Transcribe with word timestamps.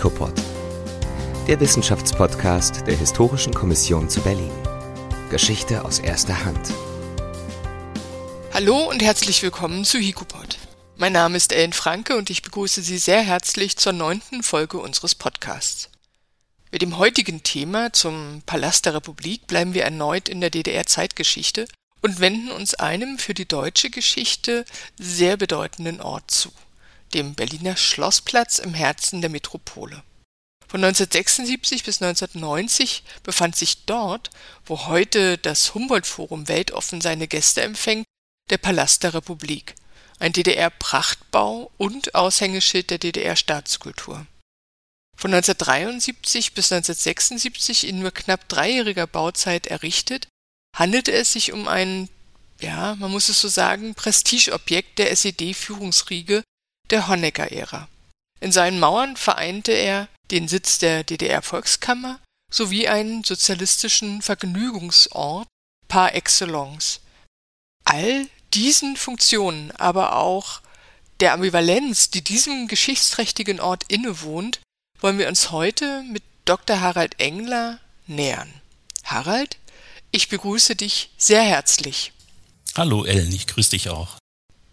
HICOPOD, 0.00 0.32
der 1.46 1.60
Wissenschaftspodcast 1.60 2.86
der 2.86 2.96
Historischen 2.96 3.52
Kommission 3.52 4.08
zu 4.08 4.22
Berlin. 4.22 4.50
Geschichte 5.28 5.84
aus 5.84 5.98
erster 5.98 6.42
Hand. 6.42 6.72
Hallo 8.54 8.88
und 8.88 9.02
herzlich 9.02 9.42
willkommen 9.42 9.84
zu 9.84 9.98
HICOPOD. 9.98 10.56
Mein 10.96 11.12
Name 11.12 11.36
ist 11.36 11.52
Ellen 11.52 11.74
Franke 11.74 12.16
und 12.16 12.30
ich 12.30 12.40
begrüße 12.40 12.80
Sie 12.80 12.96
sehr 12.96 13.20
herzlich 13.20 13.76
zur 13.76 13.92
neunten 13.92 14.42
Folge 14.42 14.78
unseres 14.78 15.14
Podcasts. 15.14 15.90
Mit 16.72 16.80
dem 16.80 16.96
heutigen 16.96 17.42
Thema 17.42 17.92
zum 17.92 18.42
Palast 18.46 18.86
der 18.86 18.94
Republik 18.94 19.48
bleiben 19.48 19.74
wir 19.74 19.84
erneut 19.84 20.30
in 20.30 20.40
der 20.40 20.48
DDR-Zeitgeschichte 20.48 21.68
und 22.00 22.20
wenden 22.20 22.50
uns 22.52 22.72
einem 22.72 23.18
für 23.18 23.34
die 23.34 23.46
deutsche 23.46 23.90
Geschichte 23.90 24.64
sehr 24.98 25.36
bedeutenden 25.36 26.00
Ort 26.00 26.30
zu 26.30 26.50
dem 27.14 27.34
Berliner 27.34 27.76
Schlossplatz 27.76 28.58
im 28.58 28.74
Herzen 28.74 29.20
der 29.20 29.30
Metropole. 29.30 30.02
Von 30.70 30.84
1976 30.84 31.82
bis 31.82 32.00
1990 32.00 33.02
befand 33.24 33.56
sich 33.56 33.86
dort, 33.86 34.30
wo 34.64 34.86
heute 34.86 35.36
das 35.36 35.74
Humboldt-Forum 35.74 36.46
weltoffen 36.46 37.00
seine 37.00 37.26
Gäste 37.26 37.62
empfängt, 37.62 38.06
der 38.50 38.58
Palast 38.58 39.02
der 39.02 39.14
Republik, 39.14 39.74
ein 40.20 40.32
DDR-Prachtbau 40.32 41.72
und 41.76 42.14
Aushängeschild 42.14 42.90
der 42.90 42.98
DDR-Staatskultur. 42.98 44.26
Von 45.16 45.34
1973 45.34 46.54
bis 46.54 46.70
1976 46.70 47.88
in 47.88 47.98
nur 47.98 48.12
knapp 48.12 48.48
dreijähriger 48.48 49.08
Bauzeit 49.08 49.66
errichtet, 49.66 50.28
handelte 50.76 51.12
es 51.12 51.32
sich 51.32 51.52
um 51.52 51.66
ein, 51.66 52.08
ja, 52.60 52.94
man 52.94 53.10
muss 53.10 53.28
es 53.28 53.40
so 53.40 53.48
sagen, 53.48 53.94
Prestigeobjekt 53.94 54.98
der 55.00 55.10
SED-Führungsriege 55.10 56.44
der 56.90 57.08
Honecker-Ära. 57.08 57.88
In 58.40 58.52
seinen 58.52 58.80
Mauern 58.80 59.16
vereinte 59.16 59.72
er 59.72 60.08
den 60.30 60.48
Sitz 60.48 60.78
der 60.78 61.04
DDR-Volkskammer 61.04 62.20
sowie 62.52 62.88
einen 62.88 63.22
sozialistischen 63.24 64.22
Vergnügungsort 64.22 65.46
par 65.88 66.14
excellence. 66.14 67.00
All 67.84 68.26
diesen 68.54 68.96
Funktionen, 68.96 69.70
aber 69.72 70.16
auch 70.16 70.60
der 71.20 71.34
Ambivalenz, 71.34 72.10
die 72.10 72.22
diesem 72.22 72.66
geschichtsträchtigen 72.66 73.60
Ort 73.60 73.84
innewohnt, 73.88 74.60
wollen 75.00 75.18
wir 75.18 75.28
uns 75.28 75.50
heute 75.50 76.02
mit 76.04 76.22
Dr. 76.44 76.80
Harald 76.80 77.20
Engler 77.20 77.78
nähern. 78.06 78.52
Harald, 79.04 79.58
ich 80.10 80.28
begrüße 80.28 80.76
dich 80.76 81.10
sehr 81.16 81.42
herzlich. 81.42 82.12
Hallo 82.76 83.04
Ellen, 83.04 83.32
ich 83.32 83.46
grüße 83.46 83.70
dich 83.70 83.90
auch. 83.90 84.19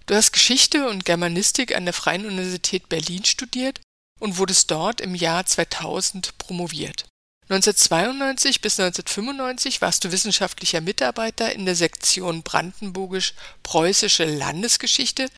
Du 0.07 0.15
hast 0.15 0.31
Geschichte 0.31 0.87
und 0.87 1.03
Germanistik 1.03 1.75
an 1.75 1.83
der 1.83 1.93
Freien 1.93 2.25
Universität 2.25 2.87
Berlin 2.87 3.25
studiert 3.25 3.81
und 4.21 4.37
wurdest 4.37 4.71
dort 4.71 5.01
im 5.01 5.15
Jahr 5.15 5.45
2000 5.45 6.37
promoviert. 6.37 7.03
1992 7.49 8.61
bis 8.61 8.79
1995 8.79 9.81
warst 9.81 10.05
du 10.05 10.11
wissenschaftlicher 10.13 10.79
Mitarbeiter 10.79 11.53
in 11.53 11.65
der 11.65 11.75
Sektion 11.75 12.41
Brandenburgisch-Preußische 12.41 14.23
Landesgeschichte 14.23 15.29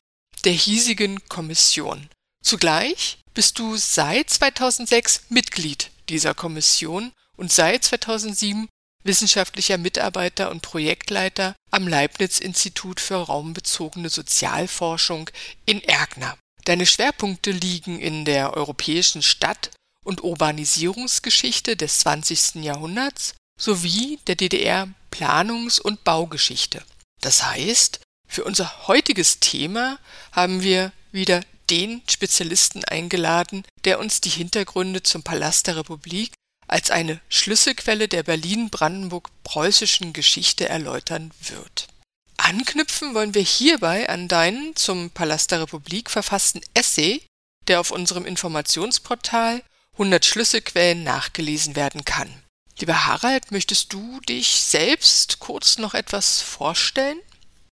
der 0.46 0.54
hiesigen 0.54 1.28
Kommission. 1.30 2.08
Zugleich 2.44 3.18
bist 3.34 3.58
du 3.58 3.76
seit 3.76 4.30
2006 4.30 5.24
Mitglied 5.30 5.90
dieser 6.10 6.36
Kommission 6.36 7.12
und 7.38 7.52
seit 7.52 7.84
2007 7.86 8.68
wissenschaftlicher 9.04 9.78
Mitarbeiter 9.78 10.52
und 10.52 10.62
Projektleiter 10.62 11.56
am 11.72 11.88
Leibniz-Institut 11.88 13.00
für 13.00 13.16
raumbezogene 13.16 14.10
Sozialforschung 14.10 15.30
in 15.66 15.82
Erkner. 15.84 16.38
Deine 16.66 16.86
Schwerpunkte 16.86 17.52
liegen 17.52 18.00
in 18.00 18.26
der 18.26 18.56
europäischen 18.56 19.24
Stadt- 19.24 19.72
und 20.06 20.24
Urbanisierungsgeschichte 20.24 21.76
des 21.76 22.00
20. 22.00 22.64
Jahrhunderts 22.64 23.36
sowie 23.60 24.20
der 24.28 24.36
DDR-Planungs- 24.36 25.82
und 25.82 26.04
Baugeschichte. 26.04 26.84
Das 27.22 27.46
heißt, 27.46 28.00
für 28.28 28.44
unser 28.44 28.88
heutiges 28.88 29.40
Thema 29.40 30.00
haben 30.32 30.62
wir 30.62 30.92
wieder 31.12 31.42
den 31.70 32.02
Spezialisten 32.10 32.84
eingeladen, 32.86 33.64
der 33.86 34.00
uns 34.00 34.22
die 34.22 34.30
Hintergründe 34.30 35.04
zum 35.04 35.24
Palast 35.24 35.68
der 35.68 35.78
Republik 35.78 36.34
als 36.70 36.92
eine 36.92 37.20
Schlüsselquelle 37.30 38.08
der 38.08 38.24
Berlin-Brandenburg-preußischen 38.24 40.14
Geschichte 40.14 40.70
erläutern 40.70 41.32
wird. 41.42 41.88
Anknüpfen 42.38 43.14
wollen 43.16 43.34
wir 43.34 43.42
hierbei 43.42 44.08
an 44.08 44.28
deinen 44.28 44.76
zum 44.76 45.10
Palast 45.10 45.52
der 45.52 45.62
Republik 45.62 46.10
verfassten 46.10 46.62
Essay, 46.74 47.22
der 47.68 47.80
auf 47.80 47.92
unserem 47.92 48.26
Informationsportal 48.26 49.62
100 49.94 50.24
Schlüsselquellen 50.24 51.04
nachgelesen 51.04 51.76
werden 51.76 52.06
kann. 52.06 52.44
Lieber 52.80 53.06
Harald, 53.08 53.52
möchtest 53.52 53.92
du 53.92 54.22
dich 54.22 54.62
selbst 54.62 55.40
kurz 55.40 55.80
noch 55.80 55.94
etwas 55.94 56.42
vorstellen? 56.42 57.20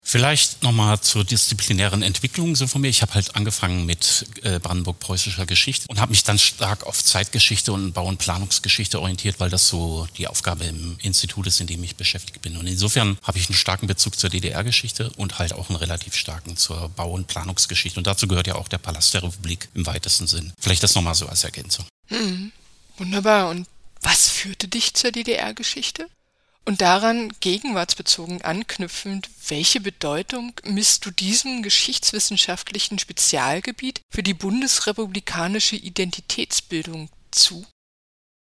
Vielleicht 0.05 0.61
nochmal 0.63 0.99
zur 0.99 1.23
disziplinären 1.23 2.03
Entwicklung 2.03 2.57
so 2.57 2.67
von 2.67 2.81
mir. 2.81 2.89
Ich 2.89 3.01
habe 3.01 3.13
halt 3.13 3.35
angefangen 3.35 3.85
mit 3.85 4.25
äh, 4.43 4.59
Brandenburg-preußischer 4.59 5.45
Geschichte 5.45 5.85
und 5.87 6.01
habe 6.01 6.11
mich 6.11 6.25
dann 6.25 6.37
stark 6.37 6.85
auf 6.85 7.01
Zeitgeschichte 7.01 7.71
und 7.71 7.93
Bau- 7.93 8.07
und 8.07 8.17
Planungsgeschichte 8.17 8.99
orientiert, 8.99 9.39
weil 9.39 9.49
das 9.49 9.69
so 9.69 10.05
die 10.17 10.27
Aufgabe 10.27 10.65
im 10.65 10.97
Institut 11.01 11.47
ist, 11.47 11.61
in 11.61 11.67
dem 11.67 11.81
ich 11.85 11.95
beschäftigt 11.95 12.41
bin. 12.41 12.57
Und 12.57 12.67
insofern 12.67 13.17
habe 13.23 13.37
ich 13.37 13.47
einen 13.47 13.55
starken 13.55 13.87
Bezug 13.87 14.19
zur 14.19 14.29
DDR-Geschichte 14.29 15.09
und 15.15 15.39
halt 15.39 15.53
auch 15.53 15.69
einen 15.69 15.77
relativ 15.77 16.15
starken 16.15 16.57
zur 16.57 16.89
Bau- 16.89 17.13
und 17.13 17.27
Planungsgeschichte. 17.27 17.97
Und 17.97 18.05
dazu 18.05 18.27
gehört 18.27 18.47
ja 18.47 18.55
auch 18.55 18.67
der 18.67 18.79
Palast 18.79 19.13
der 19.13 19.23
Republik 19.23 19.69
im 19.73 19.85
weitesten 19.85 20.27
Sinn. 20.27 20.51
Vielleicht 20.59 20.83
das 20.83 20.95
nochmal 20.95 21.15
so 21.15 21.27
als 21.27 21.45
Ergänzung. 21.45 21.85
Hm, 22.09 22.51
wunderbar. 22.97 23.49
Und 23.49 23.67
was 24.01 24.29
führte 24.29 24.67
dich 24.67 24.93
zur 24.95 25.11
DDR-Geschichte? 25.11 26.07
Und 26.65 26.79
daran 26.79 27.33
gegenwartsbezogen 27.41 28.41
anknüpfend, 28.41 29.29
welche 29.49 29.81
Bedeutung 29.81 30.53
misst 30.63 31.05
du 31.05 31.11
diesem 31.11 31.61
geschichtswissenschaftlichen 31.61 32.99
Spezialgebiet 32.99 34.01
für 34.09 34.23
die 34.23 34.33
bundesrepublikanische 34.33 35.75
Identitätsbildung 35.75 37.09
zu? 37.31 37.65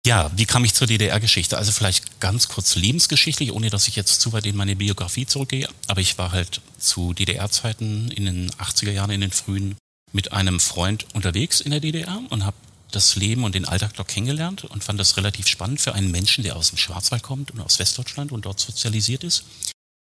Ja, 0.06 0.31
wie 0.37 0.47
kam 0.47 0.65
ich 0.65 0.72
zur 0.72 0.87
DDR-Geschichte? 0.87 1.59
Also 1.59 1.72
vielleicht 1.72 2.21
ganz 2.21 2.49
kurz 2.49 2.76
lebensgeschichtlich, 2.76 3.53
ohne 3.53 3.71
dass 3.71 3.88
ich 3.88 3.97
jetzt 3.97 4.21
zu 4.21 4.32
weit 4.32 4.47
in 4.47 4.56
meine 4.56 4.76
Biografie 4.76 5.26
zurückgehe. 5.26 5.69
Aber 5.88 6.00
ich 6.00 6.16
war 6.16 6.31
halt 6.31 6.60
zu 6.78 7.12
DDR-Zeiten 7.12 8.12
in 8.12 8.25
den 8.25 8.50
80er 8.53 8.93
Jahren, 8.93 9.10
in 9.10 9.21
den 9.21 9.32
frühen, 9.32 9.76
mit 10.12 10.32
einem 10.32 10.60
Freund 10.60 11.06
unterwegs 11.12 11.60
in 11.60 11.72
der 11.72 11.81
DDR 11.81 12.22
und 12.31 12.47
habe 12.47 12.56
das 12.91 13.17
Leben 13.17 13.45
und 13.45 13.55
den 13.55 13.65
Alltag 13.65 13.95
dort 13.95 14.09
kennengelernt 14.09 14.65
und 14.65 14.85
fand 14.85 14.99
das 15.01 15.17
relativ 15.17 15.49
spannend 15.49 15.81
für 15.81 15.95
einen 15.95 16.11
Menschen, 16.11 16.45
der 16.45 16.57
aus 16.57 16.71
dem 16.71 16.79
Schwarzwald 16.79 17.23
kommt 17.23 17.51
und 17.51 17.61
aus 17.61 17.79
Westdeutschland 17.79 18.33
und 18.33 18.47
dort 18.47 18.61
sozialisiert 18.61 19.25
ist. 19.25 19.45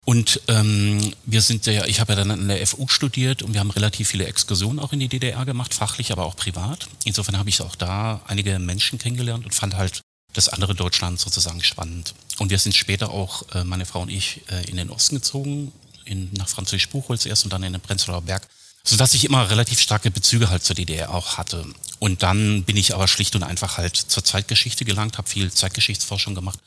Und 0.04 0.42
ähm, 0.48 1.14
wir 1.24 1.40
sind 1.40 1.64
ja, 1.66 1.86
ich 1.86 2.00
habe 2.00 2.12
ja 2.12 2.16
dann 2.16 2.30
an 2.30 2.48
der 2.48 2.66
FU 2.66 2.88
studiert 2.88 3.42
und 3.42 3.54
wir 3.54 3.60
haben 3.60 3.70
relativ 3.70 4.08
viele 4.08 4.26
Exkursionen 4.26 4.78
auch 4.78 4.92
in 4.92 5.00
die 5.00 5.08
DDR 5.08 5.46
gemacht, 5.46 5.72
fachlich, 5.72 6.12
aber 6.12 6.26
auch 6.26 6.36
privat. 6.36 6.88
Insofern 7.04 7.38
habe 7.38 7.48
ich 7.48 7.62
auch 7.62 7.74
da 7.74 8.20
einige 8.26 8.58
Menschen 8.58 8.98
kennengelernt 8.98 9.46
und 9.46 9.54
fand 9.54 9.76
halt 9.76 10.02
das 10.34 10.50
andere 10.50 10.74
Deutschland 10.74 11.20
sozusagen 11.20 11.62
spannend. 11.62 12.14
Und 12.38 12.50
wir 12.50 12.58
sind 12.58 12.74
später 12.74 13.10
auch, 13.10 13.48
äh, 13.54 13.64
meine 13.64 13.86
Frau 13.86 14.02
und 14.02 14.10
ich, 14.10 14.42
äh, 14.50 14.68
in 14.68 14.76
den 14.76 14.90
Osten 14.90 15.16
gezogen, 15.16 15.72
in, 16.04 16.30
nach 16.34 16.48
Französisch 16.48 16.90
Buchholz 16.90 17.24
erst 17.24 17.44
und 17.44 17.52
dann 17.52 17.62
in 17.62 17.72
den 17.72 17.80
Prenzlauer 17.80 18.22
Berg 18.22 18.46
so 18.84 18.96
dass 18.96 19.14
ich 19.14 19.24
immer 19.24 19.50
relativ 19.50 19.80
starke 19.80 20.10
Bezüge 20.10 20.50
halt 20.50 20.62
zur 20.62 20.76
DDR 20.76 21.12
auch 21.12 21.38
hatte. 21.38 21.66
Und 21.98 22.22
dann 22.22 22.64
bin 22.64 22.76
ich 22.76 22.94
aber 22.94 23.08
schlicht 23.08 23.34
und 23.34 23.42
einfach 23.42 23.78
halt 23.78 23.96
zur 23.96 24.22
Zeitgeschichte 24.22 24.84
gelangt, 24.84 25.16
habe 25.16 25.28
viel 25.28 25.50
Zeitgeschichtsforschung 25.50 26.34
gemacht, 26.34 26.58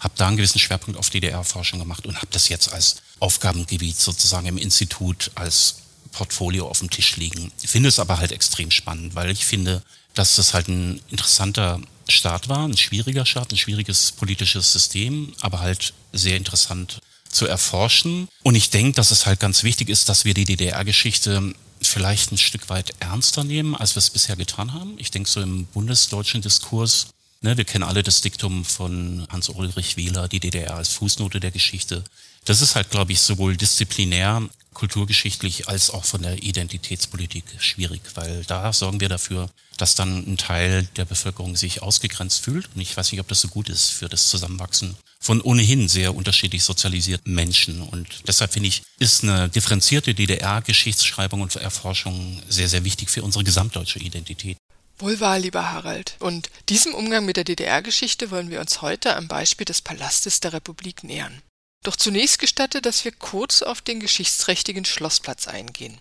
habe 0.00 0.14
da 0.16 0.28
einen 0.28 0.38
gewissen 0.38 0.58
Schwerpunkt 0.58 0.98
auf 0.98 1.10
DDR-Forschung 1.10 1.78
gemacht 1.78 2.06
und 2.06 2.16
habe 2.16 2.28
das 2.30 2.48
jetzt 2.48 2.72
als 2.72 2.96
Aufgabengebiet 3.20 3.98
sozusagen 3.98 4.46
im 4.46 4.58
Institut 4.58 5.30
als 5.34 5.76
Portfolio 6.12 6.66
auf 6.66 6.78
dem 6.78 6.88
Tisch 6.88 7.16
liegen. 7.16 7.52
Finde 7.58 7.90
es 7.90 7.98
aber 7.98 8.18
halt 8.18 8.32
extrem 8.32 8.70
spannend, 8.70 9.14
weil 9.14 9.30
ich 9.30 9.44
finde, 9.44 9.82
dass 10.14 10.36
das 10.36 10.54
halt 10.54 10.68
ein 10.68 11.02
interessanter 11.10 11.78
Staat 12.08 12.48
war, 12.48 12.66
ein 12.66 12.76
schwieriger 12.76 13.26
Staat, 13.26 13.52
ein 13.52 13.58
schwieriges 13.58 14.12
politisches 14.12 14.72
System, 14.72 15.34
aber 15.42 15.60
halt 15.60 15.92
sehr 16.12 16.36
interessant 16.38 17.00
zu 17.30 17.46
erforschen. 17.46 18.28
Und 18.42 18.54
ich 18.54 18.70
denke, 18.70 18.92
dass 18.92 19.10
es 19.10 19.26
halt 19.26 19.40
ganz 19.40 19.62
wichtig 19.62 19.90
ist, 19.90 20.08
dass 20.08 20.24
wir 20.24 20.32
die 20.32 20.46
DDR-Geschichte 20.46 21.54
vielleicht 21.88 22.32
ein 22.32 22.38
Stück 22.38 22.68
weit 22.68 22.94
ernster 23.00 23.44
nehmen, 23.44 23.74
als 23.74 23.94
wir 23.94 23.98
es 23.98 24.10
bisher 24.10 24.36
getan 24.36 24.72
haben. 24.72 24.94
Ich 24.98 25.10
denke, 25.10 25.28
so 25.28 25.40
im 25.40 25.66
bundesdeutschen 25.66 26.42
Diskurs, 26.42 27.08
ne, 27.40 27.56
wir 27.56 27.64
kennen 27.64 27.84
alle 27.84 28.02
das 28.02 28.20
Diktum 28.20 28.64
von 28.64 29.26
Hans-Ulrich 29.30 29.96
Wieler, 29.96 30.28
die 30.28 30.40
DDR 30.40 30.76
als 30.76 30.90
Fußnote 30.90 31.40
der 31.40 31.50
Geschichte. 31.50 32.04
Das 32.44 32.60
ist 32.60 32.76
halt, 32.76 32.90
glaube 32.90 33.12
ich, 33.12 33.20
sowohl 33.20 33.56
disziplinär, 33.56 34.42
kulturgeschichtlich 34.72 35.68
als 35.68 35.90
auch 35.90 36.04
von 36.04 36.22
der 36.22 36.42
Identitätspolitik 36.42 37.44
schwierig, 37.58 38.02
weil 38.14 38.44
da 38.44 38.72
sorgen 38.72 39.00
wir 39.00 39.08
dafür, 39.08 39.48
dass 39.78 39.94
dann 39.94 40.18
ein 40.26 40.36
Teil 40.36 40.86
der 40.96 41.06
Bevölkerung 41.06 41.56
sich 41.56 41.82
ausgegrenzt 41.82 42.40
fühlt. 42.40 42.68
Und 42.74 42.80
ich 42.80 42.96
weiß 42.96 43.10
nicht, 43.10 43.20
ob 43.20 43.28
das 43.28 43.40
so 43.40 43.48
gut 43.48 43.68
ist 43.68 43.90
für 43.90 44.08
das 44.08 44.28
Zusammenwachsen 44.28 44.96
von 45.26 45.40
ohnehin 45.40 45.88
sehr 45.88 46.14
unterschiedlich 46.14 46.62
sozialisierten 46.62 47.34
Menschen. 47.34 47.82
Und 47.82 48.28
deshalb 48.28 48.52
finde 48.52 48.68
ich, 48.68 48.82
ist 49.00 49.24
eine 49.24 49.48
differenzierte 49.48 50.14
DDR-Geschichtsschreibung 50.14 51.40
und 51.40 51.56
Erforschung 51.56 52.40
sehr, 52.48 52.68
sehr 52.68 52.84
wichtig 52.84 53.10
für 53.10 53.24
unsere 53.24 53.42
gesamtdeutsche 53.42 53.98
Identität. 53.98 54.56
Wohl 54.98 55.18
wahr, 55.18 55.40
lieber 55.40 55.72
Harald. 55.72 56.14
Und 56.20 56.48
diesem 56.68 56.94
Umgang 56.94 57.26
mit 57.26 57.36
der 57.36 57.44
DDR-Geschichte 57.44 58.30
wollen 58.30 58.50
wir 58.50 58.60
uns 58.60 58.82
heute 58.82 59.16
am 59.16 59.26
Beispiel 59.26 59.64
des 59.64 59.82
Palastes 59.82 60.38
der 60.38 60.52
Republik 60.52 61.02
nähern. 61.02 61.42
Doch 61.84 61.96
zunächst 61.96 62.38
gestatte, 62.38 62.80
dass 62.80 63.04
wir 63.04 63.12
kurz 63.12 63.62
auf 63.62 63.82
den 63.82 63.98
geschichtsträchtigen 63.98 64.84
Schlossplatz 64.84 65.48
eingehen. 65.48 66.00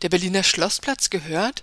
Der 0.00 0.08
Berliner 0.08 0.42
Schlossplatz 0.42 1.10
gehört, 1.10 1.62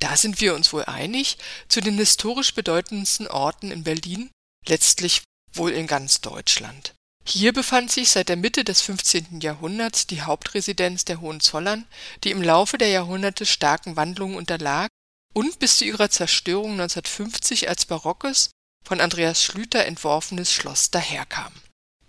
da 0.00 0.16
sind 0.16 0.40
wir 0.40 0.56
uns 0.56 0.72
wohl 0.72 0.84
einig, 0.86 1.38
zu 1.68 1.80
den 1.80 1.96
historisch 1.96 2.52
bedeutendsten 2.52 3.28
Orten 3.28 3.70
in 3.70 3.84
Berlin, 3.84 4.30
letztlich 4.66 5.22
wohl 5.54 5.72
in 5.72 5.86
ganz 5.86 6.20
Deutschland. 6.20 6.94
Hier 7.24 7.52
befand 7.52 7.90
sich 7.92 8.10
seit 8.10 8.28
der 8.28 8.36
Mitte 8.36 8.64
des 8.64 8.80
15. 8.82 9.40
Jahrhunderts 9.40 10.06
die 10.06 10.22
Hauptresidenz 10.22 11.04
der 11.04 11.20
Hohenzollern, 11.20 11.86
die 12.24 12.30
im 12.30 12.42
Laufe 12.42 12.78
der 12.78 12.88
Jahrhunderte 12.88 13.46
starken 13.46 13.96
Wandlungen 13.96 14.36
unterlag 14.36 14.88
und 15.32 15.58
bis 15.60 15.78
zu 15.78 15.84
ihrer 15.84 16.10
Zerstörung 16.10 16.72
1950 16.72 17.68
als 17.68 17.86
barockes, 17.86 18.50
von 18.84 19.00
Andreas 19.00 19.42
Schlüter 19.42 19.86
entworfenes 19.86 20.52
Schloss 20.52 20.90
daherkam. 20.90 21.52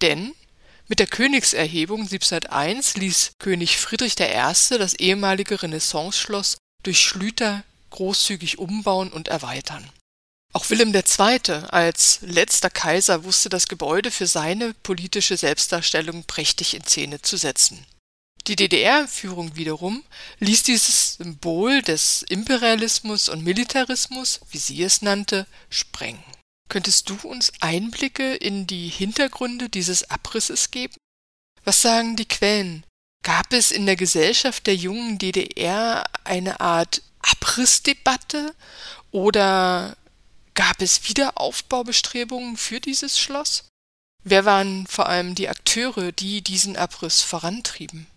Denn 0.01 0.34
mit 0.88 1.00
der 1.00 1.07
Königserhebung 1.07 2.01
1701 2.01 2.98
ließ 2.98 3.34
König 3.40 3.78
Friedrich 3.78 4.19
I. 4.19 4.78
das 4.78 4.95
ehemalige 4.95 5.62
Renaissanceschloss 5.62 6.57
durch 6.84 7.00
Schlüter 7.00 7.63
großzügig 7.92 8.57
umbauen 8.57 9.12
und 9.12 9.28
erweitern. 9.28 9.90
Auch 10.56 10.70
Wilhelm 10.70 10.94
II. 10.94 11.54
als 11.70 12.20
letzter 12.22 12.70
Kaiser 12.70 13.24
wusste 13.24 13.50
das 13.50 13.68
Gebäude 13.68 14.12
für 14.12 14.28
seine 14.28 14.76
politische 14.76 15.36
Selbstdarstellung 15.36 16.26
prächtig 16.26 16.76
in 16.76 16.84
Szene 16.84 17.22
zu 17.24 17.38
setzen. 17.38 17.84
Die 18.46 18.56
DDR-Führung 18.56 19.56
wiederum 19.56 20.04
ließ 20.40 20.64
dieses 20.64 21.16
Symbol 21.16 21.82
des 21.82 22.22
Imperialismus 22.24 23.30
und 23.30 23.44
Militarismus, 23.44 24.42
wie 24.52 24.60
sie 24.60 24.84
es 24.84 25.02
nannte, 25.02 25.48
sprengen. 25.70 26.24
Könntest 26.70 27.10
du 27.10 27.16
uns 27.24 27.52
Einblicke 27.60 28.36
in 28.36 28.68
die 28.68 28.90
Hintergründe 28.90 29.70
dieses 29.70 30.10
Abrisses 30.12 30.70
geben? 30.70 30.96
Was 31.64 31.82
sagen 31.82 32.16
die 32.16 32.28
Quellen? 32.28 32.86
Gab 33.24 33.54
es 33.54 33.72
in 33.72 33.86
der 33.86 33.96
Gesellschaft 33.96 34.68
der 34.68 34.76
jungen 34.76 35.18
DDR 35.18 36.04
eine 36.26 36.60
Art 36.60 37.02
Abrissdebatte 37.22 38.54
oder 39.12 39.96
gab 40.54 40.82
es 40.82 41.08
Wiederaufbaubestrebungen 41.08 42.58
für 42.58 42.80
dieses 42.80 43.20
Schloss? 43.20 43.66
Wer 44.24 44.46
waren 44.46 44.88
vor 44.88 45.08
allem 45.10 45.36
die 45.36 45.50
Akteure, 45.50 46.12
die 46.12 46.42
diesen 46.42 46.78
Abriss 46.78 47.22
vorantrieben? 47.22 48.08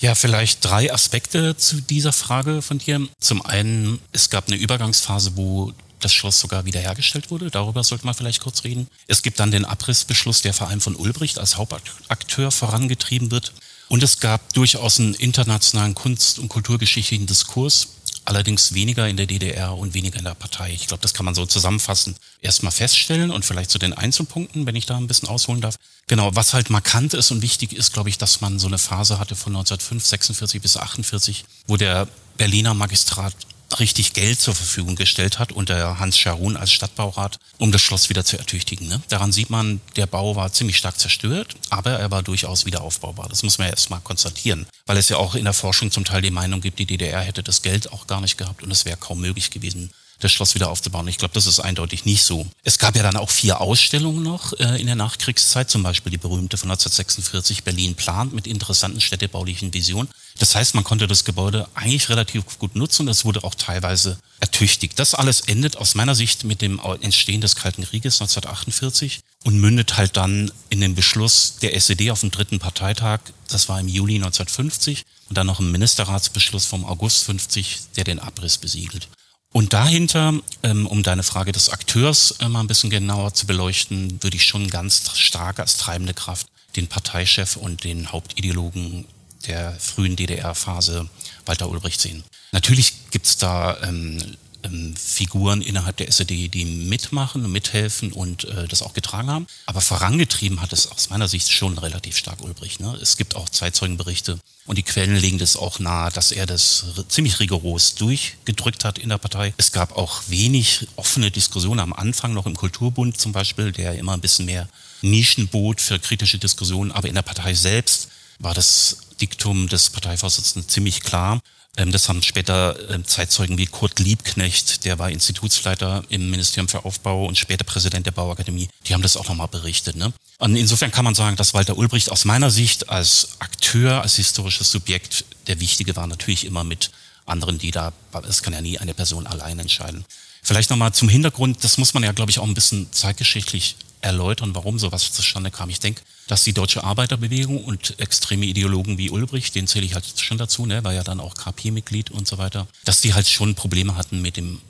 Ja, 0.00 0.14
vielleicht 0.14 0.64
drei 0.64 0.92
Aspekte 0.92 1.56
zu 1.56 1.80
dieser 1.80 2.12
Frage 2.12 2.62
von 2.62 2.78
dir. 2.78 3.06
Zum 3.20 3.44
einen, 3.44 4.00
es 4.12 4.30
gab 4.30 4.48
eine 4.48 4.56
Übergangsphase, 4.56 5.36
wo 5.36 5.72
das 6.00 6.12
Schloss 6.12 6.40
sogar 6.40 6.64
wiederhergestellt 6.64 7.30
wurde. 7.30 7.50
Darüber 7.50 7.84
sollte 7.84 8.04
man 8.04 8.14
vielleicht 8.14 8.42
kurz 8.42 8.64
reden. 8.64 8.88
Es 9.06 9.22
gibt 9.22 9.40
dann 9.40 9.50
den 9.50 9.64
Abrissbeschluss, 9.64 10.42
der 10.42 10.52
vor 10.52 10.68
allem 10.68 10.80
von 10.80 10.96
Ulbricht 10.96 11.38
als 11.38 11.56
Hauptakteur 11.56 12.50
vorangetrieben 12.50 13.30
wird. 13.30 13.52
Und 13.88 14.02
es 14.02 14.18
gab 14.18 14.52
durchaus 14.54 14.98
einen 14.98 15.14
internationalen 15.14 15.94
Kunst- 15.94 16.38
und 16.38 16.48
kulturgeschichtlichen 16.48 17.26
Diskurs, 17.26 17.88
allerdings 18.24 18.74
weniger 18.74 19.08
in 19.08 19.16
der 19.16 19.26
DDR 19.26 19.76
und 19.76 19.94
weniger 19.94 20.18
in 20.18 20.24
der 20.24 20.34
Partei. 20.34 20.72
Ich 20.72 20.86
glaube, 20.86 21.02
das 21.02 21.14
kann 21.14 21.24
man 21.24 21.34
so 21.34 21.46
zusammenfassen. 21.46 22.16
Erstmal 22.40 22.72
feststellen 22.72 23.30
und 23.30 23.44
vielleicht 23.44 23.70
zu 23.70 23.78
den 23.78 23.92
Einzelpunkten, 23.92 24.66
wenn 24.66 24.76
ich 24.76 24.86
da 24.86 24.96
ein 24.96 25.06
bisschen 25.06 25.28
ausholen 25.28 25.60
darf. 25.60 25.76
Genau, 26.06 26.34
was 26.34 26.54
halt 26.54 26.70
markant 26.70 27.14
ist 27.14 27.30
und 27.30 27.42
wichtig 27.42 27.72
ist, 27.72 27.92
glaube 27.92 28.08
ich, 28.08 28.18
dass 28.18 28.40
man 28.40 28.58
so 28.58 28.66
eine 28.66 28.78
Phase 28.78 29.18
hatte 29.18 29.36
von 29.36 29.54
1905, 29.54 30.04
46 30.04 30.62
bis 30.62 30.76
48, 30.76 31.44
wo 31.66 31.76
der 31.76 32.08
Berliner 32.36 32.74
Magistrat 32.74 33.34
richtig 33.80 34.12
Geld 34.12 34.40
zur 34.40 34.54
Verfügung 34.54 34.96
gestellt 34.96 35.38
hat 35.38 35.52
unter 35.52 35.98
Hans 35.98 36.18
Scharun 36.18 36.56
als 36.56 36.72
Stadtbaurat, 36.72 37.38
um 37.58 37.72
das 37.72 37.82
Schloss 37.82 38.08
wieder 38.08 38.24
zu 38.24 38.38
ertüchtigen. 38.38 38.88
Ne? 38.88 39.00
Daran 39.08 39.32
sieht 39.32 39.50
man, 39.50 39.80
der 39.96 40.06
Bau 40.06 40.36
war 40.36 40.52
ziemlich 40.52 40.76
stark 40.76 40.98
zerstört, 40.98 41.56
aber 41.70 41.92
er 41.92 42.10
war 42.10 42.22
durchaus 42.22 42.66
wieder 42.66 42.82
aufbaubar. 42.82 43.28
Das 43.28 43.42
muss 43.42 43.58
man 43.58 43.66
ja 43.66 43.72
erstmal 43.72 44.00
konstatieren, 44.00 44.66
weil 44.86 44.96
es 44.96 45.08
ja 45.08 45.16
auch 45.16 45.34
in 45.34 45.44
der 45.44 45.52
Forschung 45.52 45.90
zum 45.90 46.04
Teil 46.04 46.22
die 46.22 46.30
Meinung 46.30 46.60
gibt, 46.60 46.78
die 46.78 46.86
DDR 46.86 47.20
hätte 47.20 47.42
das 47.42 47.62
Geld 47.62 47.92
auch 47.92 48.06
gar 48.06 48.20
nicht 48.20 48.38
gehabt 48.38 48.62
und 48.62 48.70
es 48.70 48.84
wäre 48.84 48.96
kaum 48.96 49.20
möglich 49.20 49.50
gewesen, 49.50 49.90
das 50.24 50.32
Schloss 50.32 50.54
wieder 50.54 50.70
aufzubauen. 50.70 51.06
Ich 51.08 51.18
glaube, 51.18 51.34
das 51.34 51.46
ist 51.46 51.60
eindeutig 51.60 52.04
nicht 52.04 52.24
so. 52.24 52.46
Es 52.62 52.78
gab 52.78 52.96
ja 52.96 53.02
dann 53.02 53.16
auch 53.16 53.30
vier 53.30 53.60
Ausstellungen 53.60 54.22
noch 54.22 54.52
äh, 54.54 54.80
in 54.80 54.86
der 54.86 54.96
Nachkriegszeit, 54.96 55.70
zum 55.70 55.82
Beispiel 55.82 56.10
die 56.10 56.18
berühmte 56.18 56.56
von 56.56 56.70
1946 56.70 57.62
Berlin 57.62 57.94
plant 57.94 58.32
mit 58.32 58.46
interessanten 58.46 59.00
städtebaulichen 59.00 59.72
Visionen. 59.72 60.08
Das 60.38 60.54
heißt, 60.54 60.74
man 60.74 60.82
konnte 60.82 61.06
das 61.06 61.24
Gebäude 61.24 61.68
eigentlich 61.74 62.08
relativ 62.08 62.58
gut 62.58 62.74
nutzen 62.74 63.06
es 63.06 63.24
wurde 63.24 63.44
auch 63.44 63.54
teilweise 63.54 64.18
ertüchtigt. 64.40 64.98
Das 64.98 65.14
alles 65.14 65.40
endet 65.42 65.76
aus 65.76 65.94
meiner 65.94 66.14
Sicht 66.14 66.44
mit 66.44 66.60
dem 66.60 66.80
Entstehen 67.00 67.40
des 67.40 67.54
Kalten 67.54 67.84
Krieges 67.84 68.20
1948 68.20 69.20
und 69.44 69.60
mündet 69.60 69.96
halt 69.96 70.16
dann 70.16 70.50
in 70.70 70.80
den 70.80 70.94
Beschluss 70.94 71.56
der 71.62 71.76
SED 71.76 72.10
auf 72.10 72.20
dem 72.20 72.30
dritten 72.30 72.58
Parteitag. 72.58 73.20
Das 73.48 73.68
war 73.68 73.78
im 73.78 73.88
Juli 73.88 74.16
1950 74.16 75.04
und 75.28 75.38
dann 75.38 75.46
noch 75.46 75.60
ein 75.60 75.70
Ministerratsbeschluss 75.70 76.64
vom 76.64 76.84
August 76.84 77.24
50, 77.24 77.80
der 77.96 78.04
den 78.04 78.18
Abriss 78.18 78.58
besiegelt. 78.58 79.08
Und 79.54 79.72
dahinter, 79.72 80.34
ähm, 80.64 80.84
um 80.88 81.04
deine 81.04 81.22
Frage 81.22 81.52
des 81.52 81.68
Akteurs 81.68 82.32
äh, 82.40 82.48
mal 82.48 82.58
ein 82.58 82.66
bisschen 82.66 82.90
genauer 82.90 83.34
zu 83.34 83.46
beleuchten, 83.46 84.20
würde 84.20 84.36
ich 84.36 84.44
schon 84.46 84.68
ganz 84.68 85.16
stark 85.16 85.60
als 85.60 85.76
treibende 85.76 86.12
Kraft 86.12 86.48
den 86.74 86.88
Parteichef 86.88 87.54
und 87.54 87.84
den 87.84 88.10
Hauptideologen 88.10 89.04
der 89.46 89.70
frühen 89.78 90.16
DDR-Phase 90.16 91.08
Walter 91.46 91.70
Ulbricht 91.70 92.00
sehen. 92.00 92.24
Natürlich 92.50 92.94
gibt's 93.12 93.36
da 93.36 93.80
ähm, 93.84 94.18
ähm, 94.64 94.94
Figuren 94.96 95.62
innerhalb 95.62 95.96
der 95.96 96.08
SED, 96.08 96.48
die 96.48 96.64
mitmachen, 96.64 97.50
mithelfen 97.50 98.12
und 98.12 98.44
äh, 98.44 98.66
das 98.66 98.82
auch 98.82 98.94
getragen 98.94 99.30
haben. 99.30 99.46
Aber 99.66 99.80
vorangetrieben 99.80 100.60
hat 100.60 100.72
es 100.72 100.90
aus 100.90 101.10
meiner 101.10 101.28
Sicht 101.28 101.52
schon 101.52 101.78
relativ 101.78 102.16
stark 102.16 102.42
Ulbricht. 102.42 102.80
Ne? 102.80 102.98
Es 103.00 103.16
gibt 103.16 103.36
auch 103.36 103.48
Zeitzeugenberichte 103.48 104.38
und 104.66 104.78
die 104.78 104.82
Quellen 104.82 105.16
legen 105.16 105.38
das 105.38 105.56
auch 105.56 105.78
nahe, 105.78 106.10
dass 106.10 106.32
er 106.32 106.46
das 106.46 106.84
ziemlich 107.08 107.38
rigoros 107.38 107.94
durchgedrückt 107.96 108.84
hat 108.84 108.98
in 108.98 109.10
der 109.10 109.18
Partei. 109.18 109.52
Es 109.58 109.72
gab 109.72 109.96
auch 109.96 110.22
wenig 110.28 110.88
offene 110.96 111.30
Diskussionen 111.30 111.80
am 111.80 111.92
Anfang 111.92 112.32
noch 112.32 112.46
im 112.46 112.56
Kulturbund 112.56 113.18
zum 113.18 113.32
Beispiel, 113.32 113.72
der 113.72 113.98
immer 113.98 114.14
ein 114.14 114.20
bisschen 114.20 114.46
mehr 114.46 114.68
Nischen 115.02 115.48
bot 115.48 115.82
für 115.82 115.98
kritische 115.98 116.38
Diskussionen. 116.38 116.92
Aber 116.92 117.08
in 117.08 117.14
der 117.14 117.22
Partei 117.22 117.52
selbst 117.52 118.08
war 118.38 118.54
das 118.54 118.98
Diktum 119.20 119.68
des 119.68 119.90
Parteivorsitzenden 119.90 120.68
ziemlich 120.68 121.02
klar. 121.02 121.40
Ähm, 121.76 121.92
das 121.92 122.08
haben 122.08 122.22
später 122.22 122.76
ähm, 122.90 123.04
Zeitzeugen 123.04 123.58
wie 123.58 123.66
Kurt 123.66 123.98
Liebknecht, 123.98 124.84
der 124.84 124.98
war 124.98 125.10
Institutsleiter 125.10 126.04
im 126.08 126.30
Ministerium 126.30 126.68
für 126.68 126.84
Aufbau 126.84 127.26
und 127.26 127.36
später 127.36 127.64
Präsident 127.64 128.06
der 128.06 128.12
Bauakademie. 128.12 128.68
Die 128.86 128.94
haben 128.94 129.02
das 129.02 129.16
auch 129.16 129.28
nochmal 129.28 129.48
berichtet. 129.48 129.96
Ne? 129.96 130.12
Und 130.38 130.56
insofern 130.56 130.92
kann 130.92 131.04
man 131.04 131.14
sagen, 131.14 131.36
dass 131.36 131.54
Walter 131.54 131.76
Ulbricht 131.76 132.10
aus 132.10 132.24
meiner 132.24 132.50
Sicht 132.50 132.88
als 132.88 133.40
Akteur, 133.40 134.02
als 134.02 134.16
historisches 134.16 134.70
Subjekt 134.70 135.24
der 135.46 135.60
Wichtige 135.60 135.96
war, 135.96 136.06
natürlich 136.06 136.44
immer 136.44 136.64
mit 136.64 136.90
anderen, 137.26 137.58
die 137.58 137.70
da, 137.70 137.92
es 138.28 138.42
kann 138.42 138.52
ja 138.52 138.60
nie 138.60 138.78
eine 138.78 138.94
Person 138.94 139.26
allein 139.26 139.58
entscheiden. 139.58 140.04
Vielleicht 140.42 140.70
nochmal 140.70 140.92
zum 140.92 141.08
Hintergrund, 141.08 141.64
das 141.64 141.78
muss 141.78 141.94
man 141.94 142.02
ja, 142.02 142.12
glaube 142.12 142.30
ich, 142.30 142.38
auch 142.38 142.46
ein 142.46 142.54
bisschen 142.54 142.92
zeitgeschichtlich 142.92 143.76
erläutern, 144.02 144.54
warum 144.54 144.78
sowas 144.78 145.10
zustande 145.10 145.50
kam. 145.50 145.70
Ich 145.70 145.80
denke, 145.80 146.02
dass 146.26 146.44
die 146.44 146.52
deutsche 146.52 146.84
Arbeiterbewegung 146.84 147.64
und 147.64 147.98
extreme 147.98 148.46
Ideologen 148.46 148.98
wie 148.98 149.10
Ulbricht, 149.10 149.54
den 149.54 149.66
zähle 149.66 149.86
ich 149.86 149.94
halt 149.94 150.20
schon 150.20 150.38
dazu, 150.38 150.66
ne, 150.66 150.84
war 150.84 150.92
ja 150.92 151.04
dann 151.04 151.20
auch 151.20 151.34
KP-Mitglied 151.34 152.10
und 152.10 152.26
so 152.26 152.38
weiter, 152.38 152.66
dass 152.84 153.00
die 153.00 153.14
halt 153.14 153.28
schon 153.28 153.54
Probleme 153.54 153.96
hatten 153.96 154.22
mit 154.22 154.36
dem 154.36 154.60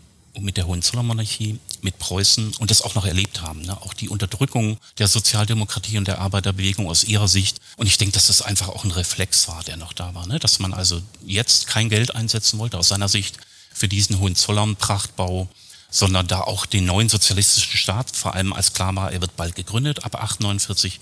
mit 0.41 0.57
der 0.57 0.67
Hohenzollernmonarchie, 0.67 1.61
mit 1.83 1.99
Preußen 1.99 2.55
und 2.59 2.71
das 2.71 2.83
auch 2.83 2.95
noch 2.95 3.07
erlebt 3.07 3.43
haben. 3.43 3.63
Ne? 3.63 3.81
Auch 3.83 3.95
die 3.95 4.09
Unterdrückung 4.09 4.79
der 4.99 5.07
Sozialdemokratie 5.07 5.99
und 5.99 6.09
der 6.09 6.19
Arbeiterbewegung 6.19 6.89
aus 6.89 7.05
ihrer 7.05 7.29
Sicht. 7.29 7.59
Und 7.77 7.87
ich 7.87 7.99
denke, 7.99 8.15
dass 8.15 8.27
das 8.27 8.43
einfach 8.43 8.69
auch 8.69 8.85
ein 8.85 8.91
Reflex 8.91 9.49
war, 9.49 9.63
der 9.63 9.77
noch 9.77 9.93
da 9.93 10.15
war. 10.15 10.27
Ne? 10.27 10.39
Dass 10.39 10.59
man 10.59 10.75
also 10.75 11.01
jetzt 11.25 11.67
kein 11.69 11.89
Geld 11.89 12.15
einsetzen 12.15 12.59
wollte 12.59 12.79
aus 12.79 12.89
seiner 12.89 13.09
Sicht 13.09 13.39
für 13.73 13.89
diesen 13.89 14.19
Hohenzollern-Prachtbau, 14.19 15.49
sondern 15.91 16.27
da 16.27 16.41
auch 16.41 16.67
den 16.67 16.87
neuen 16.87 17.09
sozialistischen 17.09 17.79
Staat, 17.79 18.15
vor 18.15 18.35
allem 18.35 18.53
als 18.53 18.73
klar 18.73 18.95
war, 18.97 19.13
er 19.13 19.21
wird 19.21 19.37
bald 19.37 19.55
gegründet, 19.55 20.05
ab 20.05 20.17
849, 20.17 21.01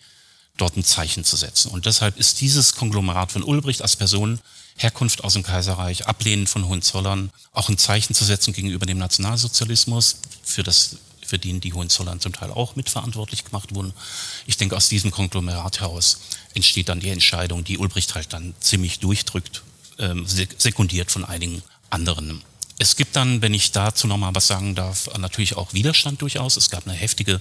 dort 0.56 0.76
ein 0.76 0.84
Zeichen 0.84 1.24
zu 1.24 1.36
setzen. 1.36 1.70
Und 1.70 1.86
deshalb 1.86 2.18
ist 2.18 2.40
dieses 2.40 2.74
Konglomerat 2.74 3.32
von 3.32 3.42
Ulbricht 3.42 3.82
als 3.82 3.96
Person, 3.96 4.40
Herkunft 4.76 5.24
aus 5.24 5.34
dem 5.34 5.42
Kaiserreich, 5.42 6.06
Ablehnen 6.06 6.46
von 6.46 6.66
Hohenzollern, 6.66 7.30
auch 7.52 7.68
ein 7.68 7.78
Zeichen 7.78 8.14
zu 8.14 8.24
setzen 8.24 8.52
gegenüber 8.52 8.86
dem 8.86 8.98
Nationalsozialismus, 8.98 10.16
für 10.42 10.62
das 10.62 10.96
für 11.24 11.38
den 11.38 11.60
die 11.60 11.72
Hohenzollern 11.72 12.20
zum 12.20 12.34
Teil 12.34 12.50
auch 12.50 12.76
mitverantwortlich 12.76 13.44
gemacht 13.44 13.74
wurden. 13.74 13.94
Ich 14.46 14.58
denke, 14.58 14.76
aus 14.76 14.90
diesem 14.90 15.10
Konglomerat 15.10 15.80
heraus 15.80 16.18
entsteht 16.52 16.90
dann 16.90 17.00
die 17.00 17.08
Entscheidung, 17.08 17.64
die 17.64 17.78
Ulbricht 17.78 18.14
halt 18.14 18.34
dann 18.34 18.54
ziemlich 18.60 18.98
durchdrückt, 18.98 19.62
ähm, 19.98 20.26
sekundiert 20.26 21.10
von 21.10 21.24
einigen 21.24 21.62
anderen 21.88 22.42
es 22.82 22.96
gibt 22.96 23.14
dann, 23.14 23.42
wenn 23.42 23.54
ich 23.54 23.70
dazu 23.70 24.08
nochmal 24.08 24.34
was 24.34 24.48
sagen 24.48 24.74
darf, 24.74 25.08
natürlich 25.16 25.56
auch 25.56 25.72
Widerstand 25.72 26.20
durchaus. 26.20 26.56
Es 26.56 26.68
gab 26.68 26.84
eine 26.84 26.96
heftige 26.96 27.38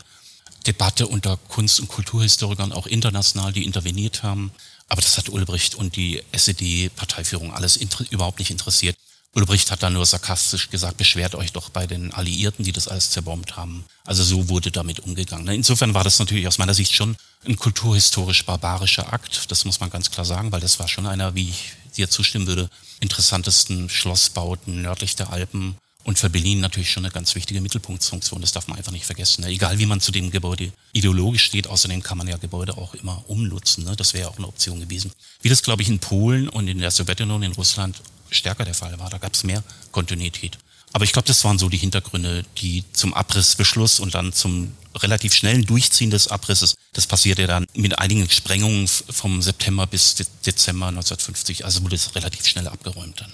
Debatte 0.68 1.08
unter 1.08 1.38
Kunst- 1.48 1.80
und 1.80 1.88
Kulturhistorikern, 1.88 2.74
auch 2.74 2.88
international, 2.88 3.53
die 3.53 3.65
interveniert 3.65 4.24
haben. 4.24 4.51
Aber 4.88 5.01
das 5.01 5.18
hat 5.18 5.30
Ulbricht 5.30 5.75
und 5.75 5.96
die 5.96 6.22
SED-Parteiführung 6.32 7.53
alles 7.53 7.77
überhaupt 8.10 8.39
nicht 8.39 8.51
interessiert. 8.51 8.96
Ulbricht 9.34 9.72
hat 9.72 9.82
dann 9.82 9.94
nur 9.94 10.06
sarkastisch 10.06 10.70
gesagt, 10.70 10.98
beschwert 10.98 11.36
euch 11.36 11.53
doch 11.53 11.70
bei 11.70 11.88
den 11.88 12.13
Alliierten, 12.13 12.65
die 12.65 12.74
das 12.74 12.89
alles 12.89 13.12
zerbombt 13.12 13.56
haben. 13.56 13.86
Also 14.03 14.24
so 14.24 14.50
wurde 14.50 14.72
damit 14.72 15.00
umgegangen. 15.00 15.48
Insofern 15.48 15.94
war 15.94 16.03
das 16.03 16.20
natürlich 16.20 16.48
aus 16.48 16.58
meiner 16.58 16.74
Sicht 16.74 16.94
schon 16.94 17.15
ein 17.46 17.56
kulturhistorisch 17.56 18.46
barbarischer 18.46 19.13
Akt. 19.13 19.50
Das 19.50 19.63
muss 19.63 19.80
man 19.80 19.89
ganz 19.89 20.12
klar 20.12 20.25
sagen, 20.25 20.51
weil 20.51 20.60
das 20.60 20.80
war 20.80 20.89
schon 20.89 21.08
einer, 21.08 21.34
wie 21.34 21.50
ich 21.50 21.72
dir 21.96 22.10
zustimmen 22.10 22.48
würde, 22.48 22.70
interessantesten 23.00 23.89
Schlossbauten 23.89 24.82
nördlich 24.82 25.15
der 25.15 25.32
Alpen 25.32 25.77
und 26.03 26.20
für 26.20 26.29
Berlin 26.29 26.60
natürlich 26.60 26.91
schon 26.91 27.05
eine 27.05 27.13
ganz 27.13 27.36
wichtige 27.36 27.62
Mittelpunktfunktion. 27.62 28.41
Das 28.41 28.51
darf 28.51 28.67
man 28.67 28.77
einfach 28.77 28.91
nicht 28.91 29.05
vergessen. 29.05 29.43
Egal 29.43 29.79
wie 29.79 29.86
man 29.86 30.01
zu 30.01 30.12
dem 30.12 30.31
Gebäude 30.31 30.72
ideologisch 30.93 31.43
steht, 31.43 31.67
außerdem 31.67 32.01
kann 32.01 32.17
man 32.17 32.27
ja 32.27 32.38
Gebäude 32.38 32.77
auch 32.77 32.93
immer 32.96 33.24
umnutzen. 33.27 33.84
Ne? 33.84 33.96
Das 33.96 34.13
wäre 34.13 34.29
auch 34.29 34.38
eine 34.38 34.48
Option 34.48 34.79
gewesen. 34.79 35.12
Wie 35.41 35.50
das, 35.50 35.62
glaube 35.62 35.81
ich, 35.81 35.89
in 35.89 36.00
Polen 36.00 36.50
und 36.50 36.67
in 36.67 36.79
der 36.79 36.91
Sowjetunion, 36.91 37.43
in 37.43 37.51
Russland 37.53 38.01
stärker 38.29 38.65
der 38.65 38.74
Fall 38.74 38.98
war. 39.00 39.10
Da 39.10 39.17
gab 39.17 39.34
es 39.34 39.43
mehr 39.43 39.63
Kontinuität. 39.91 40.58
Aber 40.93 41.05
ich 41.05 41.13
glaube, 41.13 41.27
das 41.27 41.43
waren 41.43 41.58
so 41.58 41.70
die 41.70 41.77
Hintergründe, 41.77 42.43
die 42.58 42.84
zum 42.91 43.13
Abrissbeschluss 43.13 44.00
und 44.00 44.13
dann 44.13 44.34
zum 44.34 44.74
relativ 44.96 45.34
schnellen 45.34 45.65
Durchziehen 45.65 46.10
des 46.10 46.27
Abrisses, 46.27 46.75
das 46.93 47.08
passierte 47.08 47.48
dann 47.48 47.65
mit 47.74 47.98
einigen 48.00 48.29
Sprengungen 48.29 48.88
vom 48.88 49.41
September 49.41 49.88
bis 49.88 50.15
Dezember 50.46 50.88
1950, 50.88 51.63
also 51.63 51.84
wurde 51.84 51.96
es 51.96 52.13
relativ 52.15 52.46
schnell 52.46 52.67
abgeräumt 52.67 53.22
dann. 53.22 53.31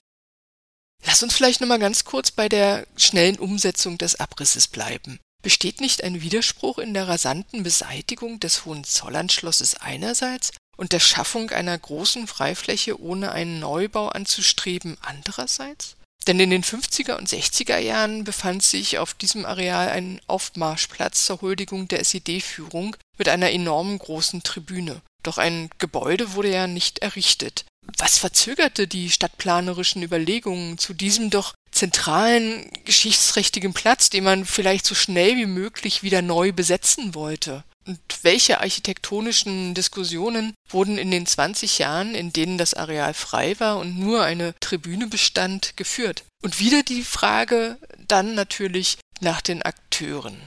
Lass 1.06 1.24
uns 1.24 1.36
vielleicht 1.36 1.62
nochmal 1.62 1.80
ganz 1.80 2.04
kurz 2.04 2.32
bei 2.32 2.50
der 2.50 2.86
schnellen 2.98 3.40
Umsetzung 3.40 3.98
des 3.98 4.16
Abrisses 4.20 4.68
bleiben. 4.68 5.20
Besteht 5.42 5.80
nicht 5.82 6.04
ein 6.04 6.22
Widerspruch 6.22 6.80
in 6.80 6.94
der 6.94 7.08
rasanten 7.08 7.64
Beseitigung 7.64 8.40
des 8.40 8.66
Hohenzollernschlosses 8.66 9.76
einerseits 9.76 10.52
und 10.76 10.92
der 10.92 11.00
Schaffung 11.00 11.52
einer 11.52 11.78
großen 11.78 12.28
Freifläche 12.28 13.00
ohne 13.00 13.32
einen 13.32 13.60
Neubau 13.60 14.10
anzustreben 14.10 14.98
andererseits? 15.02 15.96
Denn 16.28 16.40
in 16.42 16.50
den 16.50 16.64
50er 16.64 17.16
und 17.16 17.30
60er 17.30 17.78
Jahren 17.78 18.26
befand 18.26 18.62
sich 18.62 18.98
auf 18.98 19.14
diesem 19.14 19.46
Areal 19.46 19.90
ein 19.90 20.20
Aufmarschplatz 20.28 21.26
zur 21.26 21.40
Huldigung 21.42 21.88
der 21.88 22.02
SED-Führung 22.02 22.98
mit 23.18 23.30
einer 23.30 23.52
enormen 23.52 23.98
großen 23.98 24.44
Tribüne. 24.44 25.02
Doch 25.24 25.38
ein 25.38 25.70
Gebäude 25.78 26.34
wurde 26.34 26.52
ja 26.52 26.68
nicht 26.68 27.00
errichtet. 27.00 27.66
Was 27.98 28.18
verzögerte 28.18 28.88
die 28.88 29.10
stadtplanerischen 29.10 30.04
Überlegungen 30.04 30.78
zu 30.78 30.94
diesem 30.94 31.30
doch 31.30 31.54
zentralen 31.72 32.70
geschichtsträchtigen 32.86 33.74
Platz, 33.74 34.10
den 34.10 34.24
man 34.24 34.46
vielleicht 34.46 34.86
so 34.86 34.96
schnell 34.96 35.36
wie 35.38 35.46
möglich 35.46 36.04
wieder 36.04 36.22
neu 36.22 36.52
besetzen 36.52 37.16
wollte? 37.16 37.64
Und 37.86 38.00
welche 38.22 38.60
architektonischen 38.60 39.74
Diskussionen 39.74 40.54
wurden 40.70 40.98
in 40.98 41.10
den 41.10 41.26
20 41.26 41.78
Jahren, 41.80 42.16
in 42.16 42.34
denen 42.34 42.58
das 42.58 42.74
Areal 42.74 43.14
frei 43.14 43.58
war 43.60 43.78
und 43.78 43.98
nur 43.98 44.24
eine 44.24 44.54
Tribüne 44.60 45.08
bestand, 45.08 45.78
geführt? 45.78 46.26
Und 46.44 46.60
wieder 46.60 46.84
die 46.84 47.04
Frage 47.04 47.78
dann 48.08 48.36
natürlich 48.36 48.98
nach 49.22 49.42
den 49.42 49.62
Akteuren. 49.62 50.38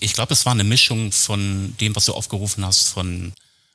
Ich 0.00 0.14
glaube, 0.14 0.32
es 0.32 0.44
war 0.44 0.52
eine 0.52 0.64
Mischung 0.64 1.12
von 1.12 1.76
dem, 1.80 1.94
was 1.94 2.06
du 2.06 2.14
aufgerufen 2.14 2.66
hast, 2.66 2.88
von 2.88 3.32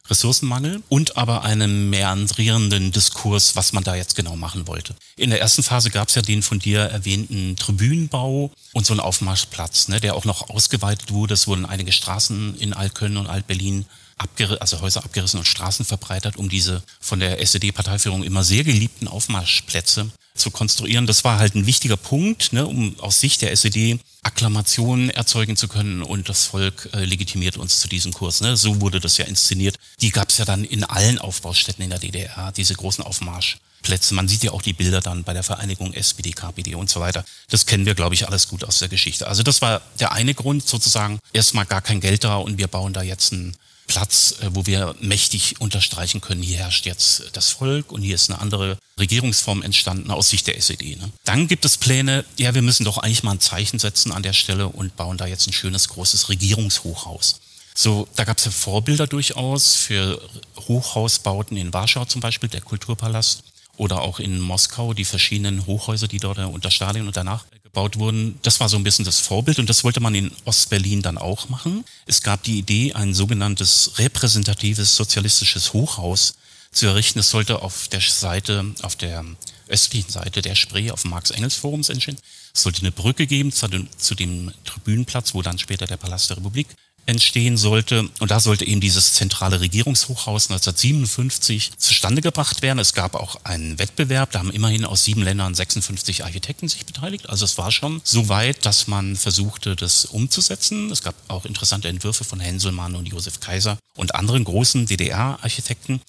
Ressourcenmangel 0.10 0.82
und 0.90 1.18
aber 1.18 1.44
einem 1.44 1.90
meandrierenden 1.90 2.92
Diskurs, 2.92 3.56
was 3.56 3.74
man 3.74 3.84
da 3.84 3.96
jetzt 3.96 4.16
genau 4.16 4.36
machen 4.36 4.68
wollte. 4.68 4.96
In 5.16 5.30
der 5.30 5.42
ersten 5.42 5.64
Phase 5.64 5.90
gab 5.90 6.10
es 6.10 6.16
ja 6.16 6.22
den 6.22 6.42
von 6.42 6.60
dir 6.60 6.82
erwähnten 6.82 7.56
Tribünenbau 7.56 8.52
und 8.74 8.86
so 8.86 8.94
einen 8.94 9.00
Aufmarschplatz, 9.00 9.88
ne, 9.88 10.00
der 10.00 10.16
auch 10.16 10.26
noch 10.26 10.50
ausgeweitet 10.50 11.12
wurde. 11.12 11.34
Es 11.34 11.48
wurden 11.48 11.66
einige 11.66 11.92
Straßen 11.92 12.56
in 12.58 12.74
Altköln 12.74 13.18
und 13.18 13.28
Altberlin 13.28 13.86
abgerissen, 14.18 14.62
also 14.62 14.82
Häuser 14.82 15.04
abgerissen 15.04 15.40
und 15.40 15.46
Straßen 15.46 15.86
verbreitert, 15.86 16.38
um 16.38 16.50
diese 16.50 16.82
von 17.00 17.20
der 17.20 17.42
SED-Parteiführung 17.42 18.24
immer 18.24 18.44
sehr 18.44 18.64
geliebten 18.64 19.08
Aufmarschplätze 19.08 20.12
zu 20.38 20.52
konstruieren. 20.52 21.08
Das 21.08 21.24
war 21.24 21.40
halt 21.40 21.56
ein 21.56 21.66
wichtiger 21.66 21.98
Punkt, 21.98 22.54
ne, 22.54 22.66
um 22.66 23.00
aus 23.00 23.20
Sicht 23.20 23.42
der 23.42 23.52
SED 23.52 24.00
Akklamationen 24.24 25.10
erzeugen 25.10 25.56
zu 25.56 25.68
können 25.68 26.02
und 26.02 26.28
das 26.28 26.46
Volk 26.46 26.90
äh, 26.94 27.06
legitimiert 27.06 27.58
uns 27.58 27.80
zu 27.80 27.88
diesem 27.88 28.12
Kurs. 28.14 28.42
Ne. 28.42 28.58
So 28.58 28.82
wurde 28.82 29.00
das 29.00 29.18
ja 29.18 29.26
inszeniert. 29.26 29.78
Die 30.02 30.12
gab 30.12 30.30
es 30.30 30.38
ja 30.38 30.46
dann 30.46 30.64
in 30.64 30.84
allen 30.84 31.18
Aufbaustätten 31.18 31.84
in 31.84 31.90
der 31.90 32.00
DDR, 32.00 32.52
diese 32.52 32.74
großen 32.74 33.04
Aufmarschplätze. 33.04 34.14
Man 34.14 34.28
sieht 34.28 34.44
ja 34.44 34.52
auch 34.52 34.62
die 34.62 34.74
Bilder 34.74 35.00
dann 35.00 35.24
bei 35.24 35.34
der 35.34 35.44
Vereinigung 35.44 35.94
SPD, 35.94 36.32
KPD 36.32 36.76
und 36.76 36.90
so 36.90 37.00
weiter. 37.00 37.24
Das 37.50 37.66
kennen 37.66 37.86
wir, 37.86 37.96
glaube 37.96 38.16
ich, 38.16 38.28
alles 38.28 38.50
gut 38.50 38.66
aus 38.66 38.80
der 38.80 38.90
Geschichte. 38.90 39.28
Also 39.28 39.44
das 39.44 39.62
war 39.62 39.82
der 40.00 40.12
eine 40.12 40.34
Grund 40.34 40.68
sozusagen. 40.68 41.20
Erstmal 41.32 41.66
gar 41.66 41.82
kein 41.82 42.02
Geld 42.02 42.26
da 42.26 42.36
und 42.36 42.58
wir 42.58 42.68
bauen 42.68 42.94
da 42.94 43.04
jetzt 43.04 43.32
ein 43.32 43.56
Platz, 43.88 44.36
äh, 44.42 44.50
wo 44.52 44.66
wir 44.66 44.96
mächtig 45.00 45.60
unterstreichen 45.60 46.22
können, 46.22 46.44
hier 46.44 46.58
herrscht 46.58 46.86
jetzt 46.86 47.24
das 47.34 47.50
Volk 47.50 47.92
und 47.92 48.02
hier 48.02 48.16
ist 48.16 48.30
eine 48.30 48.40
andere 48.40 48.78
Regierungsform 49.00 49.64
entstanden 49.64 50.12
aus 50.12 50.30
Sicht 50.30 50.48
der 50.48 50.58
SED. 50.58 50.98
Ne? 50.98 51.10
Dann 51.24 51.48
gibt 51.48 51.66
es 51.66 51.78
Pläne, 51.78 52.26
ja, 52.38 52.54
wir 52.54 52.62
müssen 52.62 52.84
doch 52.84 52.98
eigentlich 52.98 53.24
mal 53.24 53.32
ein 53.32 53.40
Zeichen 53.40 53.80
setzen 53.80 54.12
an 54.12 54.24
der 54.24 54.34
Stelle 54.34 54.68
und 54.68 54.96
bauen 54.96 55.18
da 55.18 55.26
jetzt 55.26 55.48
ein 55.48 55.54
schönes 55.54 55.88
großes 55.90 56.30
Regierungshochhaus. 56.30 57.40
So, 57.74 58.08
da 58.16 58.24
gab 58.24 58.40
es 58.40 58.46
ja 58.46 58.52
Vorbilder 58.52 59.08
durchaus 59.08 59.76
für 59.76 60.20
Hochhausbauten 60.68 61.56
in 61.58 61.74
Warschau 61.74 62.06
zum 62.06 62.22
Beispiel, 62.22 62.50
der 62.50 62.62
Kulturpalast 62.62 63.44
oder 63.78 64.02
auch 64.02 64.20
in 64.20 64.40
Moskau 64.40 64.94
die 64.94 65.06
verschiedenen 65.06 65.66
Hochhäuser, 65.66 66.08
die 66.08 66.18
dort 66.18 66.40
unter 66.40 66.72
Stalin 66.72 67.08
und 67.08 67.16
danach 67.16 67.46
gebaut 67.78 68.00
wurden. 68.00 68.40
Das 68.42 68.60
war 68.60 68.70
so 68.70 68.78
ein 68.78 68.84
bisschen 68.84 69.06
das 69.06 69.20
Vorbild 69.20 69.60
und 69.60 69.70
das 69.70 69.84
wollte 69.84 70.00
man 70.00 70.16
in 70.16 70.32
Ostberlin 70.46 71.04
dann 71.04 71.20
auch 71.20 71.50
machen. 71.50 71.86
Es 72.08 72.24
gab 72.24 72.42
die 72.42 72.58
Idee, 72.58 72.94
ein 72.94 73.14
sogenanntes 73.14 74.00
repräsentatives 74.00 74.96
sozialistisches 74.96 75.74
Hochhaus 75.74 76.34
zu 76.72 76.88
errichten. 76.88 77.20
Es 77.20 77.30
sollte 77.30 77.62
auf 77.62 77.88
der 77.88 78.02
Seite, 78.02 78.66
auf 78.82 78.96
der 78.96 79.24
östlichen 79.68 80.12
Seite 80.12 80.42
der 80.42 80.56
Spree, 80.56 80.90
auf 80.90 81.04
dem 81.04 81.12
Marx-Engels-Forums 81.12 81.90
entstehen. 81.90 82.18
Es 82.52 82.64
sollte 82.64 82.82
eine 82.82 82.92
Brücke 82.92 83.28
geben 83.28 83.52
zu 83.52 83.68
dem, 83.68 83.88
zu 83.96 84.16
dem 84.16 84.52
Tribünenplatz, 84.66 85.36
wo 85.36 85.44
dann 85.44 85.60
später 85.60 85.86
der 85.86 85.98
Palast 85.98 86.32
der 86.32 86.38
Republik 86.38 86.68
entstehen 87.08 87.58
sollte. 87.58 88.08
Und 88.20 88.32
da 88.32 88.40
sollte 88.40 88.66
eben 88.66 88.82
dieses 88.82 89.14
zentrale 89.14 89.62
Regierungshochhaus 89.62 90.52
1957 90.52 91.72
zustande 91.78 92.22
gebracht 92.22 92.62
werden. 92.62 92.80
Es 92.80 92.94
gab 92.94 93.16
auch 93.16 93.38
einen 93.44 93.80
Wettbewerb, 93.80 94.32
da 94.32 94.40
haben 94.40 94.52
immerhin 94.52 94.86
aus 94.86 95.06
sieben 95.06 95.24
Ländern 95.24 95.56
56 95.56 96.24
Architekten 96.24 96.68
sich 96.68 96.86
beteiligt. 96.86 97.30
Also 97.30 97.46
es 97.46 97.58
war 97.58 97.72
schon 97.72 98.02
so 98.04 98.30
weit, 98.30 98.66
dass 98.66 98.88
man 98.88 99.16
versuchte, 99.16 99.76
das 99.76 100.06
umzusetzen. 100.06 100.92
Es 100.92 101.02
gab 101.02 101.16
auch 101.30 101.46
interessante 101.46 101.88
Entwürfe 101.88 102.26
von 102.26 102.40
Henselmann 102.40 102.96
und 102.96 103.08
Josef 103.08 103.40
Kaiser 103.40 103.78
und 103.96 104.14
anderen 104.14 104.44
großen 104.44 104.86
DDR-Architekten. 104.86 106.02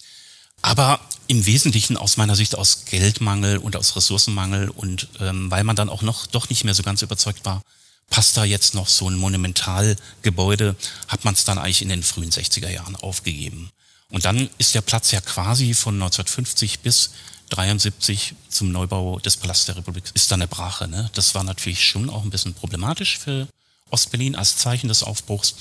Aber 0.60 1.00
im 1.28 1.46
Wesentlichen 1.46 1.96
aus 1.96 2.16
meiner 2.16 2.34
Sicht 2.34 2.56
aus 2.56 2.84
Geldmangel 2.86 3.58
und 3.58 3.76
aus 3.76 3.94
Ressourcenmangel 3.94 4.70
und 4.70 5.08
ähm, 5.20 5.50
weil 5.50 5.62
man 5.62 5.76
dann 5.76 5.88
auch 5.88 6.02
noch 6.02 6.26
doch 6.26 6.48
nicht 6.48 6.64
mehr 6.64 6.74
so 6.74 6.82
ganz 6.82 7.02
überzeugt 7.02 7.44
war, 7.44 7.62
passt 8.10 8.36
da 8.36 8.44
jetzt 8.44 8.74
noch 8.74 8.88
so 8.88 9.08
ein 9.08 9.16
Monumentalgebäude, 9.16 10.76
hat 11.08 11.24
man 11.24 11.34
es 11.34 11.44
dann 11.44 11.58
eigentlich 11.58 11.82
in 11.82 11.88
den 11.88 12.02
frühen 12.02 12.30
60er 12.30 12.70
Jahren 12.70 12.96
aufgegeben. 12.96 13.70
Und 14.10 14.24
dann 14.24 14.48
ist 14.58 14.74
der 14.74 14.80
Platz 14.80 15.10
ja 15.10 15.20
quasi 15.20 15.74
von 15.74 15.94
1950 15.94 16.80
bis 16.80 17.10
73 17.50 18.34
zum 18.48 18.72
Neubau 18.72 19.18
des 19.18 19.36
Palastes 19.36 19.66
der 19.66 19.76
Republik 19.76 20.04
ist 20.14 20.30
dann 20.30 20.40
eine 20.40 20.48
Brache. 20.48 20.88
Ne? 20.88 21.10
Das 21.14 21.34
war 21.34 21.44
natürlich 21.44 21.86
schon 21.86 22.10
auch 22.10 22.22
ein 22.22 22.30
bisschen 22.30 22.54
problematisch 22.54 23.18
für 23.18 23.48
Ostberlin 23.90 24.36
als 24.36 24.56
Zeichen 24.56 24.88
des 24.88 25.02
Aufbruchs. 25.02 25.54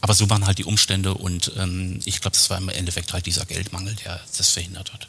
Aber 0.00 0.14
so 0.14 0.28
waren 0.30 0.46
halt 0.46 0.58
die 0.58 0.64
Umstände 0.64 1.14
und 1.14 1.52
ähm, 1.56 2.00
ich 2.04 2.20
glaube, 2.20 2.36
das 2.36 2.50
war 2.50 2.58
im 2.58 2.68
Endeffekt 2.68 3.12
halt 3.12 3.26
dieser 3.26 3.44
Geldmangel, 3.44 3.94
der 3.96 4.20
das 4.36 4.50
verhindert 4.50 4.92
hat. 4.92 5.08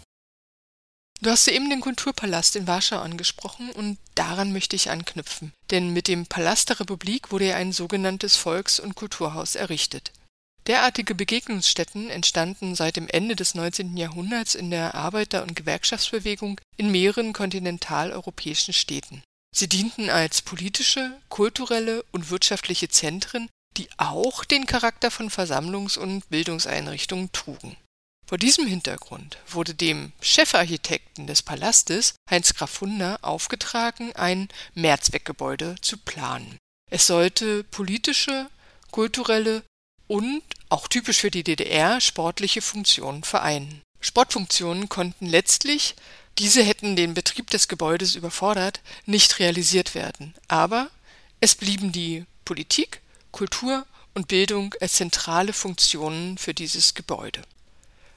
Du 1.21 1.29
hast 1.29 1.47
eben 1.47 1.69
den 1.69 1.79
Kulturpalast 1.79 2.55
in 2.57 2.67
Warschau 2.67 2.99
angesprochen 2.99 3.69
und 3.71 3.97
daran 4.15 4.51
möchte 4.51 4.75
ich 4.75 4.89
anknüpfen. 4.89 5.53
Denn 5.71 5.93
mit 5.93 6.07
dem 6.07 6.25
Palast 6.25 6.69
der 6.69 6.81
Republik 6.81 7.31
wurde 7.31 7.47
ja 7.47 7.55
ein 7.55 7.71
sogenanntes 7.71 8.35
Volks- 8.35 8.79
und 8.79 8.95
Kulturhaus 8.95 9.55
errichtet. 9.55 10.11
Derartige 10.67 11.13
Begegnungsstätten 11.13 12.09
entstanden 12.09 12.75
seit 12.75 12.95
dem 12.95 13.09
Ende 13.09 13.35
des 13.35 13.53
19. 13.53 13.97
Jahrhunderts 13.97 14.55
in 14.55 14.71
der 14.71 14.95
Arbeiter- 14.95 15.43
und 15.43 15.55
Gewerkschaftsbewegung 15.55 16.59
in 16.77 16.91
mehreren 16.91 17.33
kontinentaleuropäischen 17.33 18.73
Städten. 18.73 19.23
Sie 19.55 19.67
dienten 19.67 20.09
als 20.09 20.41
politische, 20.41 21.19
kulturelle 21.29 22.03
und 22.11 22.29
wirtschaftliche 22.31 22.89
Zentren, 22.89 23.49
die 23.77 23.89
auch 23.97 24.45
den 24.45 24.65
Charakter 24.65 25.11
von 25.11 25.29
Versammlungs- 25.29 25.97
und 25.97 26.29
Bildungseinrichtungen 26.29 27.31
trugen. 27.33 27.75
Vor 28.33 28.39
diesem 28.39 28.65
Hintergrund 28.65 29.37
wurde 29.47 29.75
dem 29.75 30.11
Chefarchitekten 30.19 31.27
des 31.27 31.43
Palastes, 31.43 32.15
Heinz 32.27 32.55
Graf 32.55 32.81
Hunder, 32.81 33.19
aufgetragen, 33.21 34.11
ein 34.15 34.49
Mehrzweckgebäude 34.73 35.75
zu 35.81 35.99
planen. 35.99 36.57
Es 36.89 37.05
sollte 37.05 37.63
politische, 37.65 38.49
kulturelle 38.89 39.61
und, 40.07 40.41
auch 40.69 40.87
typisch 40.87 41.19
für 41.19 41.29
die 41.29 41.43
DDR, 41.43 42.01
sportliche 42.01 42.63
Funktionen 42.63 43.23
vereinen. 43.23 43.83
Sportfunktionen 44.01 44.89
konnten 44.89 45.27
letztlich, 45.27 45.93
diese 46.39 46.63
hätten 46.63 46.95
den 46.95 47.13
Betrieb 47.13 47.51
des 47.51 47.67
Gebäudes 47.67 48.15
überfordert, 48.15 48.81
nicht 49.05 49.37
realisiert 49.37 49.93
werden. 49.93 50.33
Aber 50.47 50.89
es 51.39 51.53
blieben 51.53 51.91
die 51.91 52.25
Politik, 52.45 53.01
Kultur 53.31 53.85
und 54.15 54.27
Bildung 54.27 54.73
als 54.81 54.93
zentrale 54.93 55.53
Funktionen 55.53 56.39
für 56.39 56.55
dieses 56.55 56.95
Gebäude. 56.95 57.43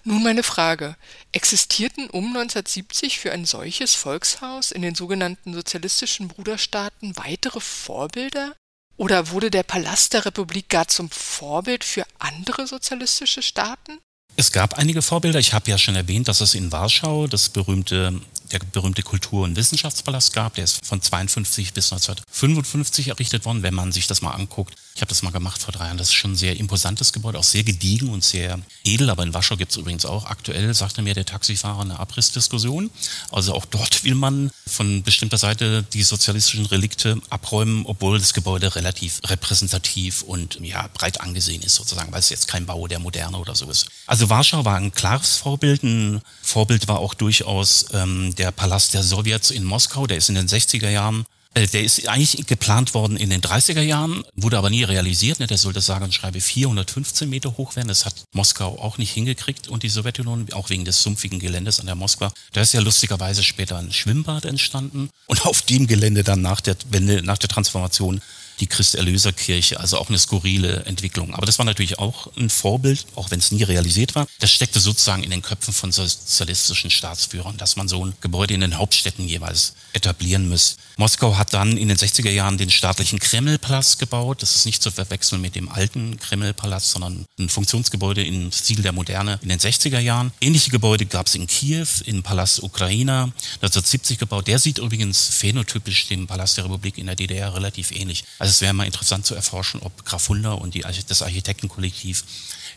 Nun 0.09 0.23
meine 0.23 0.45
Frage. 0.45 0.95
Existierten 1.33 2.09
um 2.09 2.27
1970 2.27 3.19
für 3.19 3.33
ein 3.33 3.45
solches 3.45 3.97
Volkshaus 3.97 4.71
in 4.71 4.83
den 4.83 4.95
sogenannten 4.95 5.53
sozialistischen 5.53 6.29
Bruderstaaten 6.29 7.17
weitere 7.17 7.59
Vorbilder? 7.59 8.55
Oder 8.97 9.31
wurde 9.31 9.51
der 9.51 9.65
Palast 9.65 10.13
der 10.13 10.25
Republik 10.25 10.69
gar 10.69 10.87
zum 10.87 11.11
Vorbild 11.11 11.83
für 11.83 12.07
andere 12.21 12.69
sozialistische 12.69 13.43
Staaten? 13.43 13.99
Es 14.37 14.53
gab 14.53 14.75
einige 14.75 15.03
Vorbilder. 15.03 15.41
Ich 15.41 15.53
habe 15.53 15.69
ja 15.69 15.77
schon 15.77 15.97
erwähnt, 15.97 16.29
dass 16.29 16.41
es 16.41 16.55
in 16.55 16.71
Warschau 16.71 17.27
das 17.27 17.49
berühmte 17.49 18.21
der 18.53 18.59
berühmte 18.59 19.03
Kultur- 19.03 19.45
und 19.45 19.57
Wissenschaftspalast 19.57 20.33
gab. 20.33 20.55
Der 20.55 20.65
ist 20.65 20.85
von 20.85 21.01
52 21.01 21.73
bis 21.73 21.93
1955 21.93 23.09
errichtet 23.09 23.45
worden, 23.45 23.63
wenn 23.63 23.75
man 23.75 23.93
sich 23.93 24.07
das 24.07 24.23
mal 24.23 24.33
anguckt. 24.33 24.75
Ich 24.95 25.03
habe 25.03 25.11
das 25.11 25.23
mal 25.23 25.31
gemacht 25.31 25.63
vor 25.63 25.73
drei 25.73 25.87
Jahren. 25.87 25.99
Das 25.99 26.09
ist 26.09 26.15
schon 26.15 26.33
ein 26.33 26.37
sehr 26.37 26.57
imposantes 26.57 27.13
Gebäude, 27.13 27.39
auch 27.39 27.45
sehr 27.45 27.65
gediegen 27.65 28.09
und 28.09 28.25
sehr 28.25 28.59
edel. 28.85 29.11
Aber 29.11 29.23
in 29.23 29.35
Warschau 29.35 29.57
gibt 29.57 29.73
es 29.73 29.77
übrigens 29.77 30.07
auch 30.07 30.25
aktuell, 30.25 30.73
sagte 30.73 31.03
mir 31.03 31.15
der 31.15 31.27
Taxifahrer, 31.27 31.83
eine 31.83 31.99
Abrissdiskussion. 31.99 32.91
Also 33.31 33.55
auch 33.55 33.67
dort 33.67 34.05
will 34.05 34.15
man 34.15 34.51
von 34.67 35.03
bestimmter 35.03 35.39
Seite 35.39 35.85
die 35.93 36.03
sozialistischen 36.03 36.67
Relikte 36.67 37.21
abräumen, 37.29 37.85
obwohl 37.85 38.19
das 38.19 38.33
Gebäude 38.33 38.75
relativ 38.75 39.21
repräsentativ 39.27 40.23
und 40.23 40.59
ja 40.61 40.89
breit 40.95 41.21
angesehen 41.21 41.63
ist 41.63 41.75
sozusagen, 41.75 42.13
weil 42.13 42.21
es 42.21 42.31
jetzt 42.31 42.49
kein 42.49 42.67
Bau 42.67 42.87
der 42.87 42.99
Moderne 42.99 43.37
oder 43.39 43.55
so 43.55 43.69
ist. 43.71 43.89
Also 44.07 44.31
Warschau 44.31 44.65
war 44.65 44.77
ein 44.77 44.93
klares 44.93 45.37
Vorbild. 45.37 45.83
Ein 45.83 46.23
Vorbild 46.43 46.89
war 46.89 47.01
auch 47.01 47.15
durchaus 47.15 47.87
ähm, 47.93 48.35
der 48.39 48.51
Palast 48.51 48.95
der 48.95 49.03
Sowjets 49.03 49.51
in 49.51 49.65
Moskau, 49.65 50.07
der 50.07 50.17
ist 50.17 50.29
in 50.29 50.35
den 50.35 50.49
60er 50.49 50.91
Jahren 50.91 51.27
äh, 51.57 51.67
der 51.67 51.83
ist 51.83 52.07
eigentlich 52.07 52.47
geplant 52.47 52.93
worden 52.93 53.17
in 53.17 53.31
den 53.31 53.41
30er 53.41 53.81
Jahren, 53.81 54.25
wurde 54.35 54.59
aber 54.59 54.69
nie 54.69 54.85
realisiert. 54.85 55.41
Ne? 55.41 55.47
Der 55.47 55.57
sollte 55.57 55.81
sage 55.81 56.05
und 56.05 56.13
schreibe 56.13 56.39
415 56.39 57.31
Meter 57.31 57.57
hoch 57.57 57.77
werden. 57.77 57.89
Das 57.89 58.05
hat 58.05 58.15
Moskau 58.33 58.79
auch 58.79 58.99
nicht 58.99 59.13
hingekriegt 59.13 59.67
und 59.67 59.83
die 59.83 59.89
Sowjetunion, 59.89 60.53
auch 60.53 60.69
wegen 60.69 60.85
des 60.85 61.03
sumpfigen 61.03 61.39
Geländes 61.39 61.81
an 61.81 61.87
der 61.87 61.95
Moskwa. 61.95 62.31
Da 62.53 62.61
ist 62.61 62.75
ja 62.75 62.81
lustigerweise 62.81 63.43
später 63.43 63.79
ein 63.79 63.91
Schwimmbad 63.91 64.45
entstanden 64.45 65.09
und 65.29 65.47
auf 65.47 65.63
dem 65.63 65.87
Gelände 65.87 66.25
dann 66.25 66.43
nach 66.43 66.61
der 66.61 66.77
Wende, 66.91 67.23
nach 67.23 67.39
der 67.39 67.49
Transformation 67.49 68.21
die 68.61 68.67
Christerlöserkirche, 68.67 69.79
also 69.81 69.99
auch 69.99 70.09
eine 70.09 70.19
skurrile 70.19 70.85
Entwicklung. 70.85 71.35
Aber 71.35 71.47
das 71.47 71.59
war 71.59 71.67
natürlich 71.67 71.99
auch 71.99 72.29
ein 72.37 72.51
Vorbild, 72.51 73.07
auch 73.15 73.31
wenn 73.31 73.39
es 73.39 73.51
nie 73.51 73.63
realisiert 73.63 74.15
war. 74.15 74.27
Das 74.39 74.51
steckte 74.51 74.81
sozusagen 74.81 75.23
in 75.23 75.31
den 75.31 75.43
Köpfen 75.43 75.75
von 75.75 75.93
sozialistischen 75.93 76.91
Staatsführern, 76.91 77.57
dass 77.57 77.77
man 77.77 77.89
so 77.89 78.05
ein 78.05 78.15
Gebäude 78.21 78.55
in 78.55 78.61
den 78.61 78.79
Hauptstädten 78.79 79.27
jeweils 79.27 79.75
etablieren 79.93 80.49
muss. 80.49 80.77
Moskau 80.97 81.37
hat 81.37 81.53
dann 81.53 81.77
in 81.77 81.89
den 81.89 81.97
60er 81.97 82.31
Jahren 82.31 82.59
den 82.59 82.71
staatlichen 82.71 83.19
Kremlpalast 83.19 83.99
gebaut. 83.99 84.43
Das 84.43 84.55
ist 84.57 84.67
nicht 84.67 84.83
zu 84.83 84.91
verwechseln 84.91 85.41
mit 85.41 85.55
dem 85.55 85.69
alten 85.69 86.19
Kremlpalast, 86.19 86.91
sondern 86.91 87.27
ein 87.39 87.49
Funktionsgebäude 87.49 88.25
im 88.25 88.53
Stil 88.53 88.83
der 88.83 88.93
Moderne 88.93 89.39
in 89.43 89.49
den 89.49 89.59
60er 89.59 89.99
Jahren. 89.99 90.33
Ähnliche 90.41 90.71
Gebäude 90.71 91.07
gab 91.07 91.27
es 91.27 91.35
in 91.35 91.47
Kiew, 91.47 91.87
im 92.05 92.23
Palast 92.23 92.63
Ukraina, 92.63 93.25
1970 93.57 94.19
gebaut. 94.19 94.47
Der 94.47 94.59
sieht 94.59 94.79
übrigens 94.79 95.27
phänotypisch 95.27 96.09
dem 96.09 96.27
Palast 96.27 96.57
der 96.57 96.65
Republik 96.65 96.99
in 96.99 97.07
der 97.07 97.17
DDR 97.17 97.55
relativ 97.55 97.91
ähnlich. 97.91 98.25
Also 98.39 98.46
es 98.51 98.61
wäre 98.61 98.75
mal 98.75 98.85
interessant 98.85 99.27
zu 99.27 99.35
erforschen, 99.35 99.81
ob 99.83 100.05
Graf 100.05 100.29
Hunder 100.29 100.61
und 100.61 100.75
die, 100.75 100.85
das 101.09 101.23
Architektenkollektiv 101.23 102.25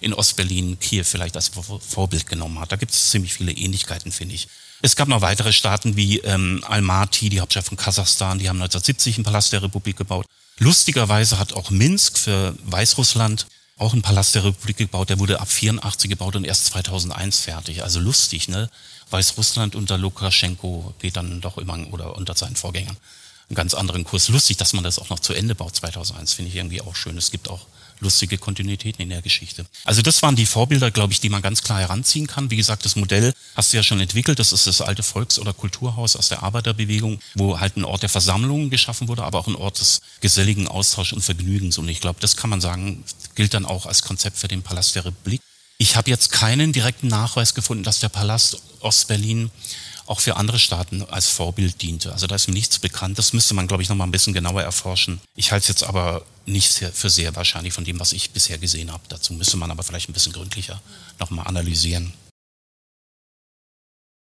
in 0.02 0.14
Ostberlin 0.14 0.80
Kiew 0.80 1.04
vielleicht 1.04 1.36
als 1.36 1.50
Vorbild 1.50 2.28
genommen 2.28 2.60
hat. 2.60 2.72
Da 2.72 2.76
gibt 2.76 2.92
es 2.92 3.10
ziemlich 3.10 3.34
viele 3.34 3.52
Ähnlichkeiten, 3.52 4.12
finde 4.12 4.36
ich. 4.36 4.48
Es 4.82 4.96
gab 4.96 5.10
noch 5.10 5.22
weitere 5.22 5.52
Staaten 5.52 5.98
wie 5.98 6.20
ähm, 6.20 6.64
Almaty, 6.66 7.30
die 7.30 7.42
Hauptstadt 7.42 7.66
von 7.66 7.78
Kasachstan, 7.78 8.40
die 8.40 8.48
haben 8.48 8.62
1970 8.62 9.18
einen 9.18 9.26
Palast 9.26 9.52
der 9.52 9.62
Republik 9.62 9.98
gebaut. 9.98 10.26
Lustigerweise 10.58 11.38
hat 11.38 11.54
auch 11.54 11.70
Minsk 11.70 12.18
für 12.18 12.56
Weißrussland 12.64 13.48
auch 13.78 13.94
einen 13.94 14.02
Palast 14.02 14.36
der 14.36 14.44
Republik 14.46 14.78
gebaut. 14.78 15.10
Der 15.10 15.20
wurde 15.20 15.40
ab 15.40 15.50
84 15.50 16.10
gebaut 16.10 16.36
und 16.36 16.46
erst 16.46 16.66
2001 16.68 17.40
fertig. 17.40 17.84
Also 17.84 18.00
lustig, 18.00 18.48
ne? 18.48 18.70
Weißrussland 19.10 19.76
unter 19.76 19.98
Lukaschenko 19.98 20.94
geht 21.00 21.16
dann 21.16 21.42
doch 21.42 21.58
immer 21.58 21.78
oder 21.92 22.16
unter 22.16 22.36
seinen 22.36 22.56
Vorgängern 22.56 22.98
einen 23.50 23.56
ganz 23.56 23.74
anderen 23.74 24.04
Kurs. 24.04 24.30
Lustig, 24.30 24.58
dass 24.58 24.74
man 24.74 24.84
das 24.84 25.00
auch 25.00 25.10
noch 25.10 25.20
zu 25.20 25.34
Ende 25.34 25.56
baut 25.56 25.76
2001, 25.76 26.34
finde 26.34 26.50
ich 26.50 26.56
irgendwie 26.56 26.82
auch 26.82 26.96
schön. 26.96 27.18
Es 27.18 27.32
gibt 27.32 27.50
auch 27.50 27.66
lustige 28.00 28.38
Kontinuitäten 28.38 29.02
in 29.02 29.10
der 29.10 29.22
Geschichte. 29.22 29.66
Also 29.84 30.02
das 30.02 30.22
waren 30.22 30.36
die 30.36 30.46
Vorbilder, 30.46 30.92
glaube 30.92 31.14
ich, 31.14 31.20
die 31.20 31.30
man 31.30 31.42
ganz 31.42 31.64
klar 31.64 31.80
heranziehen 31.80 32.28
kann. 32.28 32.50
Wie 32.50 32.56
gesagt, 32.56 32.86
das 32.86 32.96
Modell 32.96 33.34
hast 33.56 33.74
du 33.74 33.78
ja 33.78 33.84
schon 33.84 34.00
entwickelt. 34.00 34.40
Das 34.40 34.54
ist 34.54 34.68
das 34.68 34.82
alte 34.82 35.04
Volks- 35.04 35.40
oder 35.40 35.54
Kulturhaus 35.54 36.16
aus 36.16 36.30
der 36.30 36.44
Arbeiterbewegung, 36.44 37.20
wo 37.36 37.60
halt 37.60 37.78
ein 37.78 37.86
Ort 37.86 38.04
der 38.04 38.10
Versammlung 38.10 38.70
geschaffen 38.70 39.08
wurde, 39.08 39.24
aber 39.24 39.40
auch 39.40 39.48
ein 39.48 39.56
Ort 39.56 39.80
des 39.80 40.02
geselligen 40.22 40.68
Austauschs 40.68 41.14
und 41.14 41.22
Vergnügens. 41.22 41.78
Und 41.78 41.90
ich 41.90 42.02
glaube, 42.02 42.20
das 42.22 42.36
kann 42.36 42.50
man 42.50 42.62
sagen, 42.62 43.04
gilt 43.36 43.54
dann 43.54 43.66
auch 43.66 43.86
als 43.86 44.02
Konzept 44.02 44.38
für 44.38 44.48
den 44.48 44.64
Palast 44.64 44.96
der 44.96 45.06
Republik. 45.06 45.42
Ich 45.78 45.96
habe 45.96 46.10
jetzt 46.10 46.32
keinen 46.32 46.74
direkten 46.74 47.08
Nachweis 47.08 47.54
gefunden, 47.54 47.84
dass 47.84 48.00
der 48.00 48.10
Palast 48.10 48.62
Ostberlin 48.82 49.50
auch 50.10 50.20
für 50.22 50.38
andere 50.38 50.58
Staaten 50.58 51.04
als 51.04 51.28
Vorbild 51.28 51.84
diente. 51.84 52.12
Also 52.12 52.26
da 52.26 52.34
ist 52.34 52.48
mir 52.48 52.56
nichts 52.56 52.80
bekannt. 52.80 53.20
Das 53.20 53.32
müsste 53.32 53.54
man, 53.54 53.68
glaube 53.68 53.84
ich, 53.84 53.90
noch 53.90 53.96
mal 53.96 54.06
ein 54.06 54.12
bisschen 54.12 54.34
genauer 54.34 54.64
erforschen. 54.64 55.22
Ich 55.36 55.52
halte 55.52 55.64
es 55.64 55.68
jetzt 55.68 55.84
aber 55.84 56.26
nicht 56.48 56.72
sehr, 56.72 56.92
für 56.92 57.12
sehr 57.12 57.36
wahrscheinlich 57.36 57.74
von 57.74 57.86
dem, 57.86 58.00
was 58.00 58.12
ich 58.12 58.32
bisher 58.32 58.58
gesehen 58.58 58.92
habe. 58.92 59.04
Dazu 59.08 59.34
müsste 59.34 59.58
man 59.58 59.70
aber 59.70 59.84
vielleicht 59.84 60.10
ein 60.10 60.14
bisschen 60.14 60.34
gründlicher 60.34 60.82
noch 61.20 61.30
mal 61.30 61.44
analysieren. 61.44 62.12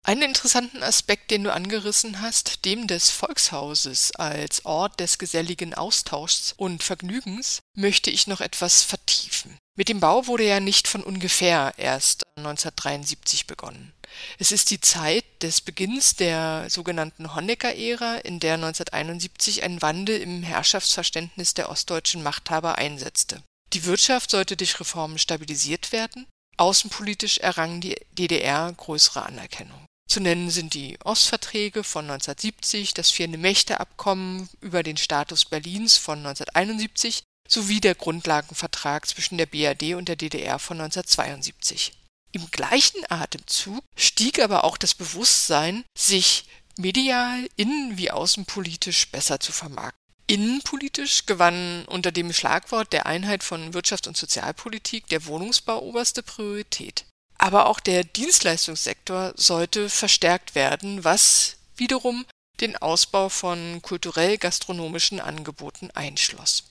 Einen 0.06 0.22
interessanten 0.22 0.82
Aspekt, 0.82 1.30
den 1.30 1.44
du 1.44 1.52
angerissen 1.52 2.22
hast, 2.22 2.64
dem 2.64 2.86
des 2.86 3.10
Volkshauses 3.10 4.12
als 4.12 4.64
Ort 4.64 5.00
des 5.00 5.18
geselligen 5.18 5.74
Austauschs 5.74 6.54
und 6.56 6.82
Vergnügens, 6.82 7.60
möchte 7.74 8.10
ich 8.10 8.26
noch 8.26 8.40
etwas 8.40 8.82
vertiefen. 8.82 9.58
Mit 9.76 9.88
dem 9.88 10.00
Bau 10.00 10.26
wurde 10.26 10.46
ja 10.46 10.60
nicht 10.60 10.88
von 10.88 11.02
ungefähr 11.02 11.74
erst 11.76 12.22
1973 12.36 13.46
begonnen. 13.46 13.93
Es 14.38 14.52
ist 14.52 14.70
die 14.70 14.80
Zeit 14.80 15.24
des 15.42 15.60
Beginns 15.60 16.16
der 16.16 16.66
sogenannten 16.68 17.34
Honecker-Ära, 17.34 18.16
in 18.16 18.40
der 18.40 18.54
1971 18.54 19.62
ein 19.62 19.82
Wandel 19.82 20.20
im 20.20 20.42
Herrschaftsverständnis 20.42 21.54
der 21.54 21.70
ostdeutschen 21.70 22.22
Machthaber 22.22 22.78
einsetzte. 22.78 23.42
Die 23.72 23.84
Wirtschaft 23.84 24.30
sollte 24.30 24.56
durch 24.56 24.78
Reformen 24.78 25.18
stabilisiert 25.18 25.92
werden, 25.92 26.26
außenpolitisch 26.56 27.38
errang 27.38 27.80
die 27.80 27.96
DDR 28.12 28.72
größere 28.72 29.24
Anerkennung. 29.24 29.86
Zu 30.08 30.20
nennen 30.20 30.50
sind 30.50 30.74
die 30.74 30.98
Ostverträge 31.02 31.82
von 31.82 32.04
1970, 32.04 32.94
das 32.94 33.10
Vierte 33.10 33.38
Mächte-Abkommen 33.38 34.48
über 34.60 34.82
den 34.82 34.96
Status 34.96 35.44
Berlins 35.44 35.96
von 35.96 36.18
1971 36.18 37.24
sowie 37.48 37.80
der 37.80 37.94
Grundlagenvertrag 37.94 39.08
zwischen 39.08 39.38
der 39.38 39.46
BRD 39.46 39.94
und 39.94 40.08
der 40.08 40.16
DDR 40.16 40.58
von 40.58 40.80
1972. 40.80 41.92
Im 42.34 42.50
gleichen 42.50 43.00
Atemzug 43.08 43.84
stieg 43.94 44.40
aber 44.40 44.64
auch 44.64 44.76
das 44.76 44.94
Bewusstsein, 44.94 45.84
sich 45.96 46.46
medial, 46.76 47.48
innen- 47.54 47.96
wie 47.96 48.10
außenpolitisch 48.10 49.08
besser 49.12 49.38
zu 49.38 49.52
vermarkten. 49.52 50.00
Innenpolitisch 50.26 51.26
gewann 51.26 51.84
unter 51.84 52.10
dem 52.10 52.32
Schlagwort 52.32 52.92
der 52.92 53.06
Einheit 53.06 53.44
von 53.44 53.72
Wirtschaft 53.72 54.08
und 54.08 54.16
Sozialpolitik 54.16 55.06
der 55.06 55.26
Wohnungsbau 55.26 55.78
oberste 55.80 56.24
Priorität. 56.24 57.04
Aber 57.38 57.66
auch 57.66 57.78
der 57.78 58.02
Dienstleistungssektor 58.02 59.32
sollte 59.36 59.88
verstärkt 59.88 60.56
werden, 60.56 61.04
was 61.04 61.56
wiederum 61.76 62.26
den 62.60 62.76
Ausbau 62.76 63.28
von 63.28 63.80
kulturell-gastronomischen 63.80 65.20
Angeboten 65.20 65.92
einschloss. 65.92 66.64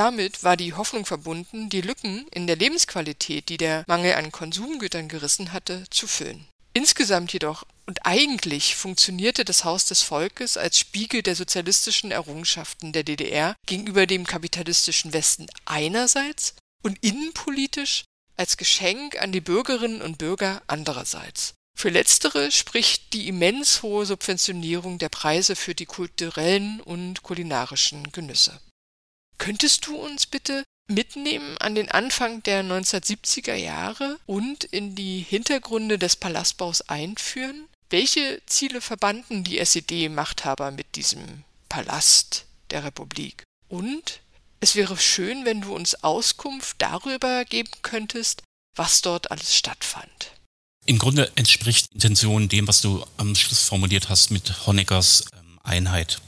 Damit 0.00 0.44
war 0.44 0.56
die 0.56 0.72
Hoffnung 0.72 1.04
verbunden, 1.04 1.68
die 1.68 1.82
Lücken 1.82 2.26
in 2.30 2.46
der 2.46 2.56
Lebensqualität, 2.56 3.50
die 3.50 3.58
der 3.58 3.84
Mangel 3.86 4.14
an 4.14 4.32
Konsumgütern 4.32 5.08
gerissen 5.08 5.52
hatte, 5.52 5.84
zu 5.90 6.06
füllen. 6.06 6.48
Insgesamt 6.72 7.34
jedoch 7.34 7.66
und 7.84 8.06
eigentlich 8.06 8.76
funktionierte 8.76 9.44
das 9.44 9.64
Haus 9.64 9.84
des 9.84 10.00
Volkes 10.00 10.56
als 10.56 10.78
Spiegel 10.78 11.22
der 11.22 11.36
sozialistischen 11.36 12.12
Errungenschaften 12.12 12.92
der 12.92 13.02
DDR 13.02 13.56
gegenüber 13.66 14.06
dem 14.06 14.24
kapitalistischen 14.24 15.12
Westen 15.12 15.48
einerseits 15.66 16.54
und 16.82 16.96
innenpolitisch 17.02 18.04
als 18.38 18.56
Geschenk 18.56 19.20
an 19.20 19.32
die 19.32 19.42
Bürgerinnen 19.42 20.00
und 20.00 20.16
Bürger 20.16 20.62
andererseits. 20.66 21.52
Für 21.76 21.90
letztere 21.90 22.50
spricht 22.52 23.12
die 23.12 23.28
immens 23.28 23.82
hohe 23.82 24.06
Subventionierung 24.06 24.96
der 24.96 25.10
Preise 25.10 25.56
für 25.56 25.74
die 25.74 25.84
kulturellen 25.84 26.80
und 26.80 27.22
kulinarischen 27.22 28.10
Genüsse. 28.12 28.58
Könntest 29.40 29.86
du 29.86 29.96
uns 29.96 30.26
bitte 30.26 30.64
mitnehmen 30.86 31.56
an 31.58 31.74
den 31.74 31.90
Anfang 31.90 32.42
der 32.42 32.62
1970er 32.62 33.54
Jahre 33.54 34.18
und 34.26 34.64
in 34.64 34.94
die 34.94 35.20
Hintergründe 35.20 35.98
des 35.98 36.14
Palastbaus 36.14 36.82
einführen? 36.82 37.66
Welche 37.88 38.42
Ziele 38.44 38.82
verbanden 38.82 39.42
die 39.42 39.58
SED-Machthaber 39.58 40.70
mit 40.72 40.94
diesem 40.94 41.44
Palast 41.70 42.44
der 42.70 42.84
Republik? 42.84 43.44
Und 43.68 44.20
es 44.60 44.74
wäre 44.74 44.98
schön, 44.98 45.46
wenn 45.46 45.62
du 45.62 45.74
uns 45.74 45.94
Auskunft 46.04 46.76
darüber 46.78 47.46
geben 47.46 47.72
könntest, 47.80 48.42
was 48.76 49.00
dort 49.00 49.30
alles 49.30 49.56
stattfand. 49.56 50.32
Im 50.84 50.98
Grunde 50.98 51.32
entspricht 51.36 51.90
Intention 51.94 52.50
dem, 52.50 52.68
was 52.68 52.82
du 52.82 53.06
am 53.16 53.34
Schluss 53.34 53.62
formuliert 53.62 54.10
hast 54.10 54.30
mit 54.30 54.66
Honeckers 54.66 55.24
ähm, 55.32 55.58
Einheit 55.62 56.20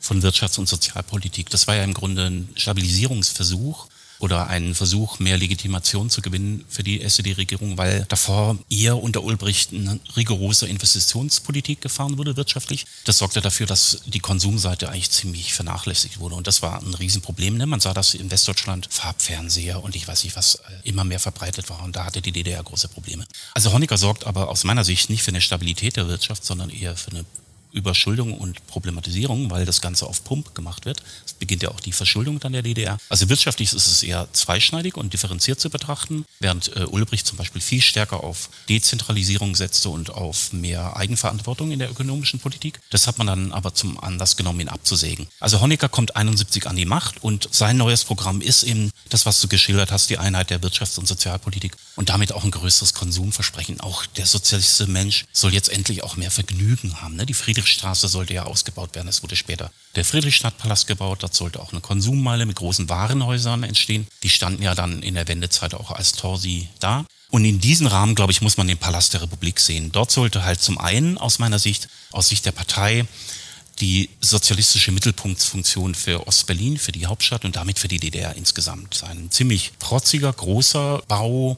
von 0.00 0.22
Wirtschafts- 0.22 0.58
und 0.58 0.68
Sozialpolitik. 0.68 1.50
Das 1.50 1.66
war 1.66 1.76
ja 1.76 1.84
im 1.84 1.94
Grunde 1.94 2.26
ein 2.26 2.48
Stabilisierungsversuch 2.54 3.88
oder 4.20 4.48
ein 4.48 4.74
Versuch, 4.74 5.18
mehr 5.18 5.36
Legitimation 5.36 6.10
zu 6.10 6.22
gewinnen 6.22 6.64
für 6.68 6.82
die 6.82 7.00
SED-Regierung, 7.02 7.78
weil 7.78 8.04
davor 8.08 8.58
eher 8.68 9.00
unter 9.00 9.22
Ulbricht 9.22 9.72
eine 9.72 10.00
rigorose 10.16 10.66
Investitionspolitik 10.66 11.80
gefahren 11.80 12.18
wurde 12.18 12.36
wirtschaftlich. 12.36 12.84
Das 13.04 13.18
sorgte 13.18 13.40
dafür, 13.40 13.66
dass 13.66 14.02
die 14.06 14.18
Konsumseite 14.18 14.88
eigentlich 14.88 15.10
ziemlich 15.10 15.54
vernachlässigt 15.54 16.18
wurde. 16.18 16.34
Und 16.34 16.46
das 16.46 16.62
war 16.62 16.82
ein 16.82 16.94
Riesenproblem. 16.94 17.56
Ne? 17.56 17.66
Man 17.66 17.80
sah 17.80 17.94
das 17.94 18.14
in 18.14 18.30
Westdeutschland, 18.30 18.88
Farbfernseher 18.90 19.82
und 19.82 19.94
ich 19.94 20.08
weiß 20.08 20.24
nicht, 20.24 20.36
was 20.36 20.56
äh, 20.56 20.88
immer 20.88 21.04
mehr 21.04 21.20
verbreitet 21.20 21.70
war. 21.70 21.82
Und 21.84 21.94
da 21.94 22.04
hatte 22.04 22.20
die 22.20 22.32
DDR 22.32 22.62
große 22.62 22.88
Probleme. 22.88 23.24
Also 23.54 23.72
Honecker 23.72 23.98
sorgt 23.98 24.26
aber 24.26 24.48
aus 24.48 24.64
meiner 24.64 24.84
Sicht 24.84 25.10
nicht 25.10 25.22
für 25.22 25.30
eine 25.30 25.40
Stabilität 25.40 25.96
der 25.96 26.08
Wirtschaft, 26.08 26.44
sondern 26.44 26.70
eher 26.70 26.96
für 26.96 27.12
eine 27.12 27.24
Überschuldung 27.72 28.34
und 28.34 28.66
Problematisierung, 28.66 29.50
weil 29.50 29.64
das 29.64 29.80
Ganze 29.80 30.06
auf 30.06 30.24
Pump 30.24 30.54
gemacht 30.54 30.84
wird. 30.84 31.02
Es 31.26 31.34
beginnt 31.34 31.62
ja 31.62 31.70
auch 31.70 31.80
die 31.80 31.92
Verschuldung 31.92 32.40
dann 32.40 32.52
der 32.52 32.62
DDR. 32.62 32.98
Also 33.08 33.28
wirtschaftlich 33.28 33.72
ist 33.72 33.86
es 33.86 34.02
eher 34.02 34.28
zweischneidig 34.32 34.96
und 34.96 35.12
differenziert 35.12 35.60
zu 35.60 35.70
betrachten, 35.70 36.24
während 36.40 36.74
äh, 36.76 36.84
Ulbricht 36.84 37.26
zum 37.26 37.38
Beispiel 37.38 37.60
viel 37.60 37.82
stärker 37.82 38.24
auf 38.24 38.50
Dezentralisierung 38.68 39.54
setzte 39.54 39.90
und 39.90 40.10
auf 40.10 40.52
mehr 40.52 40.96
Eigenverantwortung 40.96 41.70
in 41.70 41.78
der 41.78 41.90
ökonomischen 41.90 42.40
Politik. 42.40 42.80
Das 42.90 43.06
hat 43.06 43.18
man 43.18 43.26
dann 43.26 43.52
aber 43.52 43.74
zum 43.74 43.98
Anlass 44.02 44.36
genommen, 44.36 44.60
ihn 44.60 44.68
abzusägen. 44.68 45.28
Also 45.40 45.60
Honecker 45.60 45.88
kommt 45.88 46.16
71 46.16 46.66
an 46.66 46.76
die 46.76 46.86
Macht 46.86 47.22
und 47.22 47.48
sein 47.52 47.76
neues 47.76 48.04
Programm 48.04 48.40
ist 48.40 48.62
eben 48.62 48.90
das, 49.08 49.26
was 49.26 49.40
du 49.40 49.48
geschildert 49.48 49.92
hast, 49.92 50.10
die 50.10 50.18
Einheit 50.18 50.50
der 50.50 50.60
Wirtschafts- 50.60 50.98
und 50.98 51.06
Sozialpolitik 51.06 51.76
und 51.96 52.08
damit 52.08 52.32
auch 52.32 52.44
ein 52.44 52.50
größeres 52.50 52.94
Konsumversprechen. 52.94 53.80
Auch 53.80 54.06
der 54.06 54.26
sozialistische 54.26 54.90
Mensch 54.90 55.24
soll 55.32 55.54
jetzt 55.54 55.68
endlich 55.68 56.02
auch 56.02 56.16
mehr 56.16 56.30
Vergnügen 56.30 57.00
haben. 57.00 57.16
Ne? 57.16 57.26
Die 57.26 57.34
Friedrich 57.34 57.57
Friedrichstraße 57.58 58.06
sollte 58.06 58.34
ja 58.34 58.44
ausgebaut 58.44 58.94
werden. 58.94 59.08
Es 59.08 59.24
wurde 59.24 59.34
später 59.34 59.72
der 59.96 60.04
Friedrichstadtpalast 60.04 60.86
gebaut. 60.86 61.22
Dort 61.22 61.34
sollte 61.34 61.60
auch 61.60 61.72
eine 61.72 61.80
Konsummeile 61.80 62.46
mit 62.46 62.54
großen 62.54 62.88
Warenhäusern 62.88 63.64
entstehen. 63.64 64.06
Die 64.22 64.28
standen 64.28 64.62
ja 64.62 64.76
dann 64.76 65.02
in 65.02 65.14
der 65.14 65.26
Wendezeit 65.26 65.74
auch 65.74 65.90
als 65.90 66.12
Torsi 66.12 66.68
da. 66.78 67.04
Und 67.30 67.44
in 67.44 67.60
diesem 67.60 67.88
Rahmen, 67.88 68.14
glaube 68.14 68.32
ich, 68.32 68.42
muss 68.42 68.56
man 68.58 68.68
den 68.68 68.78
Palast 68.78 69.12
der 69.12 69.22
Republik 69.22 69.58
sehen. 69.58 69.90
Dort 69.90 70.12
sollte 70.12 70.44
halt 70.44 70.62
zum 70.62 70.78
einen 70.78 71.18
aus 71.18 71.40
meiner 71.40 71.58
Sicht, 71.58 71.88
aus 72.12 72.28
Sicht 72.28 72.46
der 72.46 72.52
Partei, 72.52 73.06
die 73.80 74.10
sozialistische 74.20 74.92
Mittelpunktsfunktion 74.92 75.94
für 75.94 76.26
Ostberlin, 76.26 76.78
für 76.78 76.92
die 76.92 77.06
Hauptstadt 77.06 77.44
und 77.44 77.56
damit 77.56 77.78
für 77.78 77.88
die 77.88 77.98
DDR 77.98 78.36
insgesamt. 78.36 79.02
Ein 79.04 79.30
ziemlich 79.30 79.72
protziger, 79.78 80.32
großer 80.32 81.02
Bau 81.08 81.56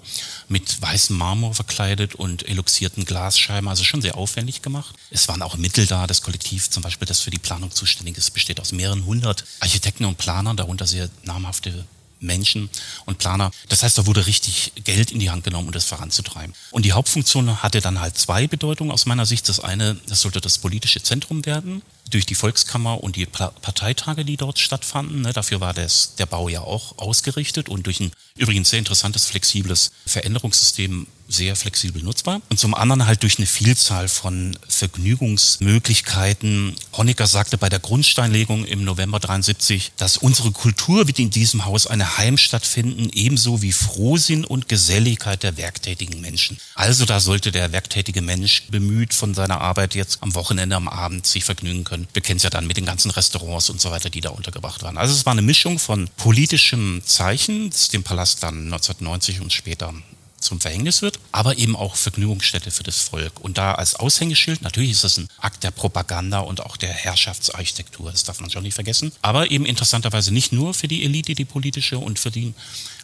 mit 0.49 0.81
weißem 0.81 1.17
Marmor 1.17 1.55
verkleidet 1.55 2.15
und 2.15 2.49
eluxierten 2.49 3.05
Glasscheiben, 3.05 3.69
also 3.69 3.85
schon 3.85 4.03
sehr 4.03 4.17
aufwendig 4.17 4.63
gemacht. 4.63 4.95
Es 5.11 5.29
waren 5.29 5.43
auch 5.43 5.57
Mittel 5.57 5.87
da, 5.87 6.07
das 6.07 6.23
Kollektiv 6.23 6.71
zum 6.71 6.83
Beispiel, 6.83 7.07
das 7.07 7.21
für 7.21 7.31
die 7.31 7.39
Planung 7.39 7.71
zuständig 7.71 8.17
ist, 8.19 8.31
besteht 8.31 8.61
aus 8.61 8.73
mehreren 8.73 9.07
hundert 9.07 9.45
Architekten 9.61 10.05
und 10.05 10.19
Planern, 10.19 10.57
darunter 10.57 10.87
sehr 10.87 11.09
namhafte 11.25 11.87
Menschen 12.21 12.71
und 13.07 13.19
Planer. 13.19 13.51
Das 13.69 13.83
heißt, 13.83 13.99
da 13.99 14.07
wurde 14.07 14.27
richtig 14.27 14.73
Geld 14.85 15.11
in 15.11 15.19
die 15.19 15.31
Hand 15.31 15.45
genommen, 15.45 15.69
um 15.69 15.73
das 15.73 15.85
voranzutreiben. 15.85 16.55
Und 16.71 16.85
die 16.85 16.93
Hauptfunktion 16.93 17.63
hatte 17.63 17.81
dann 17.81 18.01
halt 18.01 18.19
zwei 18.19 18.47
Bedeutungen 18.47 18.93
aus 18.93 19.07
meiner 19.07 19.27
Sicht. 19.27 19.49
Das 19.49 19.61
eine, 19.61 19.97
das 20.07 20.21
sollte 20.21 20.41
das 20.41 20.59
politische 20.59 21.03
Zentrum 21.03 21.45
werden 21.47 21.83
durch 22.11 22.27
die 22.27 22.35
Volkskammer 22.35 23.03
und 23.03 23.17
die 23.17 23.27
Parteitage, 23.27 24.25
die 24.25 24.37
dort 24.37 24.59
stattfanden. 24.59 25.23
Ne, 25.23 25.33
dafür 25.33 25.61
war 25.61 25.75
das, 25.75 26.17
der 26.17 26.27
Bau 26.27 26.49
ja 26.49 26.61
auch 26.61 26.99
ausgerichtet 26.99 27.69
und 27.69 27.87
durch 27.87 28.01
ein 28.01 28.13
übrigens 28.37 28.71
sehr 28.71 28.79
interessantes, 28.79 29.27
flexibles 29.27 29.93
Veränderungssystem 30.07 31.07
sehr 31.31 31.57
flexibel 31.57 32.03
nutzbar. 32.03 32.43
Und 32.51 32.59
zum 32.59 32.75
anderen 32.75 33.07
halt 33.07 33.23
durch 33.23 33.39
eine 33.39 33.47
Vielzahl 33.47 34.09
von 34.09 34.59
Vergnügungsmöglichkeiten. 34.69 36.77
Honecker 36.93 37.27
sagte 37.27 37.57
bei 37.57 37.69
der 37.69 37.79
Grundsteinlegung 37.79 38.65
im 38.65 38.85
November 38.85 39.21
73, 39.21 39.93
dass 39.97 40.17
unsere 40.17 40.51
Kultur 40.51 41.07
wird 41.07 41.19
in 41.19 41.31
diesem 41.31 41.65
Haus 41.65 41.87
eine 41.87 42.19
Heimstatt 42.19 42.67
finden, 42.67 43.09
ebenso 43.13 43.63
wie 43.63 43.73
Frohsinn 43.73 44.45
und 44.45 44.69
Geselligkeit 44.69 45.43
der 45.43 45.57
werktätigen 45.57 46.21
Menschen. 46.21 46.59
Also 46.75 47.05
da 47.05 47.21
sollte 47.21 47.53
der 47.53 47.73
werktätige 47.73 48.23
Mensch 48.23 48.65
bemüht 48.69 49.15
von 49.15 49.35
seiner 49.35 49.61
Arbeit 49.61 49.95
jetzt 49.95 50.23
am 50.23 50.35
Wochenende, 50.35 50.77
am 50.77 50.89
Abend 50.89 51.27
sich 51.27 51.45
vergnügen 51.45 51.85
können. 51.85 52.09
Wir 52.13 52.23
kennen 52.23 52.39
es 52.39 52.43
ja 52.43 52.51
dann 52.51 52.67
mit 52.67 52.77
den 52.77 52.87
ganzen 52.87 53.11
Restaurants 53.11 53.71
und 53.71 53.81
so 53.81 53.91
weiter, 53.91 54.11
die 54.11 54.21
da 54.21 54.31
untergebracht 54.31 54.83
waren. 54.83 54.99
Also 54.99 55.15
es 55.15 55.27
war 55.27 55.33
eine 55.33 55.43
Mischung 55.43 55.79
von 55.79 56.09
politischem 56.17 57.03
Zeichen, 57.05 57.71
das 57.71 57.89
dem 57.89 58.03
Palast 58.03 58.43
dann 58.43 58.65
1990 58.65 59.41
und 59.41 59.53
später 59.53 59.95
zum 60.41 60.61
Verhängnis 60.61 61.03
wird, 61.03 61.21
aber 61.33 61.59
eben 61.59 61.77
auch 61.77 61.97
Vergnügungsstätte 61.97 62.71
für 62.71 62.83
das 62.83 62.99
Volk. 62.99 63.41
Und 63.41 63.59
da 63.59 63.75
als 63.75 63.95
Aushängeschild, 63.95 64.63
natürlich 64.63 64.91
ist 64.91 65.05
das 65.05 65.19
ein 65.19 65.29
Akt 65.39 65.63
der 65.63 65.71
Propaganda 65.71 66.41
und 66.41 66.61
auch 66.65 66.77
der 66.77 66.93
Herrschaftsarchitektur, 66.93 68.11
das 68.11 68.25
darf 68.25 68.41
man 68.41 68.51
schon 68.51 68.63
nicht 68.63 68.75
vergessen, 68.75 69.13
aber 69.23 69.51
eben 69.51 69.67
interessanterweise 69.67 70.33
nicht 70.33 70.53
nur 70.53 70.75
für 70.75 70.89
die 70.89 71.05
Elite, 71.05 71.35
die 71.35 71.45
politische 71.45 71.99
und 71.99 72.19
für 72.19 72.31
den 72.31 72.55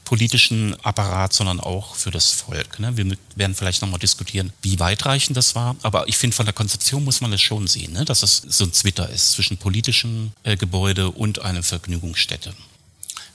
politischen 0.05 0.75
Apparat, 0.85 1.33
sondern 1.33 1.61
auch 1.61 1.97
für 1.97 2.11
das 2.11 2.31
Volk. 2.31 2.79
Ne? 2.79 2.97
Wir 2.97 3.17
werden 3.35 3.55
vielleicht 3.55 3.83
nochmal 3.83 3.99
diskutieren, 3.99 4.53
wie 4.63 4.79
weitreichend 4.79 5.37
das 5.37 5.55
war, 5.55 5.77
aber 5.83 6.09
ich 6.09 6.17
finde, 6.17 6.35
von 6.35 6.47
der 6.47 6.55
Konzeption 6.55 7.05
muss 7.05 7.21
man 7.21 7.33
das 7.33 7.43
schon 7.43 7.67
sehen, 7.67 7.93
ne? 7.93 8.05
dass 8.05 8.23
es 8.23 8.37
so 8.49 8.65
ein 8.65 8.73
Zwitter 8.73 9.11
ist 9.11 9.33
zwischen 9.33 9.59
politischem 9.59 10.33
äh, 10.45 10.57
Gebäude 10.57 11.11
und 11.11 11.41
einer 11.41 11.63
Vergnügungsstätte. 11.63 12.55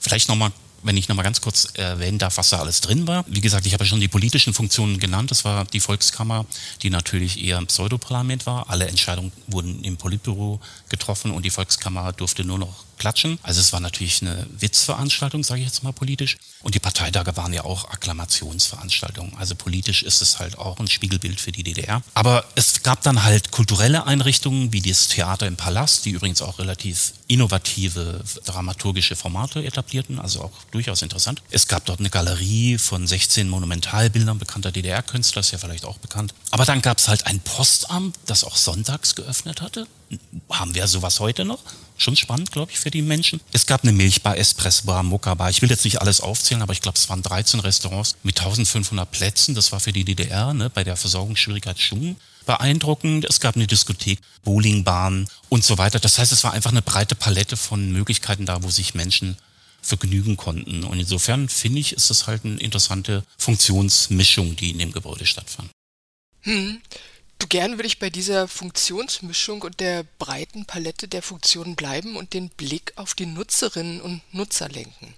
Vielleicht 0.00 0.28
nochmal 0.28 0.50
wenn 0.82 0.96
ich 0.96 1.08
nochmal 1.08 1.24
ganz 1.24 1.40
kurz 1.40 1.68
erwähnen 1.74 2.18
darf, 2.18 2.36
was 2.36 2.50
da 2.50 2.58
alles 2.58 2.80
drin 2.80 3.06
war. 3.06 3.24
Wie 3.28 3.40
gesagt, 3.40 3.66
ich 3.66 3.74
habe 3.74 3.84
schon 3.84 4.00
die 4.00 4.08
politischen 4.08 4.54
Funktionen 4.54 4.98
genannt. 4.98 5.30
Das 5.30 5.44
war 5.44 5.64
die 5.64 5.80
Volkskammer, 5.80 6.46
die 6.82 6.90
natürlich 6.90 7.42
eher 7.42 7.58
ein 7.58 7.66
Pseudoparlament 7.66 8.46
war. 8.46 8.70
Alle 8.70 8.86
Entscheidungen 8.86 9.32
wurden 9.46 9.82
im 9.84 9.96
Politbüro 9.96 10.60
getroffen 10.88 11.30
und 11.30 11.44
die 11.44 11.50
Volkskammer 11.50 12.12
durfte 12.12 12.44
nur 12.44 12.58
noch 12.58 12.84
klatschen. 13.02 13.38
Also 13.42 13.60
es 13.60 13.72
war 13.72 13.80
natürlich 13.80 14.22
eine 14.22 14.46
Witzveranstaltung, 14.60 15.42
sage 15.42 15.60
ich 15.60 15.66
jetzt 15.66 15.82
mal 15.82 15.92
politisch. 15.92 16.38
Und 16.62 16.76
die 16.76 16.78
Parteitage 16.78 17.36
waren 17.36 17.52
ja 17.52 17.64
auch 17.64 17.90
Akklamationsveranstaltungen. 17.90 19.36
Also 19.36 19.56
politisch 19.56 20.04
ist 20.04 20.22
es 20.22 20.38
halt 20.38 20.56
auch 20.56 20.78
ein 20.78 20.86
Spiegelbild 20.86 21.40
für 21.40 21.50
die 21.50 21.64
DDR. 21.64 22.02
Aber 22.14 22.44
es 22.54 22.84
gab 22.84 23.02
dann 23.02 23.24
halt 23.24 23.50
kulturelle 23.50 24.06
Einrichtungen 24.06 24.72
wie 24.72 24.80
das 24.80 25.08
Theater 25.08 25.48
im 25.48 25.56
Palast, 25.56 26.04
die 26.04 26.10
übrigens 26.10 26.42
auch 26.42 26.60
relativ 26.60 27.14
innovative 27.26 28.22
dramaturgische 28.44 29.16
Formate 29.16 29.64
etablierten, 29.64 30.20
also 30.20 30.42
auch 30.42 30.52
durchaus 30.70 31.02
interessant. 31.02 31.42
Es 31.50 31.66
gab 31.66 31.84
dort 31.86 31.98
eine 31.98 32.10
Galerie 32.10 32.78
von 32.78 33.04
16 33.04 33.48
Monumentalbildern 33.48 34.38
bekannter 34.38 34.70
DDR-Künstler, 34.70 35.40
ist 35.40 35.50
ja 35.50 35.58
vielleicht 35.58 35.84
auch 35.84 35.98
bekannt. 35.98 36.34
Aber 36.52 36.64
dann 36.64 36.82
gab 36.82 36.98
es 36.98 37.08
halt 37.08 37.26
ein 37.26 37.40
Postamt, 37.40 38.16
das 38.26 38.44
auch 38.44 38.56
sonntags 38.56 39.16
geöffnet 39.16 39.60
hatte. 39.60 39.88
Haben 40.50 40.74
wir 40.76 40.86
sowas 40.86 41.18
heute 41.18 41.44
noch? 41.44 41.60
Schon 42.02 42.16
spannend, 42.16 42.50
glaube 42.50 42.72
ich, 42.72 42.80
für 42.80 42.90
die 42.90 43.00
Menschen. 43.00 43.40
Es 43.52 43.64
gab 43.64 43.84
eine 43.84 43.92
Milchbar, 43.92 44.36
Espressobar, 44.36 45.04
Mokka-Bar. 45.04 45.50
Ich 45.50 45.62
will 45.62 45.70
jetzt 45.70 45.84
nicht 45.84 46.00
alles 46.00 46.20
aufzählen, 46.20 46.60
aber 46.60 46.72
ich 46.72 46.82
glaube, 46.82 46.98
es 46.98 47.08
waren 47.08 47.22
13 47.22 47.60
Restaurants 47.60 48.16
mit 48.24 48.40
1500 48.40 49.08
Plätzen. 49.08 49.54
Das 49.54 49.70
war 49.70 49.78
für 49.78 49.92
die 49.92 50.04
DDR 50.04 50.52
ne, 50.52 50.68
bei 50.68 50.82
der 50.82 50.96
Versorgungsschwierigkeit 50.96 51.78
schon 51.78 52.16
beeindruckend. 52.44 53.24
Es 53.26 53.38
gab 53.38 53.54
eine 53.54 53.68
Diskothek, 53.68 54.18
Bowlingbahn 54.42 55.28
und 55.48 55.62
so 55.62 55.78
weiter. 55.78 56.00
Das 56.00 56.18
heißt, 56.18 56.32
es 56.32 56.42
war 56.42 56.52
einfach 56.52 56.72
eine 56.72 56.82
breite 56.82 57.14
Palette 57.14 57.56
von 57.56 57.92
Möglichkeiten 57.92 58.46
da, 58.46 58.64
wo 58.64 58.70
sich 58.70 58.94
Menschen 58.94 59.36
vergnügen 59.80 60.36
konnten. 60.36 60.82
Und 60.82 60.98
insofern 60.98 61.48
finde 61.48 61.78
ich, 61.78 61.92
ist 61.92 62.10
das 62.10 62.26
halt 62.26 62.44
eine 62.44 62.56
interessante 62.56 63.22
Funktionsmischung, 63.38 64.56
die 64.56 64.70
in 64.70 64.78
dem 64.80 64.90
Gebäude 64.90 65.24
stattfand. 65.24 65.70
Hm. 66.40 66.80
Gern 67.48 67.78
würde 67.78 67.86
ich 67.86 67.98
bei 67.98 68.10
dieser 68.10 68.48
Funktionsmischung 68.48 69.62
und 69.62 69.80
der 69.80 70.04
breiten 70.18 70.66
Palette 70.66 71.08
der 71.08 71.22
Funktionen 71.22 71.76
bleiben 71.76 72.16
und 72.16 72.34
den 72.34 72.48
Blick 72.48 72.92
auf 72.96 73.14
die 73.14 73.26
Nutzerinnen 73.26 74.00
und 74.00 74.22
Nutzer 74.32 74.68
lenken. 74.68 75.14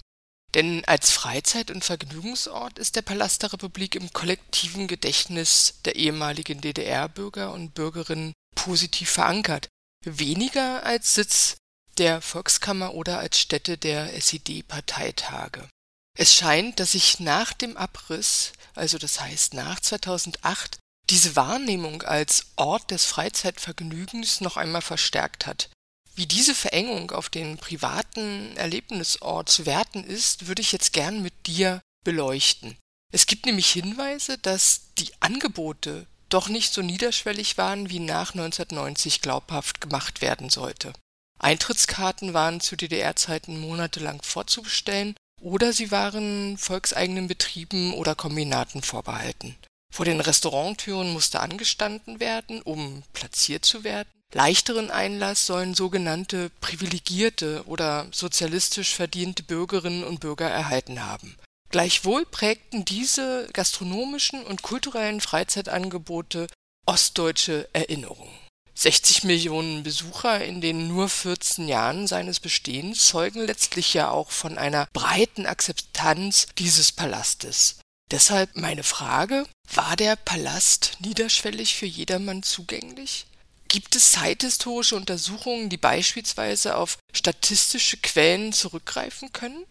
Denn 0.54 0.84
als 0.84 1.10
Freizeit- 1.10 1.72
und 1.72 1.84
Vergnügungsort 1.84 2.78
ist 2.78 2.94
der 2.94 3.02
Palast 3.02 3.42
der 3.42 3.52
Republik 3.52 3.96
im 3.96 4.12
kollektiven 4.12 4.87
Gedächtnis 4.87 5.74
der 5.84 5.96
ehemaligen 5.96 6.60
DDR-Bürger 6.60 7.52
und 7.52 7.74
Bürgerinnen 7.74 8.32
positiv 8.54 9.10
verankert, 9.10 9.68
weniger 10.04 10.84
als 10.84 11.14
Sitz 11.14 11.56
der 11.98 12.20
Volkskammer 12.20 12.94
oder 12.94 13.18
als 13.18 13.40
Stätte 13.40 13.76
der 13.78 14.14
SED-Parteitage. 14.14 15.68
Es 16.16 16.34
scheint, 16.34 16.78
dass 16.78 16.92
sich 16.92 17.18
nach 17.18 17.52
dem 17.52 17.76
Abriss, 17.76 18.52
also 18.74 18.98
das 18.98 19.20
heißt 19.20 19.54
nach 19.54 19.80
2008, 19.80 20.78
diese 21.10 21.36
Wahrnehmung 21.36 22.02
als 22.02 22.46
Ort 22.56 22.90
des 22.90 23.04
Freizeitvergnügens 23.04 24.40
noch 24.40 24.56
einmal 24.56 24.82
verstärkt 24.82 25.46
hat. 25.46 25.70
Wie 26.14 26.26
diese 26.26 26.54
Verengung 26.54 27.10
auf 27.10 27.28
den 27.28 27.58
privaten 27.58 28.56
Erlebnisort 28.56 29.48
zu 29.48 29.66
werten 29.66 30.04
ist, 30.04 30.46
würde 30.46 30.62
ich 30.62 30.72
jetzt 30.72 30.92
gern 30.92 31.22
mit 31.22 31.46
dir 31.46 31.80
beleuchten. 32.04 32.76
Es 33.12 33.26
gibt 33.26 33.46
nämlich 33.46 33.70
Hinweise, 33.70 34.38
dass 34.38 34.82
die 34.98 35.10
Angebote 35.20 36.06
doch 36.28 36.48
nicht 36.48 36.72
so 36.72 36.82
niederschwellig 36.82 37.58
waren, 37.58 37.90
wie 37.90 38.00
nach 38.00 38.32
1990 38.32 39.20
glaubhaft 39.20 39.80
gemacht 39.80 40.20
werden 40.20 40.50
sollte. 40.50 40.92
Eintrittskarten 41.38 42.32
waren 42.32 42.60
zu 42.60 42.76
DDR-Zeiten 42.76 43.60
monatelang 43.60 44.22
vorzubestellen 44.22 45.14
oder 45.40 45.72
sie 45.72 45.90
waren 45.90 46.56
volkseigenen 46.58 47.28
Betrieben 47.28 47.92
oder 47.92 48.14
Kombinaten 48.14 48.82
vorbehalten. 48.82 49.56
Vor 49.94 50.04
den 50.04 50.20
Restauranttüren 50.20 51.12
musste 51.12 51.38
angestanden 51.38 52.18
werden, 52.18 52.61
um 52.62 53.04
platziert 53.12 53.64
zu 53.64 53.85
werden. 53.85 54.09
Leichteren 54.33 54.90
Einlass 54.90 55.46
sollen 55.46 55.72
sogenannte 55.74 56.50
privilegierte 56.61 57.62
oder 57.66 58.09
sozialistisch 58.11 58.92
verdiente 58.96 59.44
Bürgerinnen 59.44 60.02
und 60.02 60.18
Bürger 60.18 60.50
erhalten 60.50 61.07
haben. 61.07 61.37
Gleichwohl 61.70 62.26
prägten 62.26 62.85
diese 62.85 63.46
gastronomischen 63.52 64.42
und 64.42 64.62
kulturellen 64.62 65.20
Freizeitangebote 65.20 66.48
ostdeutsche 66.87 67.68
Erinnerungen. 67.72 68.35
60 68.74 69.22
Millionen 69.22 69.85
Besucher 69.85 70.44
in 70.44 70.61
den 70.61 70.88
nur 70.88 71.09
14 71.09 71.68
Jahren 71.68 72.09
seines 72.09 72.40
Bestehens 72.40 73.07
zeugen 73.07 73.46
letztlich 73.46 73.94
ja 73.94 74.11
auch 74.11 74.33
von 74.33 74.59
einer 74.59 74.88
breiten 74.92 75.46
Akzeptanz 75.46 76.48
dieses 76.59 76.90
Palastes. 76.90 77.76
Deshalb 78.10 78.56
meine 78.56 78.82
Frage, 78.82 79.46
war 79.72 79.96
der 79.96 80.16
Palast 80.16 80.98
niederschwellig 81.00 81.74
für 81.74 81.86
jedermann 81.86 82.42
zugänglich? 82.42 83.26
Gibt 83.68 83.96
es 83.96 84.12
zeithistorische 84.12 84.94
Untersuchungen, 84.94 85.68
die 85.68 85.78
beispielsweise 85.78 86.76
auf 86.76 86.98
statistische 87.12 87.96
Quellen 87.96 88.52
zurückgreifen 88.52 89.32
können? 89.32 89.64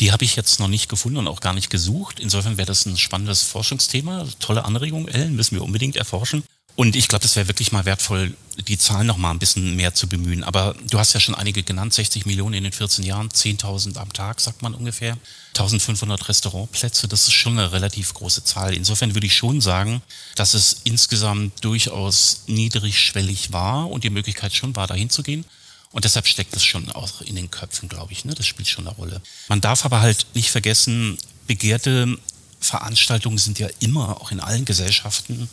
Die 0.00 0.10
habe 0.10 0.24
ich 0.24 0.34
jetzt 0.34 0.58
noch 0.58 0.66
nicht 0.66 0.88
gefunden 0.88 1.18
und 1.18 1.28
auch 1.28 1.40
gar 1.40 1.52
nicht 1.52 1.70
gesucht. 1.70 2.18
Insofern 2.18 2.56
wäre 2.56 2.66
das 2.66 2.84
ein 2.84 2.96
spannendes 2.96 3.42
Forschungsthema. 3.42 4.26
Tolle 4.40 4.64
Anregung, 4.64 5.06
Ellen, 5.06 5.36
müssen 5.36 5.54
wir 5.54 5.62
unbedingt 5.62 5.94
erforschen. 5.94 6.42
Und 6.76 6.96
ich 6.96 7.06
glaube, 7.06 7.22
das 7.22 7.36
wäre 7.36 7.46
wirklich 7.46 7.70
mal 7.70 7.84
wertvoll, 7.84 8.34
die 8.66 8.78
Zahlen 8.78 9.06
noch 9.06 9.16
mal 9.16 9.30
ein 9.30 9.38
bisschen 9.38 9.76
mehr 9.76 9.94
zu 9.94 10.08
bemühen. 10.08 10.42
Aber 10.42 10.74
du 10.90 10.98
hast 10.98 11.12
ja 11.12 11.20
schon 11.20 11.36
einige 11.36 11.62
genannt, 11.62 11.94
60 11.94 12.26
Millionen 12.26 12.54
in 12.54 12.64
den 12.64 12.72
14 12.72 13.04
Jahren, 13.04 13.28
10.000 13.28 13.96
am 13.96 14.12
Tag, 14.12 14.40
sagt 14.40 14.62
man 14.62 14.74
ungefähr. 14.74 15.16
1500 15.50 16.28
Restaurantplätze, 16.28 17.06
das 17.06 17.28
ist 17.28 17.32
schon 17.32 17.58
eine 17.58 17.70
relativ 17.70 18.12
große 18.14 18.42
Zahl. 18.42 18.74
Insofern 18.74 19.14
würde 19.14 19.26
ich 19.26 19.36
schon 19.36 19.60
sagen, 19.60 20.02
dass 20.34 20.54
es 20.54 20.80
insgesamt 20.82 21.64
durchaus 21.64 22.42
niedrigschwellig 22.48 23.52
war 23.52 23.88
und 23.88 24.02
die 24.02 24.10
Möglichkeit 24.10 24.52
schon 24.52 24.74
war, 24.74 24.88
dahin 24.88 25.10
zu 25.10 25.22
gehen. 25.22 25.44
Und 25.92 26.04
deshalb 26.04 26.26
steckt 26.26 26.56
es 26.56 26.64
schon 26.64 26.90
auch 26.90 27.20
in 27.20 27.36
den 27.36 27.52
Köpfen, 27.52 27.88
glaube 27.88 28.12
ich. 28.12 28.24
Ne? 28.24 28.34
Das 28.34 28.48
spielt 28.48 28.68
schon 28.68 28.88
eine 28.88 28.96
Rolle. 28.96 29.22
Man 29.46 29.60
darf 29.60 29.84
aber 29.84 30.00
halt 30.00 30.26
nicht 30.34 30.50
vergessen, 30.50 31.18
begehrte 31.46 32.18
Veranstaltungen 32.58 33.38
sind 33.38 33.60
ja 33.60 33.68
immer, 33.78 34.20
auch 34.20 34.32
in 34.32 34.40
allen 34.40 34.64
Gesellschaften, 34.64 35.48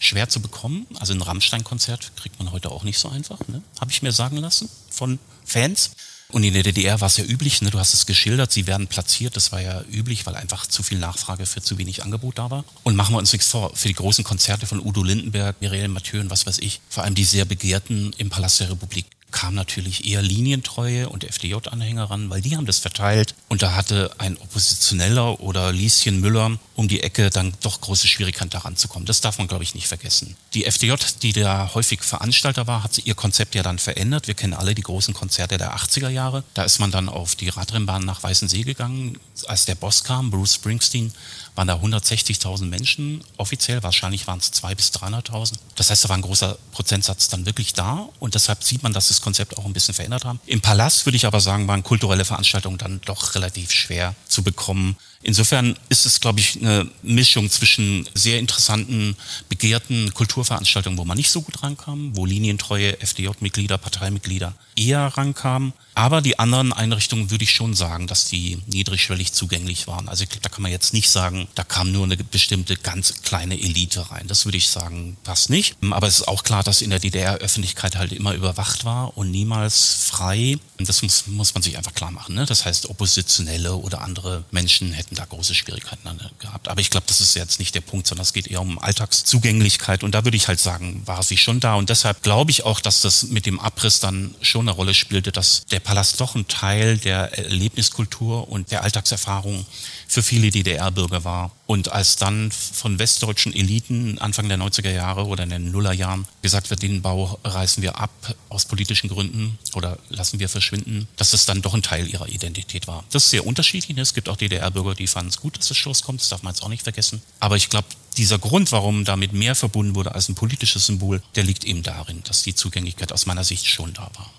schwer 0.00 0.28
zu 0.28 0.40
bekommen. 0.40 0.86
Also 0.98 1.12
ein 1.12 1.22
Rammstein-Konzert 1.22 2.12
kriegt 2.16 2.38
man 2.38 2.52
heute 2.52 2.70
auch 2.70 2.84
nicht 2.84 2.98
so 2.98 3.08
einfach, 3.08 3.38
ne? 3.48 3.62
habe 3.80 3.90
ich 3.90 4.02
mir 4.02 4.12
sagen 4.12 4.36
lassen 4.36 4.68
von 4.90 5.18
Fans. 5.44 5.90
Und 6.30 6.44
in 6.44 6.52
der 6.52 6.62
DDR 6.62 7.00
war 7.00 7.06
es 7.06 7.16
ja 7.16 7.24
üblich, 7.24 7.62
ne, 7.62 7.70
du 7.70 7.78
hast 7.78 7.94
es 7.94 8.04
geschildert, 8.04 8.52
sie 8.52 8.66
werden 8.66 8.86
platziert, 8.86 9.34
das 9.34 9.50
war 9.50 9.62
ja 9.62 9.82
üblich, 9.90 10.26
weil 10.26 10.36
einfach 10.36 10.66
zu 10.66 10.82
viel 10.82 10.98
Nachfrage 10.98 11.46
für 11.46 11.62
zu 11.62 11.78
wenig 11.78 12.02
Angebot 12.04 12.36
da 12.36 12.50
war. 12.50 12.64
Und 12.82 12.96
machen 12.96 13.14
wir 13.14 13.18
uns 13.18 13.32
nichts 13.32 13.48
vor, 13.48 13.74
für 13.74 13.88
die 13.88 13.94
großen 13.94 14.24
Konzerte 14.24 14.66
von 14.66 14.78
Udo 14.78 15.02
Lindenberg, 15.02 15.58
Mireille 15.62 15.88
Mathieu 15.88 16.20
und 16.20 16.28
was 16.28 16.44
weiß 16.44 16.58
ich, 16.58 16.82
vor 16.90 17.04
allem 17.04 17.14
die 17.14 17.24
sehr 17.24 17.46
begehrten 17.46 18.12
im 18.18 18.28
Palast 18.28 18.60
der 18.60 18.70
Republik, 18.70 19.06
kam 19.30 19.54
natürlich 19.54 20.06
eher 20.06 20.22
Linientreue 20.22 21.08
und 21.08 21.24
FDJ-Anhänger 21.24 22.10
ran, 22.10 22.30
weil 22.30 22.40
die 22.40 22.56
haben 22.56 22.66
das 22.66 22.78
verteilt. 22.78 23.34
Und 23.48 23.62
da 23.62 23.74
hatte 23.74 24.10
ein 24.18 24.36
Oppositioneller 24.38 25.40
oder 25.40 25.72
Lieschen 25.72 26.20
Müller 26.20 26.58
um 26.74 26.88
die 26.88 27.02
Ecke 27.02 27.30
dann 27.30 27.52
doch 27.60 27.80
große 27.80 28.06
Schwierigkeiten 28.06 28.50
daran 28.50 28.76
zu 28.76 28.88
kommen. 28.88 29.04
Das 29.04 29.20
darf 29.20 29.38
man, 29.38 29.48
glaube 29.48 29.64
ich, 29.64 29.74
nicht 29.74 29.88
vergessen. 29.88 30.36
Die 30.54 30.64
FDJ, 30.64 30.94
die 31.22 31.32
da 31.32 31.72
häufig 31.74 32.02
Veranstalter 32.02 32.66
war, 32.66 32.84
hat 32.84 32.98
ihr 32.98 33.14
Konzept 33.14 33.54
ja 33.54 33.62
dann 33.62 33.78
verändert. 33.78 34.28
Wir 34.28 34.34
kennen 34.34 34.54
alle 34.54 34.74
die 34.74 34.82
großen 34.82 35.12
Konzerte 35.12 35.58
der 35.58 35.76
80er 35.76 36.08
Jahre. 36.08 36.44
Da 36.54 36.62
ist 36.62 36.78
man 36.78 36.90
dann 36.90 37.08
auf 37.08 37.34
die 37.34 37.48
Radrennbahn 37.48 38.04
nach 38.04 38.22
Weißensee 38.22 38.62
gegangen. 38.62 39.18
Als 39.46 39.64
der 39.64 39.74
Boss 39.74 40.04
kam, 40.04 40.30
Bruce 40.30 40.54
Springsteen, 40.54 41.12
waren 41.58 41.66
da 41.66 41.74
160.000 41.74 42.66
Menschen. 42.66 43.20
Offiziell 43.36 43.82
wahrscheinlich 43.82 44.28
waren 44.28 44.38
es 44.38 44.52
200.000 44.52 44.74
bis 44.76 44.92
300.000. 44.92 45.52
Das 45.74 45.90
heißt, 45.90 46.04
da 46.04 46.08
war 46.08 46.16
ein 46.16 46.22
großer 46.22 46.56
Prozentsatz 46.70 47.28
dann 47.28 47.46
wirklich 47.46 47.74
da. 47.74 48.08
Und 48.20 48.36
deshalb 48.36 48.62
sieht 48.62 48.84
man, 48.84 48.92
dass 48.92 49.08
das 49.08 49.20
Konzept 49.20 49.58
auch 49.58 49.64
ein 49.64 49.72
bisschen 49.72 49.92
verändert 49.92 50.24
haben. 50.24 50.38
Im 50.46 50.60
Palast 50.60 51.04
würde 51.04 51.16
ich 51.16 51.26
aber 51.26 51.40
sagen, 51.40 51.66
waren 51.66 51.82
kulturelle 51.82 52.24
Veranstaltungen 52.24 52.78
dann 52.78 53.00
doch 53.04 53.34
relativ 53.34 53.72
schwer 53.72 54.14
zu 54.28 54.44
bekommen. 54.44 54.96
Insofern 55.22 55.76
ist 55.88 56.06
es, 56.06 56.20
glaube 56.20 56.40
ich, 56.40 56.56
eine 56.56 56.88
Mischung 57.02 57.50
zwischen 57.50 58.08
sehr 58.14 58.38
interessanten, 58.38 59.16
begehrten 59.48 60.14
Kulturveranstaltungen, 60.14 60.98
wo 60.98 61.04
man 61.04 61.16
nicht 61.16 61.30
so 61.30 61.42
gut 61.42 61.62
rankam, 61.62 62.16
wo 62.16 62.24
linientreue 62.24 63.00
FDJ-Mitglieder, 63.00 63.78
Parteimitglieder 63.78 64.54
eher 64.78 65.06
rankamen. 65.06 65.72
Aber 65.94 66.20
die 66.20 66.38
anderen 66.38 66.72
Einrichtungen 66.72 67.32
würde 67.32 67.42
ich 67.42 67.52
schon 67.52 67.74
sagen, 67.74 68.06
dass 68.06 68.26
die 68.26 68.58
niedrigschwellig 68.66 69.32
zugänglich 69.32 69.88
waren. 69.88 70.08
Also 70.08 70.22
ich 70.22 70.30
glaube, 70.30 70.42
da 70.42 70.48
kann 70.48 70.62
man 70.62 70.70
jetzt 70.70 70.92
nicht 70.92 71.10
sagen, 71.10 71.48
da 71.56 71.64
kam 71.64 71.90
nur 71.90 72.04
eine 72.04 72.16
bestimmte 72.16 72.76
ganz 72.76 73.22
kleine 73.22 73.60
Elite 73.60 74.08
rein. 74.12 74.28
Das 74.28 74.44
würde 74.44 74.58
ich 74.58 74.68
sagen, 74.68 75.16
passt 75.24 75.50
nicht. 75.50 75.74
Aber 75.90 76.06
es 76.06 76.20
ist 76.20 76.28
auch 76.28 76.44
klar, 76.44 76.62
dass 76.62 76.82
in 76.82 76.90
der 76.90 77.00
DDR-Öffentlichkeit 77.00 77.96
halt 77.96 78.12
immer 78.12 78.34
überwacht 78.34 78.84
war 78.84 79.18
und 79.18 79.32
niemals 79.32 79.94
frei. 80.04 80.58
Und 80.78 80.88
das 80.88 81.02
muss, 81.02 81.26
muss 81.26 81.54
man 81.54 81.64
sich 81.64 81.76
einfach 81.76 81.94
klar 81.94 82.12
machen. 82.12 82.36
Ne? 82.36 82.46
Das 82.46 82.64
heißt, 82.64 82.88
Oppositionelle 82.88 83.74
oder 83.74 84.02
andere 84.02 84.44
Menschen 84.52 84.92
hätten 84.92 85.07
da 85.16 85.24
große 85.24 85.54
Schwierigkeiten 85.54 86.08
gehabt. 86.38 86.68
Aber 86.68 86.80
ich 86.80 86.90
glaube, 86.90 87.06
das 87.06 87.20
ist 87.20 87.34
jetzt 87.34 87.58
nicht 87.58 87.74
der 87.74 87.80
Punkt, 87.80 88.06
sondern 88.06 88.22
es 88.22 88.32
geht 88.32 88.46
eher 88.46 88.60
um 88.60 88.78
Alltagszugänglichkeit. 88.78 90.04
Und 90.04 90.14
da 90.14 90.24
würde 90.24 90.36
ich 90.36 90.48
halt 90.48 90.60
sagen, 90.60 91.02
war 91.06 91.22
sie 91.22 91.36
schon 91.36 91.60
da. 91.60 91.74
Und 91.74 91.90
deshalb 91.90 92.22
glaube 92.22 92.50
ich 92.50 92.64
auch, 92.64 92.80
dass 92.80 93.00
das 93.00 93.24
mit 93.24 93.46
dem 93.46 93.60
Abriss 93.60 94.00
dann 94.00 94.34
schon 94.40 94.68
eine 94.68 94.72
Rolle 94.72 94.94
spielte, 94.94 95.32
dass 95.32 95.66
der 95.66 95.80
Palast 95.80 96.20
doch 96.20 96.34
ein 96.34 96.48
Teil 96.48 96.98
der 96.98 97.36
Erlebniskultur 97.38 98.48
und 98.48 98.70
der 98.70 98.82
Alltagserfahrung 98.82 99.66
für 100.08 100.22
viele 100.22 100.50
DDR-Bürger 100.50 101.22
war. 101.22 101.52
Und 101.66 101.92
als 101.92 102.16
dann 102.16 102.50
von 102.50 102.98
westdeutschen 102.98 103.54
Eliten 103.54 104.18
Anfang 104.18 104.48
der 104.48 104.58
90er 104.58 104.90
Jahre 104.90 105.26
oder 105.26 105.44
in 105.44 105.50
den 105.50 105.70
Nullerjahren 105.70 106.26
gesagt 106.40 106.70
wird, 106.70 106.82
den 106.82 107.02
Bau 107.02 107.38
reißen 107.44 107.82
wir 107.82 107.98
ab 107.98 108.10
aus 108.48 108.64
politischen 108.64 109.08
Gründen 109.08 109.58
oder 109.74 109.98
lassen 110.08 110.40
wir 110.40 110.48
verschwinden, 110.48 111.06
dass 111.16 111.32
das 111.32 111.44
dann 111.44 111.60
doch 111.60 111.74
ein 111.74 111.82
Teil 111.82 112.08
ihrer 112.08 112.28
Identität 112.28 112.86
war. 112.86 113.04
Das 113.10 113.24
ist 113.24 113.30
sehr 113.30 113.46
unterschiedlich. 113.46 113.96
Es 113.98 114.14
gibt 114.14 114.30
auch 114.30 114.36
DDR-Bürger, 114.36 114.94
die 114.94 115.06
fanden 115.06 115.28
es 115.28 115.40
gut, 115.40 115.58
dass 115.58 115.68
das 115.68 115.76
Schloss 115.76 116.02
kommt. 116.02 116.22
Das 116.22 116.30
darf 116.30 116.42
man 116.42 116.54
jetzt 116.54 116.62
auch 116.62 116.70
nicht 116.70 116.84
vergessen. 116.84 117.20
Aber 117.38 117.56
ich 117.56 117.68
glaube, 117.68 117.88
dieser 118.16 118.38
Grund, 118.38 118.72
warum 118.72 119.04
damit 119.04 119.34
mehr 119.34 119.54
verbunden 119.54 119.94
wurde 119.94 120.14
als 120.14 120.30
ein 120.30 120.34
politisches 120.34 120.86
Symbol, 120.86 121.22
der 121.34 121.44
liegt 121.44 121.64
eben 121.64 121.82
darin, 121.82 122.22
dass 122.24 122.42
die 122.42 122.54
Zugänglichkeit 122.54 123.12
aus 123.12 123.26
meiner 123.26 123.44
Sicht 123.44 123.66
schon 123.66 123.92
da 123.92 124.10
war. 124.14 124.32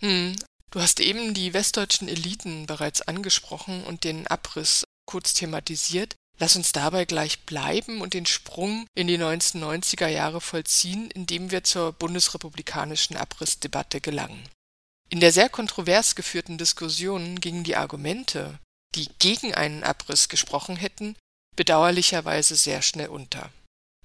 Hm, 0.00 0.36
Du 0.70 0.80
hast 0.80 1.00
eben 1.00 1.32
die 1.32 1.54
westdeutschen 1.54 2.08
Eliten 2.08 2.66
bereits 2.66 3.02
angesprochen 3.02 3.84
und 3.84 4.04
den 4.04 4.26
Abriss 4.26 4.84
kurz 5.06 5.32
thematisiert. 5.32 6.16
Lass 6.38 6.56
uns 6.56 6.72
dabei 6.72 7.04
gleich 7.04 7.40
bleiben 7.40 8.00
und 8.00 8.14
den 8.14 8.26
Sprung 8.26 8.86
in 8.94 9.08
die 9.08 9.18
1990er 9.18 10.06
Jahre 10.06 10.40
vollziehen, 10.40 11.10
indem 11.10 11.50
wir 11.50 11.64
zur 11.64 11.92
bundesrepublikanischen 11.92 13.16
Abrissdebatte 13.16 14.00
gelangen. 14.00 14.48
In 15.10 15.20
der 15.20 15.32
sehr 15.32 15.48
kontrovers 15.48 16.14
geführten 16.14 16.58
Diskussion 16.58 17.40
gingen 17.40 17.64
die 17.64 17.76
Argumente, 17.76 18.58
die 18.94 19.08
gegen 19.18 19.54
einen 19.54 19.82
Abriss 19.82 20.28
gesprochen 20.28 20.76
hätten, 20.76 21.16
bedauerlicherweise 21.56 22.54
sehr 22.56 22.82
schnell 22.82 23.08
unter. 23.08 23.50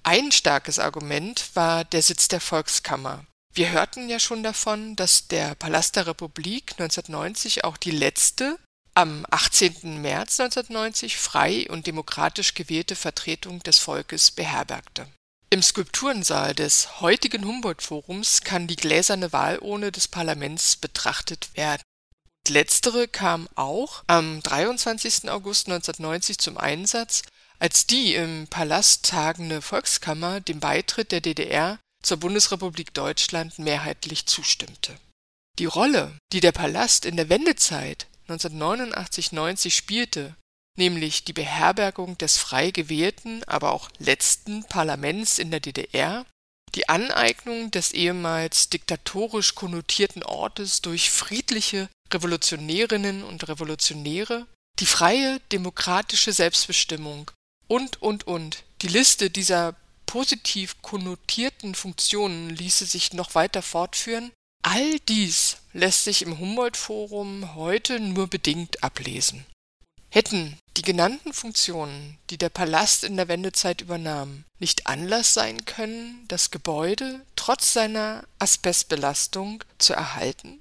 Ein 0.02 0.32
starkes 0.32 0.78
Argument 0.78 1.50
war 1.54 1.84
der 1.84 2.02
Sitz 2.02 2.28
der 2.28 2.40
Volkskammer, 2.40 3.26
wir 3.54 3.70
hörten 3.70 4.08
ja 4.08 4.18
schon 4.18 4.42
davon, 4.42 4.96
dass 4.96 5.28
der 5.28 5.54
Palast 5.54 5.96
der 5.96 6.06
Republik 6.06 6.72
1990 6.72 7.64
auch 7.64 7.76
die 7.76 7.92
letzte 7.92 8.58
am 8.94 9.26
18. 9.30 10.00
März 10.00 10.40
1990 10.40 11.16
frei 11.16 11.68
und 11.68 11.86
demokratisch 11.86 12.54
gewählte 12.54 12.96
Vertretung 12.96 13.60
des 13.62 13.78
Volkes 13.78 14.30
beherbergte. 14.30 15.06
Im 15.50 15.62
Skulpturensaal 15.62 16.54
des 16.54 17.00
heutigen 17.00 17.44
Humboldt-Forums 17.44 18.42
kann 18.42 18.66
die 18.66 18.76
gläserne 18.76 19.32
Wahlurne 19.32 19.92
des 19.92 20.08
Parlaments 20.08 20.76
betrachtet 20.76 21.50
werden. 21.54 21.82
Letztere 22.48 23.08
kam 23.08 23.48
auch 23.54 24.02
am 24.06 24.42
23. 24.42 25.30
August 25.30 25.68
1990 25.68 26.38
zum 26.38 26.58
Einsatz, 26.58 27.22
als 27.58 27.86
die 27.86 28.14
im 28.14 28.48
Palast 28.48 29.08
tagende 29.08 29.62
Volkskammer 29.62 30.40
dem 30.40 30.60
Beitritt 30.60 31.12
der 31.12 31.20
DDR 31.20 31.78
zur 32.04 32.18
Bundesrepublik 32.18 32.94
Deutschland 32.94 33.58
mehrheitlich 33.58 34.26
zustimmte. 34.26 34.96
Die 35.58 35.66
Rolle, 35.66 36.16
die 36.32 36.40
der 36.40 36.52
Palast 36.52 37.04
in 37.04 37.16
der 37.16 37.28
Wendezeit 37.28 38.06
1989-90 38.28 39.70
spielte, 39.70 40.34
nämlich 40.76 41.24
die 41.24 41.32
Beherbergung 41.32 42.18
des 42.18 42.38
frei 42.38 42.70
gewählten, 42.70 43.44
aber 43.44 43.72
auch 43.72 43.90
letzten 43.98 44.64
Parlaments 44.64 45.38
in 45.38 45.50
der 45.50 45.60
DDR, 45.60 46.26
die 46.74 46.88
Aneignung 46.88 47.70
des 47.70 47.92
ehemals 47.92 48.68
diktatorisch 48.68 49.54
konnotierten 49.54 50.24
Ortes 50.24 50.82
durch 50.82 51.10
friedliche 51.10 51.88
Revolutionärinnen 52.12 53.22
und 53.22 53.46
Revolutionäre, 53.48 54.46
die 54.80 54.86
freie 54.86 55.38
demokratische 55.52 56.32
Selbstbestimmung 56.32 57.30
und, 57.68 58.02
und, 58.02 58.26
und. 58.26 58.64
Die 58.82 58.88
Liste 58.88 59.30
dieser 59.30 59.76
positiv 60.14 60.80
konnotierten 60.80 61.74
Funktionen 61.74 62.50
ließe 62.50 62.86
sich 62.86 63.14
noch 63.14 63.34
weiter 63.34 63.62
fortführen, 63.62 64.30
all 64.62 65.00
dies 65.08 65.56
lässt 65.72 66.04
sich 66.04 66.22
im 66.22 66.38
Humboldt-Forum 66.38 67.56
heute 67.56 67.98
nur 67.98 68.28
bedingt 68.28 68.84
ablesen. 68.84 69.44
Hätten 70.10 70.56
die 70.76 70.82
genannten 70.82 71.32
Funktionen, 71.32 72.16
die 72.30 72.38
der 72.38 72.48
Palast 72.48 73.02
in 73.02 73.16
der 73.16 73.26
Wendezeit 73.26 73.80
übernahm, 73.80 74.44
nicht 74.60 74.86
Anlass 74.86 75.34
sein 75.34 75.64
können, 75.64 76.24
das 76.28 76.52
Gebäude 76.52 77.20
trotz 77.34 77.72
seiner 77.72 78.22
Asbestbelastung 78.38 79.64
zu 79.78 79.94
erhalten? 79.94 80.60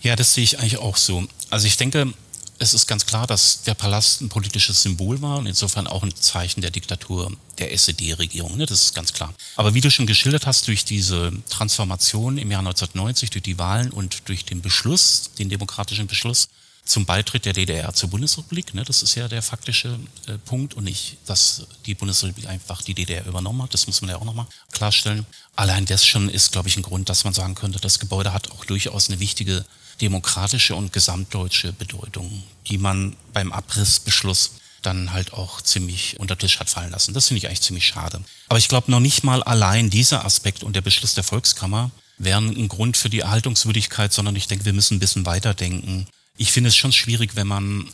Ja, 0.00 0.14
das 0.14 0.34
sehe 0.34 0.44
ich 0.44 0.60
eigentlich 0.60 0.78
auch 0.78 0.96
so. 0.96 1.26
Also 1.50 1.66
ich 1.66 1.76
denke, 1.76 2.14
es 2.58 2.72
ist 2.72 2.86
ganz 2.86 3.04
klar, 3.06 3.26
dass 3.26 3.62
der 3.62 3.74
Palast 3.74 4.20
ein 4.20 4.28
politisches 4.28 4.82
Symbol 4.82 5.20
war 5.20 5.38
und 5.38 5.46
insofern 5.46 5.86
auch 5.86 6.02
ein 6.02 6.14
Zeichen 6.14 6.60
der 6.60 6.70
Diktatur 6.70 7.32
der 7.58 7.72
SED-Regierung. 7.72 8.56
Ne? 8.56 8.66
Das 8.66 8.82
ist 8.82 8.94
ganz 8.94 9.12
klar. 9.12 9.34
Aber 9.56 9.74
wie 9.74 9.80
du 9.80 9.90
schon 9.90 10.06
geschildert 10.06 10.46
hast, 10.46 10.68
durch 10.68 10.84
diese 10.84 11.32
Transformation 11.48 12.38
im 12.38 12.50
Jahr 12.50 12.60
1990, 12.60 13.30
durch 13.30 13.42
die 13.42 13.58
Wahlen 13.58 13.90
und 13.90 14.28
durch 14.28 14.44
den 14.44 14.62
Beschluss, 14.62 15.30
den 15.38 15.48
demokratischen 15.48 16.06
Beschluss 16.06 16.48
zum 16.84 17.06
Beitritt 17.06 17.46
der 17.46 17.54
DDR 17.54 17.94
zur 17.94 18.10
Bundesrepublik, 18.10 18.74
ne? 18.74 18.84
das 18.84 19.02
ist 19.02 19.14
ja 19.14 19.26
der 19.26 19.42
faktische 19.42 19.98
äh, 20.26 20.36
Punkt 20.38 20.74
und 20.74 20.84
nicht, 20.84 21.16
dass 21.24 21.66
die 21.86 21.94
Bundesrepublik 21.94 22.46
einfach 22.46 22.82
die 22.82 22.94
DDR 22.94 23.26
übernommen 23.26 23.62
hat. 23.62 23.72
Das 23.72 23.86
muss 23.86 24.02
man 24.02 24.10
ja 24.10 24.16
auch 24.16 24.24
nochmal 24.24 24.46
klarstellen. 24.70 25.24
Allein 25.56 25.86
das 25.86 26.04
schon 26.04 26.28
ist, 26.28 26.52
glaube 26.52 26.68
ich, 26.68 26.76
ein 26.76 26.82
Grund, 26.82 27.08
dass 27.08 27.24
man 27.24 27.32
sagen 27.32 27.54
könnte, 27.54 27.80
das 27.80 27.98
Gebäude 27.98 28.32
hat 28.34 28.50
auch 28.52 28.64
durchaus 28.66 29.08
eine 29.08 29.18
wichtige 29.18 29.64
demokratische 30.00 30.74
und 30.74 30.92
gesamtdeutsche 30.92 31.72
Bedeutung, 31.72 32.42
die 32.66 32.78
man 32.78 33.16
beim 33.32 33.52
Abrissbeschluss 33.52 34.52
dann 34.82 35.12
halt 35.12 35.32
auch 35.32 35.60
ziemlich 35.60 36.20
unter 36.20 36.36
Tisch 36.36 36.60
hat 36.60 36.68
fallen 36.68 36.90
lassen. 36.90 37.14
Das 37.14 37.28
finde 37.28 37.38
ich 37.38 37.46
eigentlich 37.46 37.62
ziemlich 37.62 37.86
schade. 37.86 38.22
Aber 38.48 38.58
ich 38.58 38.68
glaube 38.68 38.90
noch 38.90 39.00
nicht 39.00 39.24
mal 39.24 39.42
allein 39.42 39.90
dieser 39.90 40.24
Aspekt 40.24 40.62
und 40.62 40.76
der 40.76 40.82
Beschluss 40.82 41.14
der 41.14 41.24
Volkskammer 41.24 41.90
wären 42.18 42.48
ein 42.48 42.68
Grund 42.68 42.96
für 42.96 43.10
die 43.10 43.20
Erhaltungswürdigkeit, 43.20 44.12
sondern 44.12 44.36
ich 44.36 44.46
denke, 44.46 44.64
wir 44.64 44.72
müssen 44.72 44.96
ein 44.96 45.00
bisschen 45.00 45.26
weiterdenken. 45.26 46.06
Ich 46.36 46.52
finde 46.52 46.68
es 46.68 46.76
schon 46.76 46.92
schwierig, 46.92 47.34
wenn 47.34 47.46
man 47.46 47.88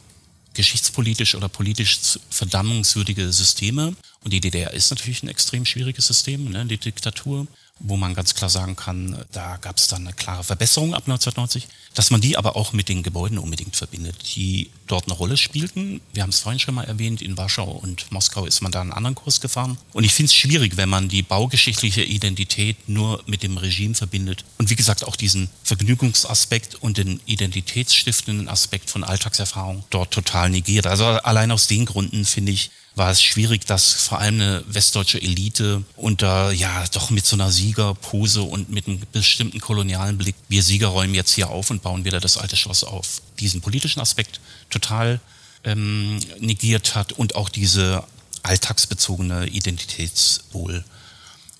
geschichtspolitisch 0.54 1.36
oder 1.36 1.48
politisch 1.48 2.18
verdammungswürdige 2.30 3.32
Systeme, 3.32 3.94
und 4.22 4.32
die 4.32 4.40
DDR 4.40 4.72
ist 4.72 4.90
natürlich 4.90 5.22
ein 5.22 5.28
extrem 5.28 5.64
schwieriges 5.64 6.06
System, 6.06 6.50
ne, 6.50 6.66
die 6.66 6.76
Diktatur, 6.76 7.46
wo 7.80 7.96
man 7.96 8.14
ganz 8.14 8.34
klar 8.34 8.50
sagen 8.50 8.76
kann, 8.76 9.24
da 9.32 9.56
gab 9.56 9.78
es 9.78 9.88
dann 9.88 10.06
eine 10.06 10.12
klare 10.12 10.44
Verbesserung 10.44 10.94
ab 10.94 11.04
1990, 11.06 11.66
dass 11.94 12.10
man 12.10 12.20
die 12.20 12.36
aber 12.36 12.54
auch 12.54 12.72
mit 12.72 12.88
den 12.88 13.02
Gebäuden 13.02 13.38
unbedingt 13.38 13.74
verbindet, 13.74 14.16
die 14.36 14.70
dort 14.86 15.06
eine 15.06 15.14
Rolle 15.14 15.36
spielten. 15.36 16.00
Wir 16.12 16.22
haben 16.22 16.30
es 16.30 16.40
vorhin 16.40 16.58
schon 16.58 16.74
mal 16.74 16.84
erwähnt, 16.84 17.22
in 17.22 17.36
Warschau 17.36 17.70
und 17.70 18.12
Moskau 18.12 18.44
ist 18.44 18.60
man 18.60 18.70
da 18.70 18.80
einen 18.80 18.92
anderen 18.92 19.14
Kurs 19.14 19.40
gefahren. 19.40 19.78
Und 19.92 20.04
ich 20.04 20.12
finde 20.12 20.26
es 20.26 20.34
schwierig, 20.34 20.76
wenn 20.76 20.88
man 20.88 21.08
die 21.08 21.22
baugeschichtliche 21.22 22.02
Identität 22.02 22.88
nur 22.88 23.22
mit 23.26 23.42
dem 23.42 23.56
Regime 23.56 23.94
verbindet. 23.94 24.44
Und 24.58 24.70
wie 24.70 24.76
gesagt, 24.76 25.04
auch 25.04 25.16
diesen 25.16 25.48
Vergnügungsaspekt 25.64 26.76
und 26.76 26.98
den 26.98 27.20
identitätsstiftenden 27.24 28.48
Aspekt 28.48 28.90
von 28.90 29.04
Alltagserfahrung 29.04 29.84
dort 29.90 30.12
total 30.12 30.50
negiert. 30.50 30.86
Also 30.86 31.06
allein 31.06 31.50
aus 31.50 31.66
den 31.66 31.86
Gründen 31.86 32.24
finde 32.24 32.52
ich, 32.52 32.70
war 33.00 33.10
es 33.10 33.22
schwierig, 33.22 33.64
dass 33.64 33.94
vor 33.94 34.18
allem 34.18 34.34
eine 34.34 34.62
westdeutsche 34.66 35.22
Elite 35.22 35.82
unter, 35.96 36.52
ja, 36.52 36.84
doch 36.92 37.08
mit 37.08 37.24
so 37.24 37.34
einer 37.34 37.50
Siegerpose 37.50 38.42
und 38.42 38.68
mit 38.68 38.86
einem 38.86 39.00
bestimmten 39.10 39.58
kolonialen 39.58 40.18
Blick, 40.18 40.34
wir 40.50 40.62
Sieger 40.62 40.88
räumen 40.88 41.14
jetzt 41.14 41.32
hier 41.32 41.48
auf 41.48 41.70
und 41.70 41.80
bauen 41.80 42.04
wieder 42.04 42.20
das 42.20 42.36
alte 42.36 42.56
Schloss 42.56 42.84
auf. 42.84 43.22
Diesen 43.38 43.62
politischen 43.62 44.00
Aspekt 44.00 44.42
total 44.68 45.18
ähm, 45.64 46.20
negiert 46.40 46.94
hat 46.94 47.12
und 47.12 47.36
auch 47.36 47.48
diese 47.48 48.04
alltagsbezogene 48.42 49.46
Identitätswohl 49.46 50.84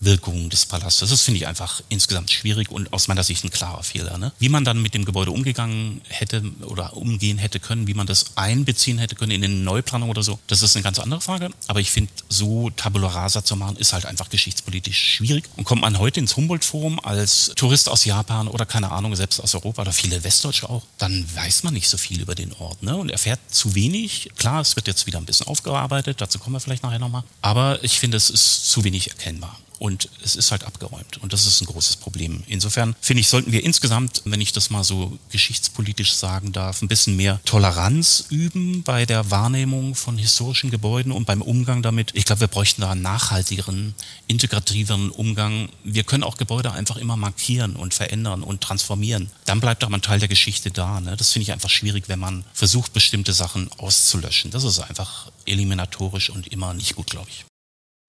Wirkung 0.00 0.48
des 0.48 0.64
Palastes. 0.64 1.10
Das 1.10 1.22
finde 1.22 1.38
ich 1.38 1.46
einfach 1.46 1.82
insgesamt 1.90 2.30
schwierig 2.30 2.70
und 2.70 2.92
aus 2.92 3.06
meiner 3.08 3.22
Sicht 3.22 3.44
ein 3.44 3.50
klarer 3.50 3.82
Fehler. 3.82 4.16
Ne? 4.16 4.32
Wie 4.38 4.48
man 4.48 4.64
dann 4.64 4.80
mit 4.80 4.94
dem 4.94 5.04
Gebäude 5.04 5.30
umgegangen 5.30 6.00
hätte 6.08 6.42
oder 6.62 6.96
umgehen 6.96 7.36
hätte 7.36 7.60
können, 7.60 7.86
wie 7.86 7.92
man 7.92 8.06
das 8.06 8.36
einbeziehen 8.36 8.98
hätte 8.98 9.14
können 9.14 9.32
in 9.32 9.44
eine 9.44 9.52
Neuplanung 9.52 10.08
oder 10.08 10.22
so, 10.22 10.38
das 10.46 10.62
ist 10.62 10.74
eine 10.74 10.82
ganz 10.82 10.98
andere 10.98 11.20
Frage. 11.20 11.50
Aber 11.66 11.80
ich 11.80 11.90
finde, 11.90 12.10
so 12.30 12.70
Tabula 12.70 13.08
Rasa 13.08 13.44
zu 13.44 13.56
machen, 13.56 13.76
ist 13.76 13.92
halt 13.92 14.06
einfach 14.06 14.30
geschichtspolitisch 14.30 15.16
schwierig. 15.16 15.44
Und 15.56 15.64
kommt 15.64 15.82
man 15.82 15.98
heute 15.98 16.20
ins 16.20 16.34
Humboldt-Forum 16.34 16.98
als 17.00 17.52
Tourist 17.56 17.90
aus 17.90 18.06
Japan 18.06 18.48
oder 18.48 18.64
keine 18.64 18.90
Ahnung, 18.92 19.14
selbst 19.14 19.38
aus 19.38 19.54
Europa 19.54 19.82
oder 19.82 19.92
viele 19.92 20.24
Westdeutsche 20.24 20.70
auch, 20.70 20.84
dann 20.96 21.26
weiß 21.34 21.62
man 21.62 21.74
nicht 21.74 21.88
so 21.88 21.98
viel 21.98 22.22
über 22.22 22.34
den 22.34 22.54
Ort 22.54 22.82
ne? 22.82 22.96
und 22.96 23.10
erfährt 23.10 23.40
zu 23.50 23.74
wenig. 23.74 24.30
Klar, 24.36 24.62
es 24.62 24.76
wird 24.76 24.86
jetzt 24.86 25.06
wieder 25.06 25.18
ein 25.18 25.26
bisschen 25.26 25.46
aufgearbeitet, 25.46 26.22
dazu 26.22 26.38
kommen 26.38 26.56
wir 26.56 26.60
vielleicht 26.60 26.82
nachher 26.82 26.98
nochmal. 26.98 27.24
Aber 27.42 27.84
ich 27.84 27.98
finde, 27.98 28.16
es 28.16 28.30
ist 28.30 28.70
zu 28.70 28.82
wenig 28.84 29.10
erkennbar 29.10 29.58
und 29.80 30.10
es 30.22 30.36
ist 30.36 30.50
halt 30.50 30.64
abgeräumt. 30.64 31.16
Und 31.22 31.32
das 31.32 31.46
ist 31.46 31.62
ein 31.62 31.66
großes 31.66 31.96
Problem. 31.96 32.42
Insofern 32.46 32.94
finde 33.00 33.22
ich, 33.22 33.28
sollten 33.28 33.50
wir 33.50 33.64
insgesamt, 33.64 34.20
wenn 34.26 34.40
ich 34.42 34.52
das 34.52 34.68
mal 34.68 34.84
so 34.84 35.18
geschichtspolitisch 35.30 36.12
sagen 36.12 36.52
darf, 36.52 36.82
ein 36.82 36.88
bisschen 36.88 37.16
mehr 37.16 37.40
Toleranz 37.46 38.26
üben 38.28 38.82
bei 38.82 39.06
der 39.06 39.30
Wahrnehmung 39.30 39.94
von 39.94 40.18
historischen 40.18 40.70
Gebäuden 40.70 41.12
und 41.12 41.24
beim 41.24 41.40
Umgang 41.40 41.80
damit. 41.80 42.10
Ich 42.14 42.26
glaube, 42.26 42.40
wir 42.40 42.48
bräuchten 42.48 42.82
da 42.82 42.90
einen 42.90 43.00
nachhaltigeren, 43.00 43.94
integrativeren 44.26 45.08
Umgang. 45.08 45.70
Wir 45.82 46.04
können 46.04 46.24
auch 46.24 46.36
Gebäude 46.36 46.72
einfach 46.72 46.98
immer 46.98 47.16
markieren 47.16 47.74
und 47.74 47.94
verändern 47.94 48.42
und 48.42 48.60
transformieren. 48.60 49.30
Dann 49.46 49.60
bleibt 49.60 49.82
aber 49.82 49.96
ein 49.96 50.02
Teil 50.02 50.18
der 50.18 50.28
Geschichte 50.28 50.70
da. 50.70 51.00
Ne? 51.00 51.16
Das 51.16 51.32
finde 51.32 51.44
ich 51.44 51.52
einfach 51.52 51.70
schwierig, 51.70 52.04
wenn 52.08 52.18
man 52.18 52.44
versucht, 52.52 52.92
bestimmte 52.92 53.32
Sachen 53.32 53.70
auszulöschen. 53.78 54.50
Das 54.50 54.64
ist 54.64 54.78
einfach 54.78 55.32
eliminatorisch 55.46 56.28
und 56.28 56.48
immer 56.48 56.74
nicht 56.74 56.96
gut, 56.96 57.06
glaube 57.06 57.30
ich. 57.30 57.46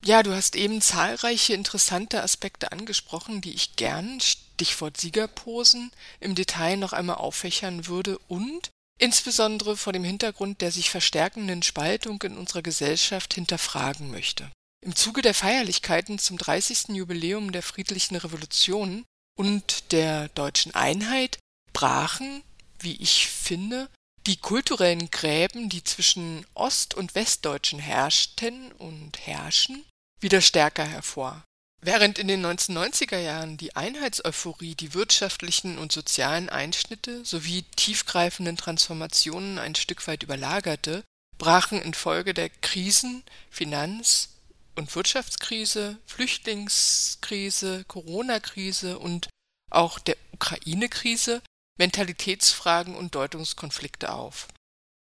Ja, 0.04 0.24
du 0.24 0.34
hast 0.34 0.56
eben 0.56 0.82
zahlreiche 0.82 1.54
interessante 1.54 2.24
Aspekte 2.24 2.72
angesprochen, 2.72 3.40
die 3.40 3.54
ich 3.54 3.76
gern, 3.76 4.20
Stichwort 4.20 4.98
Siegerposen, 4.98 5.92
im 6.20 6.34
Detail 6.34 6.78
noch 6.78 6.94
einmal 6.94 7.18
auffächern 7.18 7.86
würde 7.86 8.18
und 8.28 8.72
insbesondere 9.00 9.78
vor 9.78 9.94
dem 9.94 10.04
Hintergrund 10.04 10.62
der 10.62 10.72
sich 10.72 10.90
verstärkenden 10.90 11.62
Spaltung 11.62 12.22
in 12.24 12.38
unserer 12.38 12.64
Gesellschaft 12.64 13.36
hinterfragen 13.36 14.10
möchte. 14.10 14.50
Im 14.84 14.96
Zuge 14.96 15.22
der 15.22 15.36
Feierlichkeiten 15.36 16.18
zum 16.18 16.40
30. 16.40 16.90
Jubiläum 16.90 17.52
der 17.52 17.62
friedlichen 17.62 18.16
Revolution 18.16 19.06
und 19.38 19.92
der 19.92 20.30
deutschen 20.30 20.74
Einheit 20.74 21.38
brachen, 21.74 22.42
wie 22.80 22.96
ich 22.96 23.28
finde, 23.28 23.88
die 24.26 24.38
kulturellen 24.38 25.12
Gräben, 25.12 25.70
die 25.70 25.84
zwischen 25.84 26.46
Ost- 26.56 26.96
und 26.96 27.14
Westdeutschen 27.14 27.80
herrschten 27.80 28.72
und 28.74 29.20
herrschen, 29.20 29.84
wieder 30.22 30.42
stärker 30.42 30.86
hervor. 30.86 31.44
Während 31.84 32.20
in 32.20 32.28
den 32.28 32.46
1990er 32.46 33.18
Jahren 33.18 33.58
die 33.58 33.76
Einheitseuphorie 33.76 34.76
die 34.76 34.94
wirtschaftlichen 34.94 35.80
und 35.80 35.92
sozialen 35.92 36.50
Einschnitte 36.50 37.26
sowie 37.26 37.64
tiefgreifenden 37.76 38.56
Transformationen 38.56 39.58
ein 39.58 39.74
Stück 39.74 40.08
weit 40.08 40.22
überlagerte, 40.22 41.04
brachen 41.40 41.82
infolge 41.82 42.36
der 42.36 42.50
Krisen 42.50 43.24
Finanz 43.50 44.30
und 44.76 44.96
Wirtschaftskrise, 44.96 45.98
Flüchtlingskrise, 46.06 47.84
Corona-Krise 47.88 49.00
und 49.00 49.28
auch 49.72 49.98
der 49.98 50.18
Ukraine-Krise 50.34 51.42
Mentalitätsfragen 51.80 52.96
und 52.96 53.16
Deutungskonflikte 53.16 54.14
auf 54.14 54.48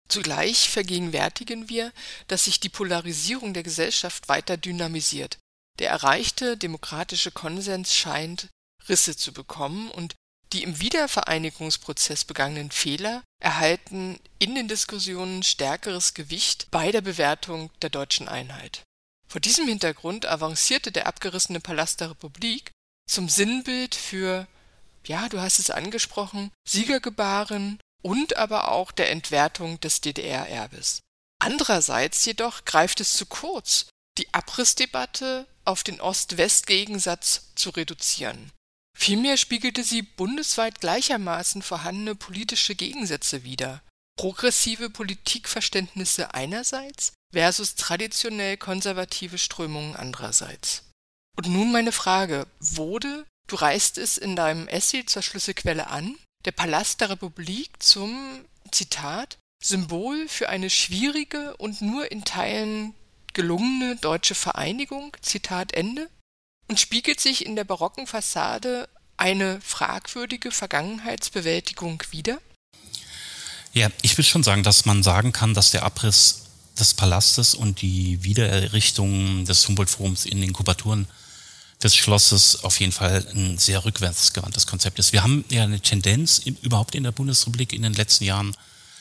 Zugleich 0.08 0.70
vergegenwärtigen 0.70 1.70
wir, 1.70 1.92
dass 2.28 2.46
sich 2.46 2.60
die 2.60 2.70
Polarisierung 2.70 3.54
der 3.54 3.64
Gesellschaft 3.64 4.28
weiter 4.28 4.58
dynamisiert. 4.58 5.38
Der 5.80 5.90
erreichte 5.90 6.58
demokratische 6.58 7.32
Konsens 7.32 7.94
scheint 7.94 8.50
Risse 8.88 9.18
zu 9.18 9.34
bekommen 9.34 9.90
und 9.92 10.16
die 10.54 10.64
im 10.64 10.80
Wiedervereinigungsprozess 10.80 12.24
begangenen 12.24 12.72
Fehler 12.72 13.24
erhalten 13.42 14.20
in 14.40 14.56
den 14.56 14.68
Diskussionen 14.68 15.44
stärkeres 15.44 16.14
Gewicht 16.14 16.68
bei 16.72 16.92
der 16.92 17.02
Bewertung 17.02 17.72
der 17.82 17.90
deutschen 17.90 18.28
Einheit. 18.28 18.84
Vor 19.28 19.42
diesem 19.42 19.68
Hintergrund 19.68 20.26
avancierte 20.28 20.92
der 20.92 21.08
abgerissene 21.08 21.60
Palast 21.60 22.00
der 22.00 22.12
Republik 22.12 22.72
zum 23.10 23.28
Sinnbild 23.28 23.96
für, 23.96 24.48
ja, 25.06 25.28
du 25.30 25.42
hast 25.42 25.60
es 25.60 25.72
angesprochen, 25.72 26.52
Siegergebaren 26.68 27.80
und 28.06 28.38
aber 28.38 28.72
auch 28.72 28.92
der 28.92 29.10
Entwertung 29.10 29.80
des 29.80 30.00
DDR-Erbes. 30.00 31.00
Andererseits 31.40 32.24
jedoch 32.24 32.64
greift 32.64 33.02
es 33.02 33.14
zu 33.14 33.26
kurz, 33.26 33.88
die 34.20 34.32
Abrissdebatte 34.32 35.48
auf 35.66 35.84
den 35.84 36.00
Ost-West-Gegensatz 36.00 37.50
zu 37.56 37.72
reduzieren. 37.72 38.52
Vielmehr 38.96 39.38
spiegelte 39.38 39.84
sie 39.84 40.04
bundesweit 40.04 40.82
gleichermaßen 40.82 41.64
vorhandene 41.64 42.14
politische 42.14 42.76
Gegensätze 42.76 43.44
wider. 43.44 43.82
Progressive 44.18 44.92
Politikverständnisse 44.92 46.36
einerseits 46.36 47.14
versus 47.34 47.74
traditionell 47.74 48.56
konservative 48.56 49.40
Strömungen 49.40 49.96
andererseits. 49.96 50.84
Und 51.36 51.48
nun 51.48 51.72
meine 51.72 51.92
Frage, 51.92 52.46
wurde, 52.60 53.26
du 53.48 53.56
reißt 53.56 53.98
es 53.98 54.20
in 54.20 54.36
deinem 54.36 54.68
Essay 54.68 55.08
zur 55.08 55.24
Schlüsselquelle 55.24 55.88
an, 55.88 56.16
der 56.46 56.52
Palast 56.52 57.02
der 57.02 57.10
Republik 57.10 57.72
zum, 57.82 58.46
Zitat, 58.72 59.38
Symbol 59.62 60.28
für 60.28 60.50
eine 60.50 60.70
schwierige 60.70 61.58
und 61.58 61.82
nur 61.82 62.12
in 62.12 62.24
Teilen 62.24 62.94
gelungene 63.34 63.96
deutsche 63.98 64.36
Vereinigung, 64.36 65.16
Zitat 65.22 65.74
Ende, 65.74 66.10
und 66.68 66.80
spiegelt 66.80 67.20
sich 67.20 67.46
in 67.46 67.56
der 67.56 67.64
barocken 67.64 68.08
Fassade 68.08 68.88
eine 69.18 69.60
fragwürdige 69.62 70.52
Vergangenheitsbewältigung 70.52 72.02
wider? 72.12 72.40
Ja, 73.74 73.90
ich 74.02 74.18
will 74.18 74.26
schon 74.26 74.44
sagen, 74.44 74.64
dass 74.64 74.86
man 74.86 75.04
sagen 75.04 75.32
kann, 75.32 75.54
dass 75.54 75.72
der 75.72 75.84
Abriss 75.84 76.44
des 76.80 76.94
Palastes 76.94 77.56
und 77.56 77.82
die 77.82 78.24
Wiedererrichtung 78.24 79.46
des 79.46 79.68
Humboldt-Forums 79.68 80.26
in 80.26 80.44
Inkubaturen 80.44 81.08
des 81.86 81.96
Schlosses 81.96 82.64
auf 82.64 82.80
jeden 82.80 82.92
Fall 82.92 83.26
ein 83.36 83.60
sehr 83.60 83.86
rückwärtsgewandtes 83.86 84.66
Konzept 84.66 84.98
ist. 84.98 85.14
Wir 85.14 85.22
haben 85.22 85.46
ja 85.50 85.64
eine 85.64 85.80
Tendenz 85.80 86.42
überhaupt 86.62 86.96
in 86.96 87.04
der 87.04 87.12
Bundesrepublik 87.12 87.74
in 87.74 87.84
den 87.84 87.94
letzten 87.94 88.24
Jahren, 88.24 88.58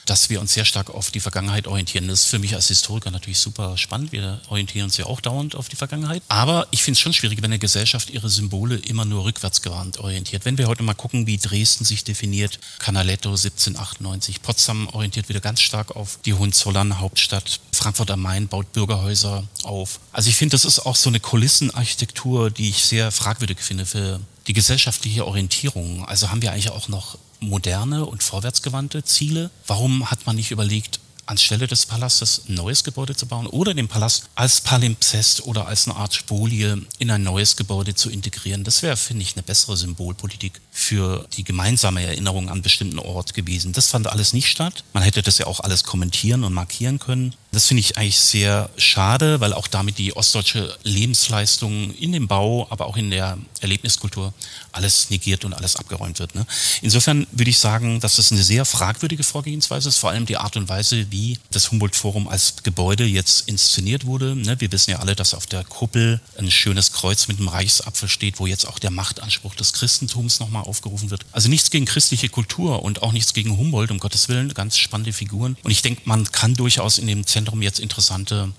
dass 0.07 0.31
wir 0.31 0.41
uns 0.41 0.53
sehr 0.53 0.65
stark 0.65 0.91
auf 0.91 1.11
die 1.11 1.21
Vergangenheit 1.21 1.67
orientieren. 1.67 2.09
Das 2.09 2.21
ist 2.21 2.27
für 2.27 2.39
mich 2.39 2.55
als 2.55 2.69
Historiker 2.69 3.11
natürlich 3.11 3.39
super 3.39 3.77
spannend. 3.77 4.13
Wir 4.13 4.41
orientieren 4.49 4.85
uns 4.85 4.97
ja 4.97 5.07
auch 5.07 5.21
dauernd 5.21 5.55
auf 5.55 5.69
die 5.69 5.77
Vergangenheit. 5.77 6.23
Aber 6.29 6.67
ich 6.71 6.83
finde 6.83 6.97
es 6.97 7.01
schon 7.01 7.13
schwierig, 7.13 7.39
wenn 7.39 7.47
eine 7.47 7.59
Gesellschaft 7.59 8.11
ihre 8.11 8.29
Symbole 8.29 8.77
immer 8.77 9.05
nur 9.05 9.25
rückwärtsgewandt 9.25 9.99
orientiert. 9.99 10.45
Wenn 10.45 10.59
wir 10.59 10.69
heute 10.69 10.83
mal 10.83 10.95
gucken, 10.95 11.27
wie 11.27 11.39
Dresden 11.39 11.85
sich 11.85 12.05
definiert, 12.05 12.59
Canaletto 12.79 13.31
1798, 13.31 14.43
Potsdam 14.43 14.89
orientiert 14.89 15.29
wieder 15.29 15.41
ganz 15.41 15.61
stark 15.61 15.97
auf 15.97 16.19
die 16.25 16.35
Hohenzollern 16.35 17.01
Hauptstadt, 17.01 17.61
Frankfurt 17.73 18.11
am 18.11 18.21
Main 18.21 18.49
baut 18.49 18.73
Bürgerhäuser 18.73 19.45
auf. 19.63 20.01
Also 20.13 20.31
ich 20.31 20.37
finde, 20.37 20.55
das 20.55 20.65
ist 20.65 20.81
auch 20.81 20.97
so 20.97 21.09
eine 21.09 21.21
Kulissenarchitektur, 21.21 22.51
die 22.51 22.71
ich 22.71 22.85
sehr 22.85 23.11
fragwürdig 23.11 23.59
finde 23.61 23.87
für 23.87 24.21
die 24.47 24.53
gesellschaftliche 24.53 25.27
Orientierung. 25.27 26.05
Also 26.07 26.31
haben 26.31 26.43
wir 26.43 26.53
eigentlich 26.53 26.71
auch 26.71 26.89
noch 26.89 27.19
moderne 27.41 28.07
und 28.07 28.23
vorwärtsgewandte 28.23 29.05
Ziele? 29.05 29.51
Warum 29.67 30.11
hat 30.11 30.27
man 30.27 30.37
nicht 30.37 30.51
überlegt, 30.51 31.01
anstelle 31.27 31.67
des 31.67 31.87
Palastes 31.87 32.43
ein 32.49 32.55
neues 32.55 32.85
Gebäude 32.85 33.15
zu 33.15 33.27
bauen 33.27 33.47
oder 33.47 33.75
den 33.75 33.89
Palast 33.89 34.29
als 34.35 34.61
Palimpsest 34.61 35.47
oder 35.47 35.67
als 35.67 35.87
eine 35.87 35.97
Art 35.97 36.15
Spolie 36.15 36.83
in 36.99 37.11
ein 37.11 37.23
neues 37.23 37.57
Gebäude 37.57 37.95
zu 37.95 38.11
integrieren. 38.11 38.65
Das 38.65 38.83
wäre, 38.83 38.97
finde 38.97 39.23
ich, 39.23 39.35
eine 39.35 39.43
bessere 39.43 39.77
Symbolpolitik 39.77 40.61
für 40.71 41.27
die 41.37 41.45
gemeinsame 41.45 42.03
Erinnerung 42.03 42.49
an 42.49 42.63
bestimmten 42.63 42.99
Ort 42.99 43.35
gewesen. 43.35 43.73
Das 43.73 43.89
fand 43.89 44.07
alles 44.07 44.33
nicht 44.33 44.49
statt. 44.49 44.85
Man 44.93 45.03
hätte 45.03 45.23
das 45.23 45.39
ja 45.39 45.47
auch 45.47 45.61
alles 45.61 45.85
kommentieren 45.85 46.45
und 46.45 46.53
markieren 46.53 46.99
können. 46.99 47.35
Das 47.55 47.67
finde 47.67 47.81
ich 47.81 47.97
eigentlich 47.97 48.19
sehr 48.19 48.69
schade, 48.77 49.41
weil 49.41 49.53
auch 49.53 49.69
damit 49.69 49.99
die 49.99 50.17
ostdeutsche 50.17 50.77
Lebensleistung 50.83 51.95
in 51.95 52.13
dem 52.13 52.27
Bau, 52.27 52.67
aber 52.69 52.87
auch 52.87 52.97
in 52.97 53.11
der 53.11 53.39
Erlebniskultur 53.61 54.35
alles 54.73 55.11
negiert 55.11 55.45
und 55.45 55.55
alles 55.55 55.77
abgeräumt 55.77 56.19
wird. 56.19 56.35
Ne? 56.35 56.47
Insofern 56.83 57.27
würde 57.31 57.51
ich 57.51 57.59
sagen, 57.59 58.01
dass 58.01 58.17
das 58.17 58.33
eine 58.33 58.43
sehr 58.43 58.65
fragwürdige 58.65 59.23
Vorgehensweise 59.23 59.89
ist, 59.89 59.99
vor 59.99 60.11
allem 60.11 60.27
die 60.27 60.37
Art 60.37 60.57
und 60.57 60.69
Weise, 60.69 61.11
wie 61.13 61.39
das 61.53 61.71
Humboldt-Forum 61.71 62.27
als 62.27 62.57
Gebäude 62.65 63.05
jetzt 63.05 63.49
inszeniert 63.49 64.05
wurde. 64.05 64.35
Ne? 64.35 64.61
Wir 64.61 64.73
wissen 64.73 64.91
ja 64.91 64.99
alle, 64.99 65.15
dass 65.15 65.33
auf 65.33 65.47
der 65.47 65.63
Kuppel 65.63 66.21
ein 66.37 66.51
schönes 66.51 66.93
Kreuz 66.93 67.29
mit 67.29 67.39
einem 67.39 67.49
Reichsapfel 67.49 68.09
steht, 68.09 68.41
wo 68.41 68.47
jetzt 68.47 68.67
auch 68.67 68.81
der 68.81 68.91
Machtanspruch 68.91 69.55
des 69.55 69.73
Christentums 69.73 70.41
nochmal 70.41 70.65
aufgerufen 70.65 71.11
wird. 71.11 71.25
Also 71.31 71.49
nichts 71.49 71.71
gegen 71.71 71.85
christliche 71.85 72.29
Kultur 72.29 72.83
und 72.83 73.03
auch 73.03 73.13
nichts 73.13 73.33
gegen 73.33 73.57
Humboldt, 73.57 73.93
um 73.93 73.99
Gottes 73.99 74.29
Willen, 74.29 74.53
ganz 74.55 74.77
spannende 74.77 75.13
Figuren. 75.13 75.57
Und 75.63 75.71
ich 75.71 75.83
denke, 75.83 76.03
man 76.05 76.31
kann 76.33 76.55
durchaus 76.55 76.99
in 76.99 77.07
dem 77.07 77.27
Zentrum 77.27 77.44
jetzt 77.63 77.81
interessante 77.81 78.53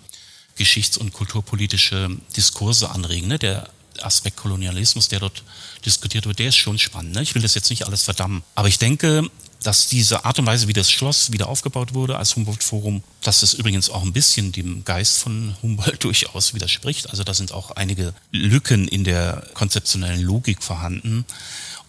geschichts- 0.56 0.98
und 0.98 1.14
kulturpolitische 1.14 2.10
Diskurse 2.36 2.90
anregen. 2.90 3.28
Ne? 3.28 3.40
Der 3.40 3.70
Aspekt 4.02 4.38
Kolonialismus, 4.38 5.08
der 5.08 5.20
dort 5.20 5.44
diskutiert 5.86 6.26
wird, 6.26 6.40
der 6.40 6.50
ist 6.50 6.58
schon 6.58 6.80
spannend. 6.80 7.16
Ne? 7.16 7.22
Ich 7.22 7.36
will 7.36 7.42
das 7.42 7.56
jetzt 7.56 7.70
nicht 7.70 7.86
alles 7.86 8.04
verdammen. 8.04 8.44
Aber 8.56 8.68
ich 8.68 8.78
denke, 8.78 9.30
dass 9.64 9.88
diese 9.88 10.26
Art 10.26 10.38
und 10.38 10.46
Weise, 10.46 10.68
wie 10.68 10.74
das 10.74 10.92
Schloss 10.92 11.32
wieder 11.32 11.48
aufgebaut 11.48 11.94
wurde 11.94 12.18
als 12.18 12.36
Humboldt-Forum, 12.36 13.04
dass 13.22 13.42
es 13.42 13.54
übrigens 13.54 13.90
auch 13.90 14.04
ein 14.04 14.14
bisschen 14.14 14.52
dem 14.52 14.84
Geist 14.86 15.18
von 15.18 15.56
Humboldt 15.62 16.04
durchaus 16.04 16.54
widerspricht. 16.54 17.10
Also 17.10 17.24
da 17.24 17.34
sind 17.34 17.52
auch 17.52 17.72
einige 17.72 18.14
Lücken 18.32 18.88
in 18.88 19.04
der 19.04 19.48
konzeptionellen 19.54 20.22
Logik 20.22 20.64
vorhanden. 20.64 21.26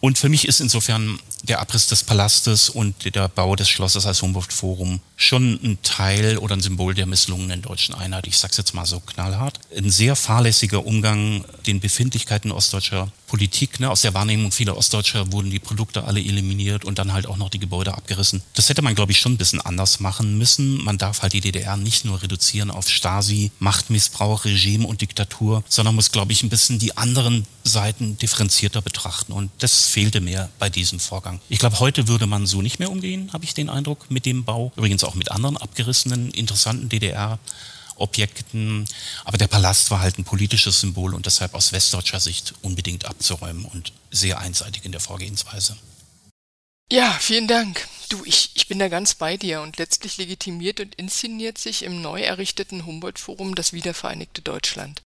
Und 0.00 0.18
für 0.18 0.28
mich 0.28 0.46
ist 0.46 0.60
insofern 0.60 1.18
der 1.42 1.60
Abriss 1.60 1.86
des 1.86 2.04
Palastes 2.04 2.68
und 2.68 3.14
der 3.14 3.28
Bau 3.28 3.56
des 3.56 3.68
Schlosses 3.68 4.06
als 4.06 4.22
Humboldt-Forum 4.22 5.00
schon 5.16 5.58
ein 5.62 5.78
Teil 5.82 6.38
oder 6.38 6.56
ein 6.56 6.60
Symbol 6.60 6.94
der 6.94 7.06
misslungenen 7.06 7.62
deutschen 7.62 7.94
Einheit. 7.94 8.26
Ich 8.26 8.38
sage 8.38 8.52
es 8.52 8.58
jetzt 8.58 8.74
mal 8.74 8.86
so 8.86 9.00
knallhart. 9.00 9.60
Ein 9.76 9.90
sehr 9.90 10.16
fahrlässiger 10.16 10.84
Umgang 10.84 11.44
den 11.66 11.80
Befindlichkeiten 11.80 12.52
ostdeutscher 12.52 13.10
Politik. 13.26 13.80
Ne? 13.80 13.90
Aus 13.90 14.02
der 14.02 14.14
Wahrnehmung 14.14 14.52
vieler 14.52 14.76
Ostdeutscher 14.76 15.32
wurden 15.32 15.50
die 15.50 15.58
Produkte 15.58 16.04
alle 16.04 16.20
eliminiert 16.20 16.84
und 16.84 16.98
dann 16.98 17.12
halt 17.12 17.26
auch 17.26 17.36
noch 17.36 17.50
die 17.50 17.58
Gebäude 17.58 17.94
abgerissen. 17.94 18.42
Das 18.54 18.68
hätte 18.68 18.82
man, 18.82 18.94
glaube 18.94 19.12
ich, 19.12 19.20
schon 19.20 19.32
ein 19.32 19.36
bisschen 19.36 19.60
anders 19.60 20.00
machen 20.00 20.38
müssen. 20.38 20.82
Man 20.84 20.98
darf 20.98 21.22
halt 21.22 21.32
die 21.32 21.40
DDR 21.40 21.76
nicht 21.76 22.04
nur 22.04 22.22
reduzieren 22.22 22.70
auf 22.70 22.88
Stasi, 22.88 23.50
Machtmissbrauch, 23.58 24.44
Regime 24.44 24.86
und 24.86 25.00
Diktatur, 25.00 25.64
sondern 25.68 25.94
muss, 25.94 26.12
glaube 26.12 26.32
ich, 26.32 26.42
ein 26.42 26.48
bisschen 26.48 26.78
die 26.78 26.96
anderen 26.96 27.46
Seiten 27.64 28.16
differenzierter 28.18 28.80
betrachten. 28.80 29.32
Und 29.32 29.50
das 29.58 29.86
fehlte 29.86 30.20
mir 30.20 30.48
bei 30.58 30.70
diesem 30.70 31.00
Vorgang. 31.00 31.40
Ich 31.48 31.58
glaube, 31.58 31.80
heute 31.80 32.08
würde 32.08 32.26
man 32.26 32.46
so 32.46 32.62
nicht 32.62 32.78
mehr 32.78 32.90
umgehen, 32.90 33.30
habe 33.32 33.44
ich 33.44 33.54
den 33.54 33.68
Eindruck, 33.68 34.10
mit 34.10 34.26
dem 34.26 34.44
Bau. 34.44 34.72
Übrigens 34.76 35.04
auch 35.04 35.14
mit 35.14 35.30
anderen 35.30 35.56
abgerissenen, 35.56 36.30
interessanten 36.30 36.88
DDR. 36.88 37.38
Objekten. 37.96 38.86
Aber 39.24 39.38
der 39.38 39.48
Palast 39.48 39.90
war 39.90 40.00
halt 40.00 40.18
ein 40.18 40.24
politisches 40.24 40.80
Symbol 40.80 41.14
und 41.14 41.26
deshalb 41.26 41.54
aus 41.54 41.72
westdeutscher 41.72 42.20
Sicht 42.20 42.54
unbedingt 42.62 43.04
abzuräumen 43.04 43.64
und 43.64 43.92
sehr 44.10 44.38
einseitig 44.38 44.84
in 44.84 44.92
der 44.92 45.00
Vorgehensweise. 45.00 45.76
Ja, 46.90 47.10
vielen 47.20 47.48
Dank. 47.48 47.88
Du, 48.08 48.24
ich, 48.24 48.52
ich 48.54 48.68
bin 48.68 48.78
da 48.78 48.88
ganz 48.88 49.14
bei 49.14 49.36
dir 49.36 49.60
und 49.60 49.76
letztlich 49.76 50.18
legitimiert 50.18 50.78
und 50.78 50.94
inszeniert 50.94 51.58
sich 51.58 51.82
im 51.82 52.00
neu 52.00 52.20
errichteten 52.20 52.86
Humboldt-Forum 52.86 53.56
das 53.56 53.72
wiedervereinigte 53.72 54.40
Deutschland. 54.40 55.02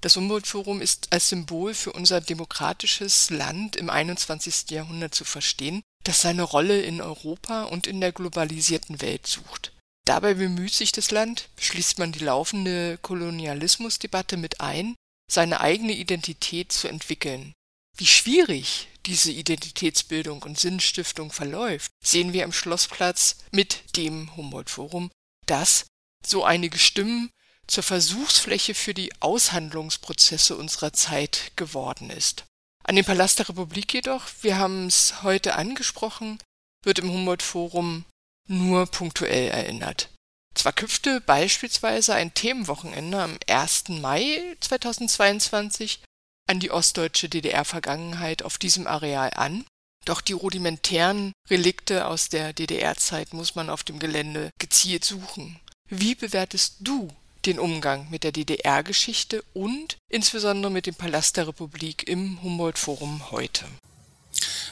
Das 0.00 0.14
Humboldt-Forum 0.14 0.80
ist 0.80 1.12
als 1.12 1.28
Symbol 1.28 1.74
für 1.74 1.92
unser 1.92 2.20
demokratisches 2.20 3.30
Land 3.30 3.74
im 3.74 3.90
21. 3.90 4.70
Jahrhundert 4.70 5.12
zu 5.12 5.24
verstehen, 5.24 5.82
das 6.04 6.22
seine 6.22 6.44
Rolle 6.44 6.82
in 6.82 7.00
Europa 7.00 7.64
und 7.64 7.88
in 7.88 8.00
der 8.00 8.12
globalisierten 8.12 9.00
Welt 9.00 9.26
sucht. 9.26 9.72
Dabei 10.08 10.32
bemüht 10.32 10.72
sich 10.72 10.90
das 10.90 11.10
Land, 11.10 11.50
schließt 11.58 11.98
man 11.98 12.12
die 12.12 12.20
laufende 12.20 12.96
Kolonialismusdebatte 13.02 14.38
mit 14.38 14.58
ein, 14.62 14.94
seine 15.30 15.60
eigene 15.60 15.92
Identität 15.92 16.72
zu 16.72 16.88
entwickeln. 16.88 17.52
Wie 17.94 18.06
schwierig 18.06 18.88
diese 19.04 19.30
Identitätsbildung 19.30 20.42
und 20.44 20.58
Sinnstiftung 20.58 21.30
verläuft, 21.30 21.92
sehen 22.02 22.32
wir 22.32 22.44
am 22.44 22.54
Schlossplatz 22.54 23.36
mit 23.50 23.96
dem 23.96 24.34
Humboldt-Forum, 24.34 25.10
das, 25.44 25.84
so 26.26 26.42
einige 26.42 26.78
Stimmen, 26.78 27.28
zur 27.66 27.82
Versuchsfläche 27.82 28.74
für 28.74 28.94
die 28.94 29.12
Aushandlungsprozesse 29.20 30.56
unserer 30.56 30.94
Zeit 30.94 31.52
geworden 31.56 32.08
ist. 32.08 32.46
An 32.82 32.96
den 32.96 33.04
Palast 33.04 33.40
der 33.40 33.50
Republik 33.50 33.92
jedoch, 33.92 34.24
wir 34.40 34.56
haben 34.56 34.86
es 34.86 35.22
heute 35.22 35.54
angesprochen, 35.56 36.38
wird 36.82 36.98
im 36.98 37.10
Humboldt-Forum 37.10 38.06
nur 38.48 38.86
punktuell 38.86 39.50
erinnert. 39.50 40.08
Zwar 40.54 40.72
küpfte 40.72 41.20
beispielsweise 41.20 42.14
ein 42.14 42.34
Themenwochenende 42.34 43.22
am 43.22 43.38
1. 43.46 43.90
Mai 44.00 44.56
2022 44.60 46.00
an 46.48 46.58
die 46.58 46.70
ostdeutsche 46.70 47.28
DDR-Vergangenheit 47.28 48.42
auf 48.42 48.58
diesem 48.58 48.86
Areal 48.86 49.30
an, 49.34 49.64
doch 50.04 50.20
die 50.20 50.32
rudimentären 50.32 51.32
Relikte 51.50 52.06
aus 52.06 52.28
der 52.28 52.52
DDR-Zeit 52.52 53.34
muss 53.34 53.54
man 53.54 53.70
auf 53.70 53.84
dem 53.84 53.98
Gelände 53.98 54.50
gezielt 54.58 55.04
suchen. 55.04 55.60
Wie 55.88 56.14
bewertest 56.14 56.76
du 56.80 57.08
den 57.46 57.58
Umgang 57.58 58.08
mit 58.10 58.24
der 58.24 58.32
DDR-Geschichte 58.32 59.42
und 59.54 59.96
insbesondere 60.10 60.70
mit 60.70 60.86
dem 60.86 60.94
Palast 60.94 61.36
der 61.36 61.48
Republik 61.48 62.06
im 62.08 62.42
Humboldt-Forum 62.42 63.30
heute. 63.30 63.64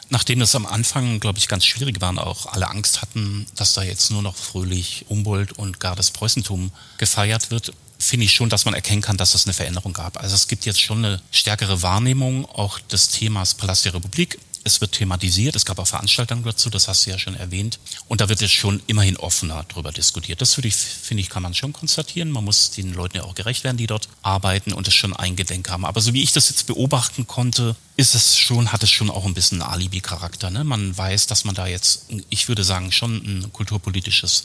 Nachdem 0.08 0.40
es 0.40 0.54
am 0.54 0.66
Anfang, 0.66 1.20
glaube 1.20 1.38
ich, 1.38 1.48
ganz 1.48 1.64
schwierig 1.64 2.00
war 2.00 2.10
und 2.10 2.18
auch 2.18 2.46
alle 2.46 2.68
Angst 2.68 3.02
hatten, 3.02 3.46
dass 3.56 3.74
da 3.74 3.82
jetzt 3.82 4.10
nur 4.10 4.22
noch 4.22 4.36
fröhlich 4.36 5.04
Humboldt 5.08 5.52
und 5.52 5.80
gar 5.80 5.96
das 5.96 6.10
Preußentum 6.10 6.70
gefeiert 6.98 7.50
wird, 7.50 7.72
finde 7.98 8.26
ich 8.26 8.34
schon, 8.34 8.48
dass 8.48 8.64
man 8.64 8.74
erkennen 8.74 9.02
kann, 9.02 9.16
dass 9.16 9.34
es 9.34 9.46
eine 9.46 9.54
Veränderung 9.54 9.92
gab. 9.92 10.20
Also 10.20 10.34
es 10.34 10.48
gibt 10.48 10.66
jetzt 10.66 10.80
schon 10.80 11.04
eine 11.04 11.20
stärkere 11.30 11.82
Wahrnehmung 11.82 12.44
auch 12.44 12.78
des 12.78 13.08
Themas 13.08 13.54
Palast 13.54 13.84
der 13.84 13.94
Republik 13.94 14.38
es 14.66 14.80
wird 14.80 14.92
thematisiert, 14.92 15.54
es 15.54 15.64
gab 15.64 15.78
auch 15.78 15.86
Veranstaltungen 15.86 16.42
dazu, 16.42 16.68
das 16.70 16.88
hast 16.88 17.06
du 17.06 17.10
ja 17.10 17.18
schon 17.18 17.36
erwähnt. 17.36 17.78
Und 18.08 18.20
da 18.20 18.28
wird 18.28 18.42
es 18.42 18.50
schon 18.50 18.82
immerhin 18.86 19.16
offener 19.16 19.64
darüber 19.68 19.92
diskutiert. 19.92 20.40
Das 20.40 20.58
ich, 20.58 20.74
finde 20.74 21.20
ich, 21.20 21.30
kann 21.30 21.42
man 21.42 21.54
schon 21.54 21.72
konstatieren. 21.72 22.30
Man 22.30 22.44
muss 22.44 22.72
den 22.72 22.92
Leuten 22.92 23.18
ja 23.18 23.22
auch 23.22 23.34
gerecht 23.34 23.62
werden, 23.62 23.76
die 23.76 23.86
dort 23.86 24.08
arbeiten 24.22 24.72
und 24.72 24.88
es 24.88 24.94
schon 24.94 25.14
eingedenk 25.14 25.70
haben. 25.70 25.84
Aber 25.84 26.00
so 26.00 26.12
wie 26.12 26.22
ich 26.22 26.32
das 26.32 26.48
jetzt 26.48 26.66
beobachten 26.66 27.26
konnte, 27.26 27.76
ist 27.96 28.14
es 28.14 28.36
schon, 28.36 28.72
hat 28.72 28.82
es 28.82 28.90
schon 28.90 29.08
auch 29.08 29.24
ein 29.24 29.34
bisschen 29.34 29.62
Alibi-Charakter. 29.62 30.50
Ne? 30.50 30.64
Man 30.64 30.96
weiß, 30.96 31.28
dass 31.28 31.44
man 31.44 31.54
da 31.54 31.66
jetzt, 31.66 32.06
ich 32.28 32.48
würde 32.48 32.64
sagen, 32.64 32.90
schon 32.90 33.16
ein 33.16 33.52
kulturpolitisches 33.52 34.44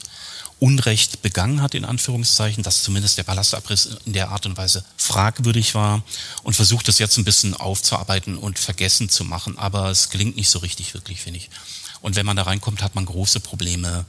Unrecht 0.62 1.24
begangen 1.24 1.60
hat, 1.64 1.74
in 1.74 1.86
Anführungszeichen, 1.86 2.62
dass 2.62 2.84
zumindest 2.84 3.18
der 3.18 3.24
Palastabriss 3.24 3.98
in 4.06 4.14
der 4.14 4.30
Art 4.30 4.46
und 4.46 4.58
Weise 4.58 4.86
fragwürdig 4.96 5.74
war 5.74 6.04
und 6.44 6.56
versucht 6.56 6.88
das 6.88 7.00
jetzt 7.00 7.18
ein 7.18 7.24
bisschen 7.24 7.56
aufzuarbeiten 7.56 8.38
und 8.38 8.60
vergessen 8.60 9.10
zu 9.10 9.26
machen. 9.26 9.58
Aber 9.58 9.90
es 9.90 10.12
gelingt 10.12 10.36
nicht 10.36 10.50
so 10.50 10.60
richtig, 10.60 10.94
wirklich, 10.94 11.20
finde 11.20 11.40
ich. 11.40 11.50
Und 12.02 12.16
wenn 12.16 12.28
man 12.28 12.38
da 12.38 12.44
reinkommt, 12.44 12.84
hat 12.84 12.94
man 12.94 13.08
große 13.08 13.40
Probleme, 13.40 14.06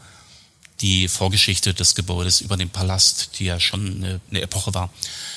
die 0.82 1.09
Vorgeschichte 1.09 1.72
des 1.72 1.94
Gebäudes 1.94 2.42
über 2.42 2.59
den 2.59 2.68
Palast, 2.68 3.38
die 3.38 3.46
ja 3.46 3.59
schon 3.59 3.96
eine, 3.96 4.20
eine 4.28 4.42
Epoche 4.42 4.74
war, 4.74 4.90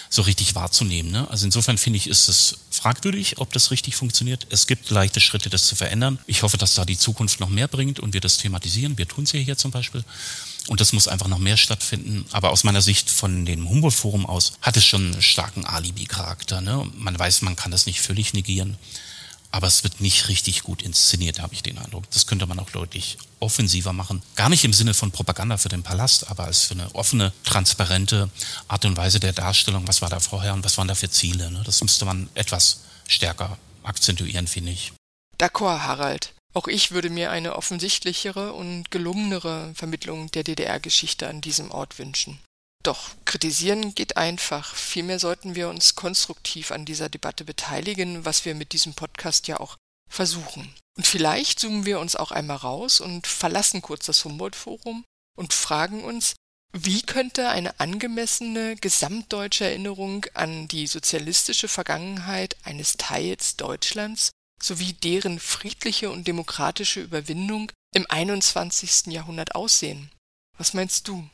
so 0.09 0.21
richtig 0.23 0.53
wahrzunehmen. 0.53 1.11
Ne? 1.11 1.29
Also 1.29 1.45
insofern 1.45 1.77
finde 1.77 1.95
ich, 1.95 2.07
ist 2.07 2.27
es 2.27 2.57
fragwürdig, 2.71 3.37
ob 3.37 3.53
das 3.53 3.71
richtig 3.71 3.95
funktioniert. 3.95 4.47
Es 4.49 4.67
gibt 4.67 4.89
leichte 4.89 5.21
Schritte, 5.21 5.49
das 5.49 5.65
zu 5.65 5.75
verändern. 5.75 6.19
Ich 6.27 6.43
hoffe, 6.43 6.57
dass 6.57 6.73
da 6.73 6.83
die 6.83 6.97
Zukunft 6.97 7.39
noch 7.39 7.49
mehr 7.49 7.69
bringt 7.69 8.01
und 8.01 8.13
wir 8.13 8.21
das 8.21 8.37
thematisieren. 8.37 8.97
Wir 8.97 9.07
tun 9.07 9.23
es 9.23 9.31
ja 9.31 9.39
hier 9.39 9.57
zum 9.57 9.71
Beispiel. 9.71 10.03
Und 10.67 10.81
das 10.81 10.93
muss 10.93 11.07
einfach 11.07 11.27
noch 11.27 11.37
mehr 11.37 11.57
stattfinden. 11.57 12.25
Aber 12.31 12.51
aus 12.51 12.63
meiner 12.63 12.81
Sicht 12.81 13.09
von 13.09 13.45
dem 13.45 13.69
Humboldt-Forum 13.69 14.25
aus 14.25 14.53
hat 14.61 14.77
es 14.77 14.85
schon 14.85 15.13
einen 15.13 15.21
starken 15.21 15.65
Alibi-Charakter. 15.65 16.61
Ne? 16.61 16.89
Man 16.95 17.17
weiß, 17.17 17.41
man 17.41 17.55
kann 17.55 17.71
das 17.71 17.85
nicht 17.85 18.01
völlig 18.01 18.33
negieren. 18.33 18.77
Aber 19.51 19.67
es 19.67 19.83
wird 19.85 20.01
nicht 20.01 20.27
richtig 20.27 20.63
gut 20.63 20.81
inszeniert, 20.81 21.39
habe 21.39 21.53
ich 21.53 21.63
den 21.63 21.77
Eindruck. 21.77 22.09
Das 22.11 22.27
könnte 22.27 22.45
man 22.45 22.59
auch 22.59 22.71
deutlich 22.71 23.17
offensiver 23.39 23.93
machen. 23.93 24.21
Gar 24.35 24.49
nicht 24.49 24.65
im 24.65 24.73
Sinne 24.73 24.93
von 24.93 25.11
Propaganda 25.11 25.55
für 25.57 25.69
den 25.69 25.81
Palast, 25.81 26.29
aber 26.29 26.43
als 26.43 26.63
für 26.63 26.73
eine 26.73 26.93
offene, 26.93 27.31
transparente 27.45 28.29
Art 28.67 28.83
und 28.83 28.97
Weise 28.97 29.21
der 29.21 29.31
Darstellung. 29.31 29.87
Was 29.87 30.01
war 30.01 30.09
da 30.09 30.19
vorher 30.19 30.53
und 30.53 30.65
was 30.65 30.77
waren 30.77 30.89
da 30.89 30.95
für 30.95 31.09
Ziele? 31.09 31.51
Ne? 31.51 31.61
Das 31.63 31.81
müsste 31.81 32.03
man 32.03 32.27
etwas 32.33 32.81
stärker 33.07 33.57
akzentuieren, 33.83 34.47
finde 34.47 34.71
ich. 34.71 34.91
D'accord, 35.39 35.83
Harald. 35.83 36.34
Auch 36.55 36.69
ich 36.69 36.91
würde 36.91 37.09
mir 37.09 37.31
eine 37.31 37.57
offensichtlichere 37.57 38.53
und 38.53 38.89
gelungenere 38.89 39.73
Vermittlung 39.75 40.31
der 40.31 40.45
DDR-Geschichte 40.45 41.27
an 41.27 41.41
diesem 41.41 41.69
Ort 41.69 41.99
wünschen. 41.99 42.39
Doch 42.81 43.09
kritisieren 43.25 43.93
geht 43.93 44.15
einfach. 44.15 44.73
Vielmehr 44.73 45.19
sollten 45.19 45.55
wir 45.55 45.67
uns 45.67 45.95
konstruktiv 45.95 46.71
an 46.71 46.85
dieser 46.85 47.09
Debatte 47.09 47.43
beteiligen, 47.43 48.23
was 48.23 48.45
wir 48.45 48.55
mit 48.55 48.71
diesem 48.71 48.93
Podcast 48.93 49.47
ja 49.47 49.59
auch 49.59 49.75
versuchen. 50.09 50.73
Und 50.95 51.05
vielleicht 51.05 51.59
zoomen 51.59 51.85
wir 51.85 51.99
uns 51.99 52.15
auch 52.15 52.31
einmal 52.31 52.57
raus 52.57 53.01
und 53.01 53.27
verlassen 53.27 53.81
kurz 53.81 54.05
das 54.05 54.23
Humboldt-Forum 54.23 55.03
und 55.35 55.53
fragen 55.53 56.05
uns, 56.05 56.35
wie 56.71 57.01
könnte 57.01 57.49
eine 57.49 57.79
angemessene 57.81 58.77
gesamtdeutsche 58.77 59.65
Erinnerung 59.65 60.25
an 60.33 60.69
die 60.69 60.87
sozialistische 60.87 61.67
Vergangenheit 61.67 62.55
eines 62.63 62.95
Teils 62.95 63.57
Deutschlands 63.57 64.31
sowie 64.61 64.93
deren 64.93 65.39
friedliche 65.39 66.09
und 66.09 66.27
demokratische 66.27 67.01
Überwindung 67.01 67.71
im 67.93 68.05
21. 68.09 69.07
Jahrhundert 69.07 69.55
aussehen. 69.55 70.09
Was 70.57 70.73
meinst 70.73 71.07
du? 71.07 71.27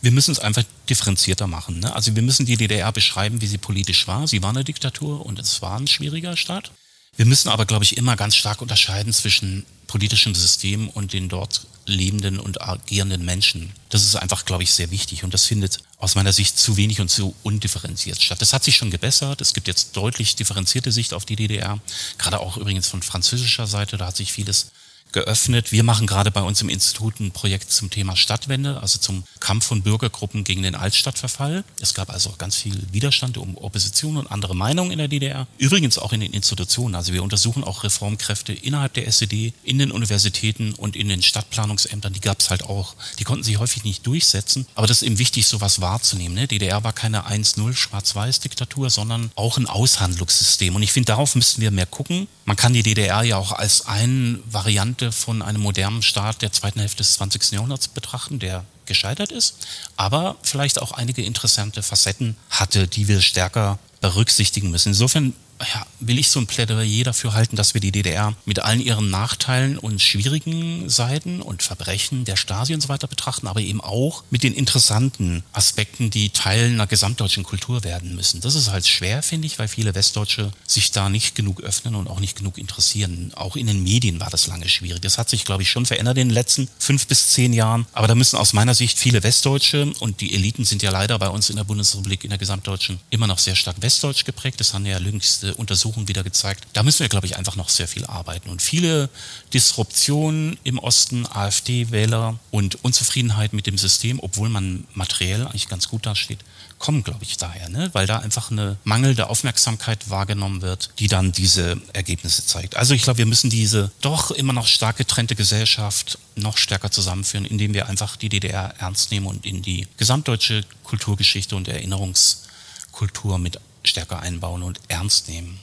Wir 0.00 0.12
müssen 0.12 0.32
es 0.32 0.38
einfach 0.38 0.64
differenzierter 0.88 1.46
machen. 1.46 1.80
Ne? 1.80 1.94
Also 1.94 2.14
wir 2.14 2.22
müssen 2.22 2.46
die 2.46 2.56
DDR 2.56 2.92
beschreiben, 2.92 3.40
wie 3.40 3.46
sie 3.46 3.58
politisch 3.58 4.06
war. 4.06 4.26
Sie 4.26 4.42
war 4.42 4.50
eine 4.50 4.64
Diktatur 4.64 5.24
und 5.24 5.38
es 5.38 5.62
war 5.62 5.78
ein 5.78 5.86
schwieriger 5.86 6.36
Staat. 6.36 6.72
Wir 7.16 7.26
müssen 7.26 7.48
aber, 7.48 7.66
glaube 7.66 7.84
ich, 7.84 7.96
immer 7.96 8.16
ganz 8.16 8.36
stark 8.36 8.60
unterscheiden 8.60 9.12
zwischen 9.12 9.64
politischem 9.86 10.34
System 10.34 10.88
und 10.88 11.12
den 11.12 11.28
dort 11.28 11.66
lebenden 11.86 12.38
und 12.38 12.60
agierenden 12.60 13.24
Menschen. 13.24 13.72
Das 13.88 14.02
ist 14.02 14.16
einfach, 14.16 14.44
glaube 14.44 14.62
ich, 14.62 14.72
sehr 14.72 14.90
wichtig 14.90 15.24
und 15.24 15.32
das 15.32 15.44
findet 15.44 15.78
aus 15.98 16.14
meiner 16.14 16.32
Sicht 16.32 16.58
zu 16.58 16.76
wenig 16.76 17.00
und 17.00 17.08
zu 17.08 17.34
undifferenziert 17.42 18.20
statt. 18.20 18.42
Das 18.42 18.52
hat 18.52 18.64
sich 18.64 18.76
schon 18.76 18.90
gebessert. 18.90 19.40
Es 19.40 19.54
gibt 19.54 19.68
jetzt 19.68 19.96
deutlich 19.96 20.36
differenzierte 20.36 20.92
Sicht 20.92 21.14
auf 21.14 21.24
die 21.24 21.36
DDR, 21.36 21.80
gerade 22.18 22.40
auch 22.40 22.56
übrigens 22.56 22.88
von 22.88 23.02
französischer 23.02 23.66
Seite. 23.66 23.96
Da 23.96 24.06
hat 24.06 24.16
sich 24.16 24.32
vieles 24.32 24.72
geöffnet. 25.16 25.72
Wir 25.72 25.82
machen 25.82 26.06
gerade 26.06 26.30
bei 26.30 26.42
uns 26.42 26.60
im 26.60 26.68
Institut 26.68 27.20
ein 27.20 27.30
Projekt 27.30 27.72
zum 27.72 27.88
Thema 27.88 28.16
Stadtwende, 28.16 28.82
also 28.82 28.98
zum 28.98 29.24
Kampf 29.40 29.64
von 29.64 29.80
Bürgergruppen 29.80 30.44
gegen 30.44 30.62
den 30.62 30.74
Altstadtverfall. 30.74 31.64
Es 31.80 31.94
gab 31.94 32.10
also 32.10 32.34
ganz 32.36 32.56
viel 32.56 32.82
Widerstand 32.92 33.38
um 33.38 33.56
Opposition 33.56 34.18
und 34.18 34.26
andere 34.26 34.54
Meinungen 34.54 34.90
in 34.90 34.98
der 34.98 35.08
DDR. 35.08 35.46
Übrigens 35.56 35.96
auch 35.96 36.12
in 36.12 36.20
den 36.20 36.34
Institutionen. 36.34 36.94
Also 36.94 37.14
wir 37.14 37.22
untersuchen 37.22 37.64
auch 37.64 37.82
Reformkräfte 37.82 38.52
innerhalb 38.52 38.92
der 38.92 39.06
SED, 39.06 39.54
in 39.64 39.78
den 39.78 39.90
Universitäten 39.90 40.74
und 40.74 40.96
in 40.96 41.08
den 41.08 41.22
Stadtplanungsämtern. 41.22 42.12
Die 42.12 42.20
gab 42.20 42.40
es 42.40 42.50
halt 42.50 42.64
auch. 42.64 42.94
Die 43.18 43.24
konnten 43.24 43.42
sich 43.42 43.58
häufig 43.58 43.84
nicht 43.84 44.06
durchsetzen. 44.06 44.66
Aber 44.74 44.86
das 44.86 45.00
ist 45.00 45.08
eben 45.08 45.18
wichtig, 45.18 45.46
sowas 45.46 45.80
wahrzunehmen. 45.80 46.34
Ne? 46.34 46.46
DDR 46.46 46.84
war 46.84 46.92
keine 46.92 47.26
1-0 47.26 47.74
Schwarz-Weiß-Diktatur, 47.74 48.90
sondern 48.90 49.30
auch 49.34 49.56
ein 49.56 49.66
Aushandlungssystem. 49.66 50.76
Und 50.76 50.82
ich 50.82 50.92
finde, 50.92 51.06
darauf 51.06 51.34
müssten 51.36 51.62
wir 51.62 51.70
mehr 51.70 51.86
gucken. 51.86 52.28
Man 52.44 52.56
kann 52.56 52.74
die 52.74 52.82
DDR 52.82 53.22
ja 53.22 53.38
auch 53.38 53.52
als 53.52 53.86
eine 53.86 54.40
Variante 54.44 55.05
Geschichte 55.06 55.12
von 55.12 55.42
einem 55.42 55.60
modernen 55.60 56.02
Staat 56.02 56.42
der 56.42 56.52
zweiten 56.52 56.80
Hälfte 56.80 56.98
des 56.98 57.14
20. 57.14 57.52
Jahrhunderts 57.52 57.88
betrachten, 57.88 58.38
der 58.38 58.64
gescheitert 58.86 59.32
ist, 59.32 59.66
aber 59.96 60.36
vielleicht 60.42 60.80
auch 60.80 60.92
einige 60.92 61.22
interessante 61.22 61.82
Facetten 61.82 62.36
hatte, 62.50 62.86
die 62.86 63.08
wir 63.08 63.20
stärker 63.20 63.78
berücksichtigen 64.00 64.70
müssen. 64.70 64.90
Insofern 64.90 65.32
ja, 65.60 65.86
will 66.00 66.18
ich 66.18 66.28
so 66.28 66.40
ein 66.40 66.46
Plädoyer 66.46 67.04
dafür 67.04 67.32
halten, 67.32 67.56
dass 67.56 67.74
wir 67.74 67.80
die 67.80 67.92
DDR 67.92 68.34
mit 68.44 68.60
allen 68.60 68.80
ihren 68.80 69.10
Nachteilen 69.10 69.78
und 69.78 70.02
schwierigen 70.02 70.88
Seiten 70.88 71.40
und 71.40 71.62
Verbrechen 71.62 72.24
der 72.24 72.36
Stasi 72.36 72.74
und 72.74 72.82
so 72.82 72.88
weiter 72.88 73.06
betrachten, 73.06 73.46
aber 73.46 73.60
eben 73.60 73.80
auch 73.80 74.24
mit 74.30 74.42
den 74.42 74.52
interessanten 74.52 75.42
Aspekten, 75.52 76.10
die 76.10 76.30
Teil 76.30 76.70
einer 76.70 76.86
gesamtdeutschen 76.86 77.44
Kultur 77.44 77.84
werden 77.84 78.14
müssen. 78.14 78.40
Das 78.40 78.54
ist 78.54 78.70
halt 78.70 78.86
schwer, 78.86 79.22
finde 79.22 79.46
ich, 79.46 79.58
weil 79.58 79.68
viele 79.68 79.94
Westdeutsche 79.94 80.52
sich 80.66 80.90
da 80.90 81.08
nicht 81.08 81.34
genug 81.34 81.62
öffnen 81.62 81.94
und 81.94 82.08
auch 82.08 82.20
nicht 82.20 82.36
genug 82.36 82.58
interessieren. 82.58 83.32
Auch 83.34 83.56
in 83.56 83.66
den 83.66 83.82
Medien 83.82 84.20
war 84.20 84.30
das 84.30 84.46
lange 84.46 84.68
schwierig. 84.68 85.00
Das 85.02 85.18
hat 85.18 85.30
sich, 85.30 85.44
glaube 85.44 85.62
ich, 85.62 85.70
schon 85.70 85.86
verändert 85.86 86.18
in 86.18 86.28
den 86.28 86.34
letzten 86.34 86.68
fünf 86.78 87.06
bis 87.06 87.30
zehn 87.30 87.52
Jahren. 87.52 87.86
Aber 87.92 88.08
da 88.08 88.14
müssen 88.14 88.36
aus 88.36 88.52
meiner 88.52 88.74
Sicht 88.74 88.98
viele 88.98 89.22
Westdeutsche 89.22 89.92
und 90.00 90.20
die 90.20 90.34
Eliten 90.34 90.64
sind 90.64 90.82
ja 90.82 90.90
leider 90.90 91.18
bei 91.18 91.28
uns 91.28 91.50
in 91.50 91.56
der 91.56 91.64
Bundesrepublik, 91.64 92.24
in 92.24 92.30
der 92.30 92.38
gesamtdeutschen, 92.38 92.98
immer 93.10 93.26
noch 93.26 93.38
sehr 93.38 93.54
stark 93.54 93.76
westdeutsch 93.80 94.24
geprägt. 94.24 94.60
Das 94.60 94.74
haben 94.74 94.84
ja 94.84 94.98
jüngste 94.98 95.45
jüngste 95.46 95.54
Untersuchung 95.54 96.08
wieder 96.08 96.22
gezeigt. 96.22 96.66
Da 96.72 96.82
müssen 96.82 97.00
wir, 97.00 97.08
glaube 97.08 97.26
ich, 97.26 97.36
einfach 97.36 97.56
noch 97.56 97.68
sehr 97.68 97.88
viel 97.88 98.04
arbeiten. 98.06 98.50
Und 98.50 98.62
viele 98.62 99.08
Disruptionen 99.52 100.58
im 100.64 100.78
Osten, 100.78 101.26
AfD-Wähler 101.26 102.38
und 102.50 102.84
Unzufriedenheit 102.84 103.52
mit 103.52 103.66
dem 103.66 103.78
System, 103.78 104.20
obwohl 104.20 104.48
man 104.48 104.84
materiell 104.94 105.42
eigentlich 105.42 105.68
ganz 105.68 105.88
gut 105.88 106.06
dasteht, 106.06 106.38
kommen, 106.78 107.02
glaube 107.02 107.22
ich, 107.22 107.38
daher, 107.38 107.70
ne? 107.70 107.88
weil 107.94 108.06
da 108.06 108.18
einfach 108.18 108.50
eine 108.50 108.76
mangelnde 108.84 109.30
Aufmerksamkeit 109.30 110.10
wahrgenommen 110.10 110.60
wird, 110.60 110.90
die 110.98 111.08
dann 111.08 111.32
diese 111.32 111.80
Ergebnisse 111.94 112.44
zeigt. 112.44 112.76
Also 112.76 112.92
ich 112.92 113.02
glaube, 113.02 113.18
wir 113.18 113.26
müssen 113.26 113.48
diese 113.48 113.90
doch 114.02 114.30
immer 114.30 114.52
noch 114.52 114.66
stark 114.66 114.98
getrennte 114.98 115.36
Gesellschaft 115.36 116.18
noch 116.34 116.58
stärker 116.58 116.90
zusammenführen, 116.90 117.46
indem 117.46 117.72
wir 117.72 117.88
einfach 117.88 118.16
die 118.16 118.28
DDR 118.28 118.74
ernst 118.78 119.10
nehmen 119.10 119.26
und 119.26 119.46
in 119.46 119.62
die 119.62 119.88
gesamtdeutsche 119.96 120.64
Kulturgeschichte 120.84 121.56
und 121.56 121.66
Erinnerungskultur 121.66 123.38
mit 123.38 123.58
stärker 123.88 124.20
einbauen 124.20 124.62
und 124.62 124.80
ernst 124.88 125.28
nehmen. 125.28 125.58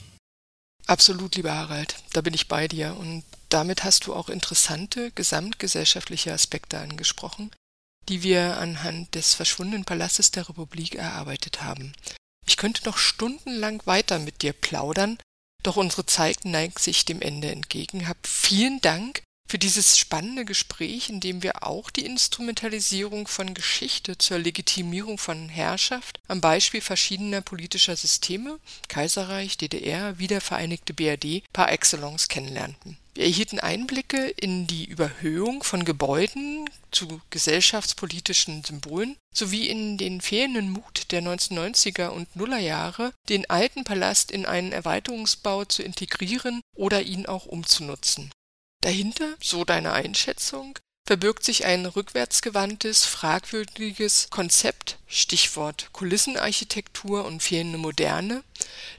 Absolut, 0.86 1.36
lieber 1.36 1.54
Harald, 1.54 1.96
da 2.12 2.20
bin 2.20 2.34
ich 2.34 2.48
bei 2.48 2.68
dir. 2.68 2.96
Und 2.96 3.24
damit 3.48 3.84
hast 3.84 4.06
du 4.06 4.14
auch 4.14 4.28
interessante 4.28 5.10
gesamtgesellschaftliche 5.12 6.32
Aspekte 6.32 6.78
angesprochen, 6.78 7.50
die 8.08 8.22
wir 8.22 8.58
anhand 8.58 9.14
des 9.14 9.34
verschwundenen 9.34 9.84
Palastes 9.84 10.30
der 10.30 10.48
Republik 10.48 10.94
erarbeitet 10.94 11.62
haben. 11.62 11.92
Ich 12.46 12.56
könnte 12.56 12.84
noch 12.84 12.98
stundenlang 12.98 13.80
weiter 13.86 14.18
mit 14.18 14.42
dir 14.42 14.52
plaudern, 14.52 15.18
doch 15.62 15.76
unsere 15.76 16.04
Zeit 16.04 16.44
neigt 16.44 16.78
sich 16.78 17.06
dem 17.06 17.22
Ende 17.22 17.50
entgegen. 17.50 18.06
Hab 18.06 18.26
vielen 18.26 18.80
Dank 18.82 19.22
für 19.54 19.58
dieses 19.58 19.96
spannende 19.96 20.44
Gespräch, 20.44 21.08
in 21.10 21.20
dem 21.20 21.44
wir 21.44 21.62
auch 21.62 21.88
die 21.88 22.04
Instrumentalisierung 22.04 23.28
von 23.28 23.54
Geschichte 23.54 24.18
zur 24.18 24.38
Legitimierung 24.38 25.16
von 25.16 25.48
Herrschaft 25.48 26.18
am 26.26 26.40
Beispiel 26.40 26.80
verschiedener 26.80 27.40
politischer 27.40 27.94
Systeme 27.94 28.58
Kaiserreich, 28.88 29.56
DDR, 29.56 30.18
wiedervereinigte 30.18 30.92
BRD 30.92 31.44
par 31.52 31.70
excellence 31.70 32.26
kennenlernten. 32.26 32.98
Wir 33.14 33.26
erhielten 33.26 33.60
Einblicke 33.60 34.26
in 34.26 34.66
die 34.66 34.86
Überhöhung 34.86 35.62
von 35.62 35.84
Gebäuden 35.84 36.68
zu 36.90 37.20
gesellschaftspolitischen 37.30 38.64
Symbolen 38.64 39.14
sowie 39.32 39.68
in 39.68 39.98
den 39.98 40.20
fehlenden 40.20 40.70
Mut 40.70 41.12
der 41.12 41.22
1990er 41.22 42.08
und 42.08 42.34
Nullerjahre, 42.34 43.12
den 43.28 43.48
alten 43.48 43.84
Palast 43.84 44.32
in 44.32 44.46
einen 44.46 44.72
Erweiterungsbau 44.72 45.64
zu 45.64 45.84
integrieren 45.84 46.60
oder 46.74 47.02
ihn 47.02 47.26
auch 47.26 47.46
umzunutzen. 47.46 48.32
Dahinter, 48.84 49.34
so 49.42 49.64
deine 49.64 49.94
Einschätzung, 49.94 50.78
verbirgt 51.06 51.42
sich 51.42 51.64
ein 51.64 51.86
rückwärtsgewandtes, 51.86 53.06
fragwürdiges 53.06 54.28
Konzept, 54.28 54.98
Stichwort 55.06 55.88
Kulissenarchitektur 55.92 57.24
und 57.24 57.42
fehlende 57.42 57.78
Moderne, 57.78 58.44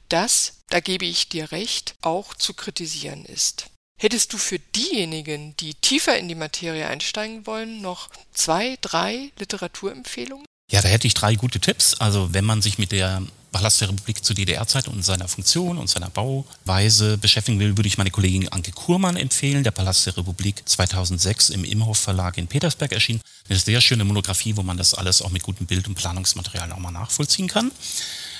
das, 0.10 0.64
da 0.70 0.80
gebe 0.80 1.06
ich 1.06 1.30
dir 1.30 1.52
recht, 1.52 1.94
auch 2.02 2.34
zu 2.34 2.56
kritisieren 2.56 3.26
ist. 3.26 3.68
Hättest 4.02 4.34
du 4.34 4.40
für 4.40 4.58
diejenigen, 4.58 5.56
die 5.58 5.76
tiefer 5.76 6.18
in 6.18 6.30
die 6.30 6.34
Materie 6.34 6.88
einsteigen 6.88 7.46
wollen, 7.46 7.84
noch 7.84 8.10
zwei, 8.34 8.80
drei 8.82 9.32
Literaturempfehlungen? 9.38 10.48
Ja, 10.72 10.82
da 10.82 10.88
hätte 10.89 11.07
ich 11.07 11.13
drei 11.13 11.36
gute 11.36 11.59
Tipps. 11.59 11.95
Also 11.95 12.34
wenn 12.34 12.45
man 12.45 12.61
sich 12.61 12.78
mit 12.78 12.91
der 12.91 13.22
Palast 13.51 13.80
der 13.80 13.88
Republik 13.88 14.22
zur 14.26 14.36
DDR-Zeit 14.36 14.89
und 14.89 15.05
seiner 15.05 15.30
Funktion 15.30 15.78
und 15.78 15.89
seiner 15.89 16.09
Bauweise 16.09 17.18
beschäftigen 17.18 17.57
will, 17.59 17.78
würde 17.78 17.88
ich 17.88 17.97
meine 17.97 18.11
Kollegin 18.11 18.49
Anke 18.49 18.72
Kurmann 18.72 19.16
empfehlen. 19.16 19.63
Der 19.63 19.72
Palast 19.72 20.05
der 20.05 20.18
Republik 20.18 20.61
2006 20.66 21.51
im 21.51 21.63
Imhof 21.63 21.97
Verlag 21.97 22.38
in 22.38 22.47
Petersberg 22.47 22.91
erschien. 22.91 23.22
Eine 23.47 23.57
sehr 23.57 23.80
schöne 23.80 24.03
Monographie, 24.03 24.57
wo 24.57 24.63
man 24.63 24.76
das 24.76 24.93
alles 24.93 25.22
auch 25.22 25.30
mit 25.30 25.43
gutem 25.43 25.68
Bild- 25.68 25.88
und 25.88 25.95
Planungsmaterial 25.95 26.68
nochmal 26.68 26.91
nachvollziehen 26.91 27.47
kann. 27.47 27.72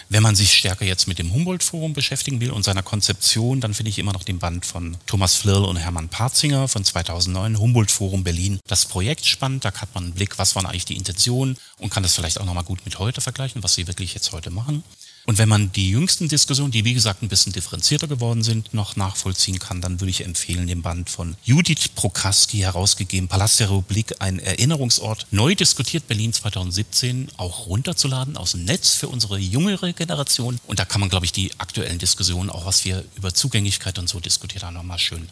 Wenn 0.08 0.22
man 0.22 0.36
sich 0.36 0.54
stärker 0.54 0.86
jetzt 0.86 1.08
mit 1.08 1.18
dem 1.18 1.34
Humboldt-Forum 1.34 1.94
beschäftigen 1.94 2.40
will 2.40 2.52
und 2.52 2.64
seiner 2.64 2.84
Konzeption, 2.84 3.60
dann 3.60 3.74
finde 3.74 3.90
ich 3.90 3.98
immer 3.98 4.14
noch 4.14 4.24
den 4.24 4.38
Band 4.38 4.66
von 4.66 4.98
Thomas 5.08 5.36
Flirl 5.36 5.66
und 5.66 5.78
Hermann 5.78 6.10
Parzinger 6.10 6.68
von 6.68 6.84
2009, 6.84 7.60
Humboldt-Forum 7.60 8.24
Berlin. 8.24 8.60
Das 8.68 8.86
Projekt 8.86 9.26
spannend, 9.26 9.66
da 9.66 9.74
hat 9.74 9.96
man 9.96 10.06
einen 10.06 10.14
Blick, 10.14 10.38
was 10.38 10.56
waren 10.56 10.68
eigentlich 10.68 10.86
die 10.86 10.96
Intentionen 10.96 11.58
und 11.80 11.90
kann 11.90 12.04
das 12.04 12.14
vielleicht 12.14 12.40
auch 12.40 12.46
nochmal 12.46 12.64
gut 12.64 12.86
mit 12.86 13.00
heute 13.00 13.20
vergleichen, 13.20 13.64
was 13.64 13.74
sie 13.74 13.88
wirklich 13.88 14.14
jetzt 14.14 14.32
heute 14.32 14.52
machen. 14.52 14.84
Und 15.26 15.40
wenn 15.40 15.50
man 15.50 15.72
die 15.72 15.90
jüngsten 15.90 16.28
Diskussionen, 16.28 16.72
die 16.72 16.86
wie 16.86 16.94
gesagt 16.94 17.24
ein 17.24 17.30
bisschen 17.30 17.52
differenzierter 17.52 18.08
geworden 18.08 18.44
sind, 18.44 18.74
noch 18.74 18.96
nachvollziehen 18.96 19.58
kann, 19.58 19.82
dann 19.82 20.00
würde 20.00 20.12
ich 20.12 20.24
empfehlen, 20.24 20.68
den 20.68 20.84
Band 20.84 21.10
von 21.10 21.36
Judith 21.44 21.90
Prokaski 21.96 22.60
herausgegeben, 22.60 23.28
Palast 23.28 23.60
der 23.60 23.72
Republik, 23.72 24.14
ein 24.20 24.38
Erinnerungsort, 24.38 25.26
neu 25.32 25.56
diskutiert 25.56 26.08
Berlin 26.08 26.32
2017, 26.32 27.30
auch 27.38 27.66
runterzuladen 27.66 28.38
aus 28.38 28.52
dem 28.52 28.66
Netz 28.66 28.94
für 28.94 29.08
unsere 29.08 29.40
jüngere 29.40 29.94
Generation. 29.94 30.60
Und 30.68 30.80
da 30.80 30.86
kann 30.86 31.02
man, 31.02 31.10
glaube 31.10 31.26
ich, 31.26 31.32
die 31.32 31.52
aktuellen 31.58 31.98
Diskussionen, 31.98 32.52
auch 32.52 32.66
was 32.66 32.86
wir 32.86 33.04
über 33.16 33.34
Zugänglichkeit 33.34 33.98
und 33.98 34.08
so 34.08 34.20
diskutiert 34.20 34.64
haben, 34.64 34.76
nochmal 34.76 35.00
schön 35.00 35.28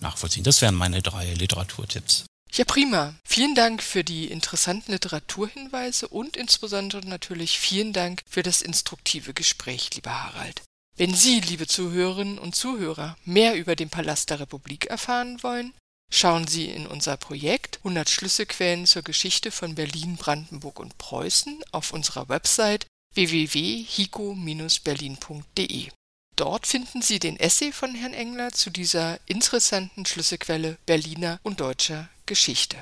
nachvollziehen. 0.00 0.42
Das 0.42 0.60
wären 0.60 0.74
meine 0.74 1.02
drei 1.02 1.32
Literaturtipps. 1.34 2.24
Ja, 2.52 2.64
prima. 2.64 3.14
Vielen 3.24 3.54
Dank 3.54 3.82
für 3.82 4.02
die 4.02 4.30
interessanten 4.30 4.92
Literaturhinweise 4.92 6.08
und 6.08 6.36
insbesondere 6.36 7.06
natürlich 7.06 7.58
vielen 7.58 7.92
Dank 7.92 8.22
für 8.26 8.42
das 8.42 8.62
instruktive 8.62 9.34
Gespräch, 9.34 9.90
lieber 9.94 10.24
Harald. 10.24 10.62
Wenn 10.96 11.14
Sie, 11.14 11.40
liebe 11.40 11.66
Zuhörerinnen 11.66 12.38
und 12.38 12.56
Zuhörer, 12.56 13.18
mehr 13.24 13.56
über 13.56 13.76
den 13.76 13.90
Palast 13.90 14.30
der 14.30 14.40
Republik 14.40 14.86
erfahren 14.86 15.42
wollen, 15.42 15.74
schauen 16.10 16.46
Sie 16.46 16.70
in 16.70 16.86
unser 16.86 17.18
Projekt 17.18 17.76
100 17.78 18.08
Schlüsselquellen 18.08 18.86
zur 18.86 19.02
Geschichte 19.02 19.50
von 19.50 19.74
Berlin, 19.74 20.16
Brandenburg 20.16 20.80
und 20.80 20.96
Preußen 20.96 21.62
auf 21.72 21.92
unserer 21.92 22.30
Website 22.30 22.86
www.hico-berlin.de. 23.14 25.90
Dort 26.36 26.66
finden 26.66 27.00
Sie 27.00 27.18
den 27.18 27.40
Essay 27.40 27.72
von 27.72 27.94
Herrn 27.94 28.12
Engler 28.12 28.52
zu 28.52 28.68
dieser 28.68 29.18
interessanten 29.26 30.04
Schlüsselquelle 30.04 30.76
Berliner 30.84 31.40
und 31.42 31.60
deutscher 31.60 32.10
Geschichte. 32.26 32.76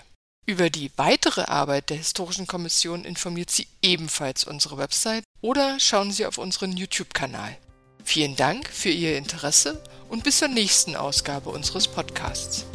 Über 0.47 0.69
die 0.69 0.91
weitere 0.97 1.43
Arbeit 1.43 1.89
der 1.89 1.97
Historischen 1.97 2.47
Kommission 2.47 3.05
informiert 3.05 3.51
Sie 3.51 3.67
ebenfalls 3.81 4.45
unsere 4.45 4.77
Website 4.77 5.25
oder 5.41 5.79
schauen 5.79 6.11
Sie 6.11 6.27
auf 6.27 6.37
unseren 6.37 6.77
YouTube-Kanal. 6.77 7.57
Vielen 8.05 8.37
Dank 8.37 8.69
für 8.69 8.91
Ihr 8.91 9.17
Interesse 9.17 9.83
und 10.11 10.25
bis 10.25 10.39
zur 10.39 10.49
nächsten 10.49 10.97
Ausgabe 10.97 11.49
unseres 11.49 11.89
Podcasts. 11.89 12.67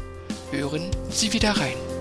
Hören 0.49 0.89
Sie 1.11 1.33
wieder 1.33 1.51
rein. 1.51 1.98